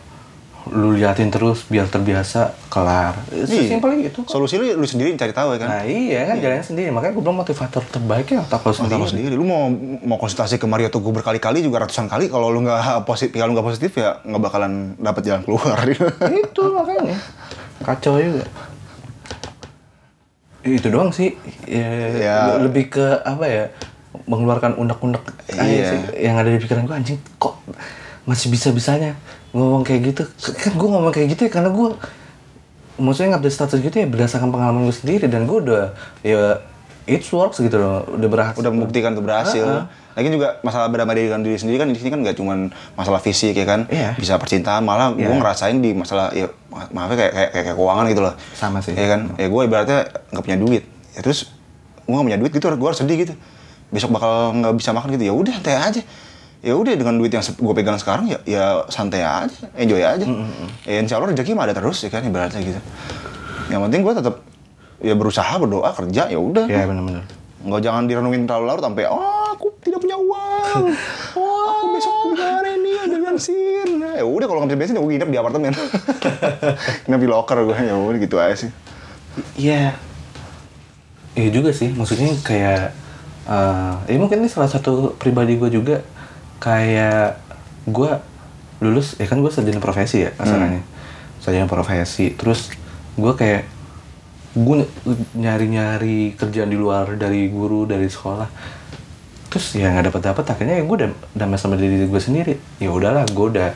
lu 0.68 0.92
liatin 0.92 1.28
terus 1.28 1.64
biar 1.66 1.86
terbiasa, 1.86 2.52
kelar. 2.68 3.16
Sesimpel 3.32 4.04
itu. 4.04 4.22
kok. 4.22 4.30
Solusi 4.30 4.56
lu 4.56 4.70
lu 4.70 4.84
sendiri 4.84 5.10
cari 5.14 5.32
tahu 5.32 5.54
ya 5.54 5.58
kan. 5.58 5.68
Nah 5.68 5.84
iya 5.84 6.26
kan 6.26 6.38
jalannya 6.38 6.62
sendiri. 6.62 6.90
Makanya 6.90 7.12
gue 7.12 7.24
bilang 7.24 7.38
motivator 7.38 7.82
terbaiknya 7.84 8.44
otak 8.44 8.60
lu 8.60 8.68
Otak 8.68 8.78
sendiri. 8.78 8.98
lu 8.98 9.08
sendiri. 9.08 9.34
Lu 9.34 9.44
mau 9.44 9.72
mau 10.04 10.18
konsultasi 10.18 10.56
ke 10.56 10.66
Mario 10.66 10.88
Teguh 10.88 11.10
berkali-kali 11.12 11.60
juga 11.60 11.82
ratusan 11.82 12.06
kali. 12.06 12.28
Kalau 12.28 12.50
lu 12.50 12.62
nggak 12.62 12.80
positif, 13.04 13.34
kalau 13.34 13.52
nggak 13.52 13.66
positif 13.66 13.92
ya 13.96 14.20
nggak 14.20 14.42
bakalan 14.42 14.72
dapat 14.96 15.22
jalan 15.24 15.42
keluar. 15.42 15.78
itu 16.44 16.64
makanya 16.70 17.18
kacau 17.80 18.16
juga 18.16 18.44
itu 20.60 20.88
doang 20.88 21.10
sih 21.10 21.34
ya, 21.64 21.88
Ya. 22.12 22.36
le- 22.52 22.68
lebih 22.68 22.92
ke 22.92 23.06
apa 23.18 23.46
ya 23.48 23.64
mengeluarkan 24.26 24.76
unek-unek 24.76 25.24
Iya. 25.50 25.86
sih 25.88 26.00
yang 26.20 26.36
ada 26.36 26.52
di 26.52 26.60
pikiran 26.60 26.84
gue 26.84 26.94
anjing 26.94 27.18
kok 27.38 27.56
masih 28.26 28.52
bisa 28.52 28.70
bisanya 28.70 29.16
ngomong 29.52 29.82
kayak 29.82 30.14
gitu 30.14 30.24
kan 30.38 30.74
gue 30.74 30.88
ngomong 30.88 31.10
kayak 31.10 31.28
gitu 31.34 31.42
ya 31.46 31.52
karena 31.52 31.70
gue 31.70 31.88
maksudnya 32.98 33.34
ngupdate 33.34 33.56
status 33.56 33.80
gitu 33.80 33.96
ya 33.96 34.06
berdasarkan 34.06 34.50
pengalaman 34.50 34.84
gue 34.84 34.94
sendiri 34.94 35.26
dan 35.26 35.44
gue 35.44 35.58
udah 35.60 35.84
ya 36.20 36.60
it 37.06 37.24
works 37.30 37.58
gitu 37.58 37.76
loh 37.76 38.06
udah 38.06 38.28
berhasil 38.28 38.60
Udah 38.60 38.70
membuktikan 38.70 39.18
tuh 39.18 39.24
berhasil. 39.24 39.66
Lagi 40.14 40.30
juga 40.30 40.60
masalah 40.62 40.92
berdamai 40.92 41.16
dengan 41.16 41.40
diri 41.40 41.56
sendiri 41.56 41.80
kan 41.80 41.88
di 41.88 41.96
sini 41.96 42.12
kan 42.12 42.20
nggak 42.20 42.36
cuman 42.36 42.70
masalah 42.94 43.18
fisik 43.18 43.56
ya 43.56 43.64
kan. 43.64 43.88
Iya. 43.88 44.14
Bisa 44.14 44.36
percintaan 44.36 44.84
malah 44.84 45.16
gue 45.16 45.24
Iya. 45.24 45.32
ngerasain 45.34 45.80
di 45.80 45.96
masalah 45.96 46.30
ya 46.30 46.52
ma- 46.68 46.92
maafnya 46.92 47.18
kayak 47.18 47.32
kayak, 47.32 47.50
kayak, 47.50 47.66
kayak 47.66 47.78
keuangan 47.80 48.06
gitu 48.06 48.22
loh. 48.22 48.34
Sama 48.52 48.78
sih. 48.78 48.94
Ya 48.94 49.08
kan. 49.08 49.32
Ya 49.34 49.48
gue 49.48 49.62
ibaratnya 49.64 50.00
nggak 50.30 50.44
punya 50.44 50.58
duit. 50.60 50.84
Ya 51.16 51.20
terus 51.24 51.50
gue 52.04 52.12
nggak 52.12 52.28
punya 52.28 52.38
duit 52.38 52.52
gitu 52.52 52.66
gue 52.68 52.84
harus 52.86 53.00
sedih 53.00 53.18
gitu. 53.18 53.34
Besok 53.90 54.12
bakal 54.12 54.32
nggak 54.54 54.74
bisa 54.76 54.92
makan 54.92 55.10
gitu. 55.16 55.24
Ya 55.24 55.34
udah 55.34 55.54
santai 55.56 55.76
aja. 55.80 56.02
Ya 56.60 56.76
udah 56.76 56.92
dengan 56.92 57.16
duit 57.16 57.32
yang 57.32 57.40
gue 57.40 57.74
pegang 57.76 57.96
sekarang 57.96 58.28
ya 58.28 58.40
ya 58.44 58.84
santai 58.92 59.24
aja, 59.24 59.48
enjoy 59.80 60.04
aja. 60.04 60.28
Ya 60.84 61.00
insya 61.00 61.16
Allah 61.16 61.32
rezeki 61.32 61.56
mah 61.56 61.72
ada 61.72 61.76
terus 61.76 62.04
ya 62.04 62.12
kan 62.12 62.20
ibaratnya 62.24 62.60
gitu. 62.60 62.82
Yang 63.72 63.82
penting 63.88 64.02
gue 64.04 64.14
tetap 64.20 64.36
ya 65.00 65.16
berusaha 65.16 65.54
berdoa 65.56 65.96
kerja 65.96 66.28
ya 66.28 66.40
udah 66.40 66.68
ya 66.68 66.84
benar-benar 66.84 67.24
Nggak 67.60 67.82
jangan 67.84 68.04
direnungin 68.08 68.44
terlalu 68.48 68.66
larut 68.72 68.84
sampai 68.84 69.08
oh 69.08 69.52
aku 69.56 69.68
tidak 69.84 70.00
punya 70.00 70.16
uang. 70.16 70.96
Oh, 71.36 71.64
aku 71.76 71.86
besok 71.96 72.16
gimana 72.32 72.70
ini 72.72 72.92
ada 72.96 73.18
bensin. 73.20 73.88
Nah, 74.00 74.14
ya 74.16 74.24
udah 74.24 74.48
kalau 74.48 74.64
nggak 74.64 74.80
bisa 74.80 74.80
bensin 74.80 74.96
ya 74.96 75.02
gue 75.04 75.12
nginep 75.12 75.30
di 75.32 75.40
apartemen. 75.40 75.74
nginep 77.08 77.22
di 77.24 77.30
locker 77.30 77.58
gue 77.68 77.76
ya 77.76 77.96
udah 77.96 78.20
gitu 78.20 78.36
aja 78.40 78.56
sih. 78.56 78.72
Iya. 79.60 79.96
Iya 81.36 81.50
juga 81.52 81.72
sih, 81.72 81.92
maksudnya 81.92 82.32
kayak 82.44 82.96
eh 83.50 83.94
ya 84.08 84.18
mungkin 84.20 84.44
ini 84.44 84.50
salah 84.52 84.72
satu 84.72 85.16
pribadi 85.20 85.60
gue 85.60 85.70
juga 85.72 86.00
kayak 86.60 87.40
gue 87.88 88.12
lulus 88.80 89.20
ya 89.20 89.28
kan 89.28 89.40
gue 89.44 89.52
sarjana 89.52 89.84
profesi 89.84 90.24
ya 90.24 90.32
kasarannya 90.36 90.84
sarjana 91.40 91.68
profesi. 91.72 92.36
Terus 92.36 92.70
gue 93.16 93.34
kayak 93.36 93.64
gue 94.56 94.76
nyari-nyari 95.36 96.36
kerjaan 96.36 96.68
di 96.72 96.78
luar 96.80 97.16
dari 97.16 97.48
guru 97.48 97.88
dari 97.88 98.08
sekolah. 98.12 98.48
Terus 99.50 99.66
ya 99.74 99.90
nggak 99.90 100.14
dapat 100.14 100.22
dapat 100.30 100.46
akhirnya 100.46 100.76
ya 100.78 100.84
gue 100.86 100.96
udah 101.00 101.12
damai 101.34 101.58
sama 101.58 101.80
diri 101.80 102.06
gue 102.06 102.22
sendiri. 102.22 102.54
Ya 102.78 102.92
udahlah 102.92 103.24
gue 103.26 103.46
udah 103.56 103.70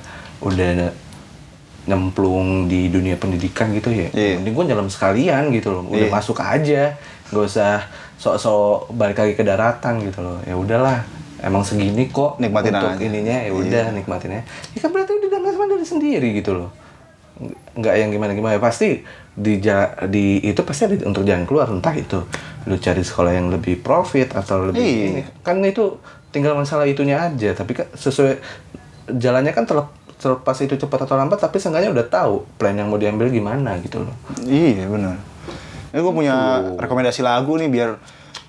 udah 0.44 0.92
nyemplung 1.84 2.72
di 2.72 2.88
dunia 2.88 3.20
pendidikan 3.20 3.72
gitu 3.76 3.92
ya. 3.92 4.08
Iya. 4.16 4.40
mending 4.40 4.56
gue 4.56 4.66
nyelam 4.72 4.88
sekalian 4.88 5.52
gitu 5.52 5.72
loh. 5.72 5.84
Udah 5.88 6.08
Iya. 6.08 6.14
masuk 6.14 6.38
aja. 6.40 6.96
Nggak 7.32 7.44
usah 7.44 7.74
sok-sok 8.20 8.94
balik 8.96 9.20
lagi 9.20 9.34
ke 9.36 9.44
daratan 9.44 10.00
gitu 10.04 10.24
loh. 10.24 10.40
Ya 10.48 10.56
udahlah 10.56 11.04
emang 11.44 11.62
segini 11.62 12.08
kok 12.08 12.40
Nikmatin 12.40 12.72
untuk 12.72 12.96
aja. 12.96 13.04
ininya 13.04 13.38
ya 13.44 13.52
udah 13.52 13.86
nikmatinnya. 13.92 14.42
Ya 14.72 14.80
kan 14.80 14.90
berarti 14.90 15.12
udah 15.14 15.30
damai 15.30 15.52
sama 15.52 15.66
diri 15.68 15.86
sendiri 15.86 16.28
gitu 16.34 16.52
loh. 16.56 16.70
Nggak 17.74 17.96
yang 17.98 18.10
gimana 18.10 18.32
gimana. 18.32 18.56
Pasti 18.58 19.04
di 19.34 19.60
di 20.08 20.26
itu 20.40 20.62
pasti 20.62 20.86
ada 20.86 20.96
untuk 21.04 21.22
jalan 21.22 21.44
keluar 21.44 21.68
entah 21.68 21.92
itu 21.92 22.22
lu 22.64 22.78
cari 22.78 23.04
sekolah 23.04 23.34
yang 23.34 23.50
lebih 23.50 23.76
profit 23.78 24.32
atau 24.32 24.72
lebih 24.72 24.80
Iya. 24.80 25.06
ini. 25.10 25.22
Kan 25.42 25.60
itu 25.62 26.00
tinggal 26.32 26.56
masalah 26.56 26.88
itunya 26.88 27.20
aja 27.20 27.52
tapi 27.52 27.76
kan 27.76 27.86
sesuai 27.92 28.40
jalannya 29.12 29.52
kan 29.52 29.68
terlep, 29.68 29.92
terlepas 30.16 30.58
itu 30.58 30.74
cepat 30.76 31.04
atau 31.04 31.14
lambat 31.14 31.38
tapi 31.38 31.60
seenggaknya 31.60 31.92
udah 31.92 32.06
tahu 32.08 32.48
plan 32.56 32.72
yang 32.72 32.88
mau 32.88 32.96
diambil 32.96 33.28
gimana 33.28 33.76
gitu 33.78 34.02
loh. 34.02 34.16
Iya 34.42 34.88
benar. 34.88 35.20
Ini 35.92 36.00
gue 36.00 36.14
punya 36.16 36.36
rekomendasi 36.74 37.22
lagu 37.22 37.54
nih 37.54 37.70
biar 37.70 37.90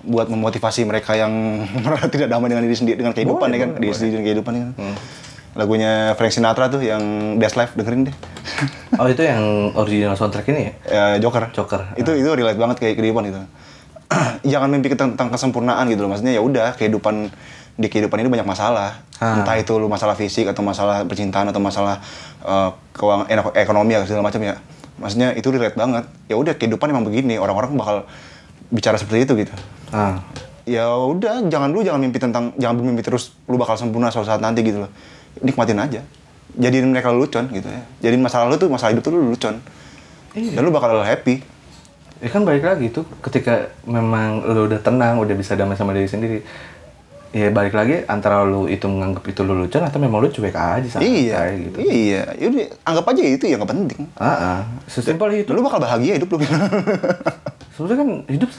buat 0.05 0.29
memotivasi 0.29 0.85
mereka 0.85 1.17
yang 1.17 1.33
merasa 1.83 2.07
tidak 2.07 2.29
damai 2.29 2.53
dengan 2.53 2.63
diri 2.63 2.77
sendiri 2.77 2.97
dengan 3.01 3.13
kehidupan 3.17 3.49
Boleh, 3.49 3.57
ya 3.57 3.61
kan, 3.65 3.69
boleh, 3.73 3.81
diri 3.81 3.89
boleh. 3.89 3.97
sendiri 3.97 4.13
dengan 4.13 4.25
kehidupan 4.29 4.51
ya 4.53 4.63
kan. 4.63 4.73
Lagunya 5.55 5.91
Frank 6.19 6.33
Sinatra 6.35 6.67
tuh 6.67 6.83
yang 6.83 7.03
That's 7.39 7.55
Life 7.55 7.79
dengerin 7.79 8.11
deh. 8.11 8.15
oh 8.99 9.07
itu 9.07 9.23
yang 9.23 9.71
original 9.73 10.19
soundtrack 10.19 10.51
ini 10.51 10.61
ya 10.67 10.73
ya, 10.83 11.03
Joker. 11.23 11.47
Joker. 11.55 11.95
Itu 11.95 12.11
itu 12.11 12.27
relate 12.27 12.59
banget 12.59 12.77
kayak 12.83 12.99
kehidupan 12.99 13.31
itu. 13.31 13.39
Jangan 14.51 14.67
mimpi 14.67 14.91
tentang 14.93 15.31
kesempurnaan 15.31 15.87
gitu 15.87 16.05
loh. 16.05 16.11
Maksudnya 16.11 16.35
ya 16.35 16.43
udah 16.43 16.75
kehidupan 16.75 17.31
di 17.75 17.87
kehidupan 17.87 18.19
ini 18.19 18.29
banyak 18.31 18.47
masalah. 18.47 18.99
Ah. 19.19 19.39
Entah 19.39 19.55
itu 19.55 19.75
lu 19.79 19.87
masalah 19.87 20.15
fisik 20.15 20.47
atau 20.51 20.63
masalah 20.63 21.07
percintaan 21.07 21.51
atau 21.51 21.63
masalah 21.63 22.03
eh, 22.43 22.69
keuangan 22.91 23.27
eh, 23.31 23.63
ekonomi 23.63 23.95
atau 23.95 24.07
segala 24.07 24.27
macam 24.27 24.43
ya. 24.43 24.59
Maksudnya 24.99 25.35
itu 25.39 25.47
relate 25.51 25.75
banget. 25.79 26.03
Ya 26.27 26.35
udah 26.35 26.55
kehidupan 26.55 26.91
emang 26.91 27.07
begini. 27.07 27.39
Orang-orang 27.39 27.75
bakal 27.79 28.07
bicara 28.71 28.99
seperti 28.99 29.27
itu 29.27 29.33
gitu. 29.39 29.55
Ah 29.93 30.21
Ya 30.65 30.89
udah 30.89 31.45
jangan 31.45 31.69
lu 31.69 31.85
jangan 31.85 32.01
mimpi 32.01 32.17
tentang 32.17 32.49
jangan 32.57 32.81
bermimpi 32.81 33.05
terus 33.05 33.37
lu 33.45 33.61
bakal 33.61 33.77
sempurna 33.77 34.09
suatu 34.09 34.25
saat 34.25 34.41
nanti 34.41 34.65
gitu 34.65 34.81
loh. 34.81 34.91
Nikmatin 35.45 35.77
aja. 35.77 36.01
Jadiin 36.57 36.89
mereka 36.89 37.13
lelucon 37.13 37.45
gitu 37.53 37.69
ya. 37.69 37.85
Jadiin 38.01 38.25
masalah 38.25 38.49
lu 38.49 38.57
tuh 38.57 38.73
masalah 38.73 38.97
hidup 38.97 39.05
tuh 39.05 39.13
lu 39.13 39.29
lelucon. 39.29 39.61
Iya. 40.33 40.57
Dan 40.57 40.61
lu 40.65 40.73
bakal 40.73 41.05
happy. 41.05 41.45
Ya 42.17 42.29
kan 42.33 42.41
balik 42.41 42.65
lagi 42.65 42.89
tuh 42.89 43.05
ketika 43.21 43.69
memang 43.85 44.41
lu 44.41 44.65
udah 44.65 44.81
tenang, 44.81 45.21
udah 45.21 45.37
bisa 45.37 45.53
damai 45.53 45.77
sama 45.77 45.93
diri 45.93 46.09
sendiri. 46.09 46.41
Ya 47.29 47.53
balik 47.53 47.77
lagi 47.77 48.01
antara 48.09 48.41
lu 48.41 48.65
itu 48.65 48.89
menganggap 48.89 49.21
itu 49.29 49.45
lu 49.45 49.53
lucu 49.53 49.77
atau 49.77 49.99
memang 50.01 50.17
lu 50.17 50.33
cuek 50.33 50.55
aja 50.55 50.87
sama 50.87 51.03
iya, 51.05 51.51
gitu. 51.53 51.77
iya. 51.83 52.31
Yaudah, 52.41 52.73
anggap 52.89 53.05
aja 53.13 53.21
itu 53.21 53.45
ya 53.45 53.61
nggak 53.61 53.69
penting. 53.69 54.01
Ah, 54.17 54.33
ah. 54.33 54.59
sesimpel 54.89 55.45
itu. 55.45 55.53
Lu 55.53 55.61
bakal 55.61 55.77
bahagia 55.77 56.17
hidup 56.17 56.33
lu. 56.33 56.41
Sebenarnya 57.75 57.97
kan 58.01 58.09
hidup 58.33 58.49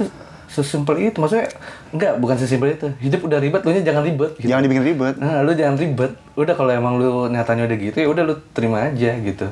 sesimpel 0.51 1.11
itu. 1.11 1.19
Maksudnya 1.19 1.51
enggak, 1.93 2.13
bukan 2.19 2.37
sesimpel 2.39 2.75
itu. 2.75 2.89
Hidup 3.03 3.27
udah 3.27 3.39
ribet, 3.39 3.61
lu 3.67 3.71
nya 3.75 3.83
jangan 3.83 4.03
ribet. 4.07 4.31
Gitu. 4.39 4.49
Jangan 4.51 4.63
dibikin 4.67 4.85
ribet. 4.85 5.15
Nah, 5.19 5.43
lu 5.43 5.53
jangan 5.53 5.77
ribet. 5.79 6.13
Udah 6.37 6.55
kalau 6.55 6.73
emang 6.73 6.95
lu 6.99 7.29
nyatanya 7.31 7.67
udah 7.67 7.77
gitu 7.79 7.97
ya 8.03 8.09
udah 8.09 8.23
lu 8.27 8.35
terima 8.53 8.87
aja 8.87 9.11
gitu. 9.19 9.47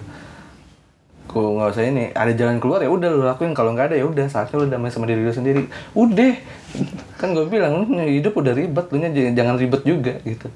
Kok 1.24 1.50
nggak 1.58 1.68
usah 1.74 1.84
ini, 1.88 2.14
ada 2.14 2.30
jalan 2.30 2.62
keluar 2.62 2.78
ya 2.78 2.90
udah 2.92 3.08
lu 3.10 3.22
lakuin 3.26 3.56
kalau 3.56 3.74
nggak 3.74 3.90
ada 3.90 3.96
ya 3.98 4.06
udah 4.06 4.26
saatnya 4.30 4.56
lu 4.60 4.66
damai 4.70 4.92
sama 4.92 5.10
diri 5.10 5.24
lu 5.24 5.34
sendiri. 5.34 5.66
Udah. 5.96 6.34
Kan 7.18 7.34
gue 7.34 7.46
bilang 7.46 7.86
hidup 7.90 8.34
udah 8.38 8.54
ribet, 8.54 8.86
lu 8.92 8.96
jangan 9.34 9.54
ribet 9.58 9.82
juga 9.82 10.14
gitu. 10.22 10.46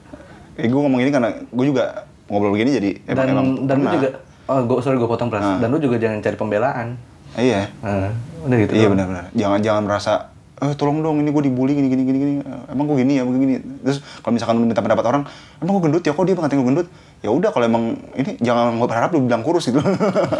Eh, 0.58 0.66
gue 0.66 0.80
ngomong 0.80 1.02
ini 1.02 1.10
karena 1.14 1.30
gue 1.34 1.66
juga 1.66 2.06
ngobrol 2.28 2.52
begini 2.52 2.70
jadi 2.76 2.90
emang 3.08 3.16
Dan 3.16 3.26
emang 3.32 3.46
dan 3.64 3.76
lu 3.80 3.86
juga 3.94 4.08
oh 4.48 4.60
gua 4.64 4.78
sorry 4.80 4.96
gue 4.96 5.08
potong 5.08 5.30
pras. 5.32 5.44
Ah. 5.44 5.58
Dan 5.60 5.68
lu 5.72 5.78
juga 5.80 5.96
jangan 6.00 6.18
cari 6.20 6.36
pembelaan. 6.36 6.88
Iya. 7.36 7.68
Nah, 7.84 8.10
udah 8.48 8.56
gitu. 8.64 8.72
iya 8.74 8.88
benar-benar. 8.88 9.24
Jangan 9.36 9.60
jangan 9.60 9.82
merasa 9.84 10.12
eh 10.58 10.74
tolong 10.74 10.98
dong 10.98 11.22
ini 11.22 11.30
gue 11.30 11.42
dibully 11.46 11.78
gini 11.78 11.86
gini 11.86 12.02
gini 12.02 12.18
gini. 12.18 12.32
Emang 12.66 12.90
gue 12.90 12.98
gini 12.98 13.18
ya, 13.18 13.22
gue 13.22 13.34
gini. 13.38 13.54
Terus 13.86 14.02
kalau 14.22 14.34
misalkan 14.34 14.58
lu 14.58 14.66
minta 14.66 14.82
pendapat 14.82 15.06
orang, 15.06 15.22
emang 15.62 15.78
gue 15.78 15.82
gendut 15.86 16.02
ya 16.02 16.10
kok 16.10 16.24
dia 16.26 16.34
ngatain 16.34 16.58
gue 16.58 16.66
gendut? 16.66 16.88
Ya 17.22 17.30
udah 17.30 17.50
kalau 17.54 17.64
emang 17.66 17.94
ini 18.18 18.34
jangan 18.42 18.74
berharap 18.82 19.14
lu 19.14 19.22
bilang 19.22 19.46
kurus 19.46 19.70
gitu. 19.70 19.78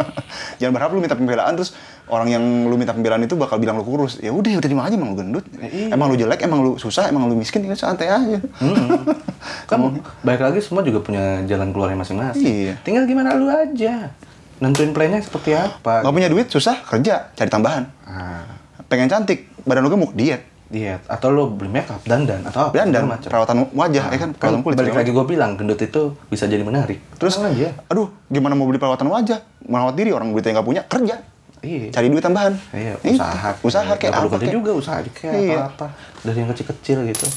jangan 0.59 0.73
berharap 0.75 0.91
lu 0.91 0.99
minta 0.99 1.15
pembelaan 1.15 1.55
terus 1.55 1.71
orang 2.11 2.27
yang 2.27 2.43
lu 2.67 2.75
minta 2.75 2.91
pembelaan 2.91 3.23
itu 3.23 3.39
bakal 3.39 3.63
bilang 3.63 3.79
lu 3.79 3.87
kurus. 3.87 4.19
Ya 4.19 4.35
udah 4.35 4.59
udah 4.59 4.63
terima 4.63 4.83
aja 4.83 4.99
emang 4.99 5.15
lu 5.15 5.17
gendut. 5.23 5.45
iya. 5.55 5.95
Emang 5.95 6.11
lu 6.11 6.19
jelek, 6.19 6.43
emang 6.43 6.59
lu 6.67 6.71
susah, 6.75 7.07
emang 7.07 7.31
lu 7.31 7.39
miskin, 7.39 7.63
ya 7.63 7.75
santai 7.79 8.11
aja. 8.11 8.39
Hmm. 8.59 9.07
kan 9.71 9.79
baik 10.27 10.43
lagi 10.43 10.59
semua 10.59 10.83
juga 10.83 10.99
punya 10.99 11.47
jalan 11.47 11.71
keluarnya 11.71 11.95
masing-masing. 11.95 12.43
Iya. 12.43 12.73
Tinggal 12.83 13.07
gimana 13.07 13.39
lu 13.39 13.47
aja. 13.47 14.11
Nentuin 14.59 14.91
plannya 14.91 15.23
seperti 15.23 15.55
apa. 15.55 16.03
Nggak 16.03 16.15
punya 16.15 16.27
duit 16.27 16.47
susah 16.51 16.83
kerja 16.83 17.31
cari 17.31 17.47
tambahan. 17.47 17.87
Ah. 18.03 18.58
Pengen 18.89 19.07
cantik 19.07 19.45
badan 19.63 19.85
lu 19.85 19.93
gemuk 19.93 20.17
diet. 20.17 20.41
Iya, 20.69 21.01
atau 21.09 21.33
lo 21.33 21.49
beli 21.49 21.65
makeup, 21.73 21.97
dandan, 22.05 22.45
atau 22.45 22.69
apa? 22.69 22.77
Dan 22.77 22.93
dan 22.93 23.01
segala 23.01 23.09
macam. 23.09 23.29
perawatan 23.33 23.57
wajah, 23.73 24.05
ya 24.13 24.17
kan, 24.21 24.29
perawatan 24.37 24.61
kulit. 24.61 24.77
balik 24.77 24.93
lagi 25.01 25.09
gue 25.09 25.25
bilang, 25.25 25.57
gendut 25.57 25.81
itu 25.81 26.13
bisa 26.29 26.45
jadi 26.45 26.61
menarik. 26.61 27.01
Terus, 27.17 27.41
Tenang 27.41 27.57
aja. 27.57 27.73
aduh, 27.89 28.13
gimana 28.29 28.53
mau 28.53 28.69
beli 28.69 28.77
perawatan 28.77 29.09
wajah? 29.09 29.41
Merawat 29.65 29.97
diri 29.97 30.13
orang 30.13 30.29
duitnya 30.29 30.61
nggak 30.61 30.67
punya, 30.69 30.85
kerja. 30.85 31.25
Iya. 31.65 31.89
Cari 31.89 32.07
duit 32.13 32.21
tambahan. 32.21 32.53
Iya, 32.69 32.93
usaha. 33.01 33.49
Usaha 33.65 33.91
kayak 33.97 34.13
perlu 34.13 34.29
apa 34.29 34.35
kerja 34.37 34.45
kayak. 34.45 34.57
juga, 34.61 34.71
usaha 34.77 34.97
kayak 35.01 35.33
Iya. 35.41 35.57
apa-apa. 35.57 35.87
Dari 36.21 36.37
yang 36.37 36.49
kecil-kecil 36.53 36.97
gitu. 37.09 37.27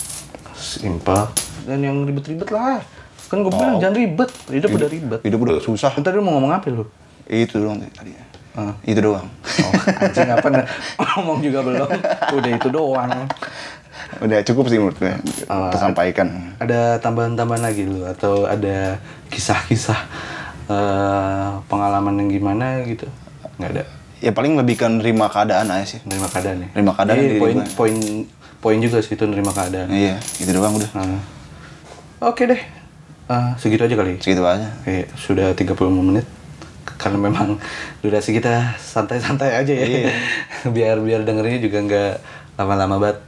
Simpel. 0.52 1.20
Dan 1.64 1.78
yang 1.80 1.96
ribet-ribet 2.04 2.52
lah. 2.52 2.84
Kan 3.32 3.40
gue 3.40 3.50
bilang 3.50 3.80
jangan 3.80 3.96
ribet. 3.96 4.30
Hidup 4.52 4.70
udah 4.76 4.88
ribet. 4.92 5.20
Hidup 5.24 5.40
udah 5.40 5.56
susah. 5.58 5.90
Ntar 5.96 6.12
lu 6.12 6.20
mau 6.20 6.36
ngomong 6.36 6.52
apa 6.52 6.68
lu? 6.68 6.84
Itu 7.24 7.64
doang 7.64 7.80
tadi. 7.96 8.12
Ah. 8.52 8.76
Itu 8.84 9.00
doang. 9.00 9.24
Oh, 9.64 9.72
anjing 10.04 10.28
apa? 10.28 10.48
Ngomong 11.00 11.40
juga 11.40 11.64
belum. 11.64 11.88
Udah 12.36 12.50
itu 12.52 12.68
doang. 12.68 13.10
Udah 14.20 14.38
cukup 14.44 14.68
sih 14.68 14.76
menurut 14.76 14.96
gue. 15.00 15.14
Ah. 15.48 15.72
Tersampaikan. 15.72 16.52
Ada 16.60 17.00
tambahan-tambahan 17.00 17.64
lagi 17.64 17.88
lu 17.88 18.04
atau 18.04 18.44
ada 18.44 19.00
kisah-kisah 19.32 20.00
eh, 20.68 21.48
pengalaman 21.66 22.20
yang 22.20 22.28
gimana 22.28 22.84
gitu? 22.84 23.08
Nggak 23.56 23.70
ada. 23.72 23.84
Ya 24.22 24.30
paling 24.30 24.54
lebih 24.54 24.76
kan 24.78 25.00
nerima 25.00 25.32
keadaan 25.32 25.72
aja 25.72 25.96
sih. 25.96 26.00
Nerima 26.04 26.28
keadaan 26.28 26.62
ya. 26.62 26.68
Nerima 26.76 26.92
keadaan 26.92 27.16
Iya, 27.18 27.24
diri 27.26 27.40
poin 27.40 27.56
poin 27.74 27.94
poin 28.62 28.78
juga 28.78 29.00
sih 29.00 29.16
itu 29.16 29.24
nerima 29.24 29.50
keadaan. 29.50 29.88
Iya, 29.90 30.20
itu 30.38 30.50
doang 30.52 30.76
udah. 30.76 30.90
Nah. 30.92 31.22
Oke 32.22 32.46
deh. 32.46 32.60
Eh, 33.32 33.50
segitu 33.56 33.82
aja 33.88 33.96
kali. 33.96 34.20
Segitu 34.20 34.44
aja. 34.44 34.68
Oke, 34.84 35.08
sudah 35.16 35.56
35 35.56 35.88
menit. 35.88 36.26
Karena 37.02 37.18
memang 37.18 37.58
durasi 37.98 38.30
kita 38.30 38.78
santai-santai 38.78 39.58
aja 39.58 39.72
ya. 39.74 39.86
Iya. 39.86 40.10
biar 40.76 41.02
biar 41.02 41.26
dengerinnya 41.26 41.58
juga 41.58 41.78
nggak 41.82 42.12
lama-lama 42.62 43.02
banget. 43.02 43.18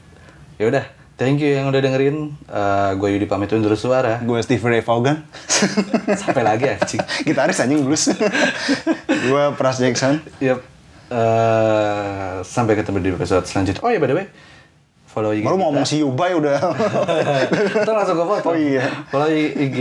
Ya 0.54 0.64
udah, 0.70 0.84
thank 1.18 1.42
you 1.42 1.50
yang 1.58 1.66
udah 1.66 1.82
dengerin. 1.82 2.38
Eh, 2.46 2.90
gue 2.94 3.08
Yudi 3.18 3.26
pamit 3.26 3.50
undur 3.50 3.74
suara. 3.74 4.22
Gue 4.22 4.38
Steve 4.46 4.62
Ray 4.62 4.86
Vaughan. 4.86 5.26
Sampai 6.22 6.46
lagi 6.46 6.70
anjing. 6.70 7.02
Gitaris 7.26 7.58
anjing 7.58 7.82
blues. 7.82 8.14
gue 9.10 9.42
Pras 9.58 9.82
Jackson. 9.82 10.22
Yap. 10.38 10.62
Eh, 11.14 12.36
sampai 12.42 12.74
ketemu 12.80 12.98
di 12.98 13.08
episode 13.12 13.44
selanjutnya. 13.44 13.84
Oh 13.84 13.92
ya 13.92 14.00
by 14.00 14.08
the 14.08 14.16
way, 14.16 14.26
follow 15.14 15.30
IG 15.30 15.46
Baru 15.46 15.54
mau 15.54 15.70
ngomong 15.70 15.86
si 15.86 16.02
Ubay 16.02 16.34
udah. 16.34 16.58
Kita 17.78 17.92
langsung 17.94 18.18
ke 18.18 18.24
foto. 18.26 18.50
Oh 18.50 18.58
iya. 18.58 18.82
Follow 19.14 19.30
IG 19.30 19.78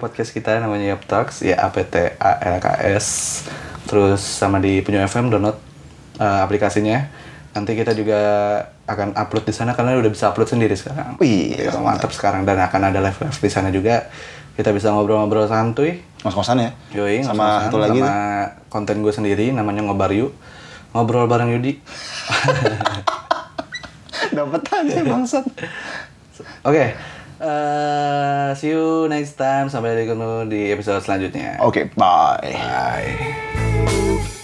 podcast 0.00 0.32
kita 0.32 0.56
namanya 0.64 0.96
Yap 0.96 1.04
Talks, 1.04 1.44
ya 1.44 1.60
A 1.60 1.68
P 1.68 1.84
T 1.84 2.16
A 2.16 2.40
L 2.40 2.56
K 2.56 2.66
S. 2.96 3.06
Terus 3.84 4.24
sama 4.24 4.56
di 4.56 4.80
Punyo 4.80 5.04
FM 5.04 5.28
download 5.28 5.60
uh, 6.16 6.40
aplikasinya. 6.40 7.12
Nanti 7.52 7.76
kita 7.76 7.92
juga 7.92 8.16
akan 8.88 9.12
upload 9.12 9.44
di 9.44 9.52
sana 9.52 9.76
karena 9.76 10.00
udah 10.00 10.08
bisa 10.08 10.32
upload 10.32 10.48
sendiri 10.48 10.72
sekarang. 10.72 11.20
Wih, 11.20 11.60
Ya, 11.60 11.76
mantap 11.76 12.10
sekarang 12.16 12.48
dan 12.48 12.56
akan 12.64 12.90
ada 12.90 12.98
live 13.04 13.20
live 13.20 13.38
di 13.44 13.50
sana 13.52 13.68
juga. 13.68 14.08
Kita 14.56 14.72
bisa 14.72 14.88
ngobrol-ngobrol 14.96 15.46
santuy. 15.46 16.00
Ngos-ngosan 16.24 16.64
ya. 16.64 16.70
Yoi, 16.96 17.20
Sama 17.26 17.68
satu 17.68 17.76
lagi 17.80 18.00
sama 18.00 18.16
konten 18.72 19.04
gue 19.04 19.12
sendiri 19.12 19.52
namanya 19.52 19.84
ngobar 19.84 20.10
yuk. 20.16 20.32
Ngobrol 20.96 21.28
bareng 21.28 21.52
Yudi. 21.54 21.76
Dapat 24.30 24.62
aja 24.70 25.00
bangsat. 25.04 25.46
Oke. 26.64 26.84
eh, 27.40 28.48
see 28.56 28.70
you 28.72 29.08
next 29.08 29.36
time. 29.40 29.72
Sampai 29.72 30.04
ketemu 30.04 30.46
di 30.48 30.70
episode 30.72 31.00
selanjutnya. 31.04 31.56
Oke, 31.64 31.88
bye. 31.96 32.52
Bye. 32.52 34.39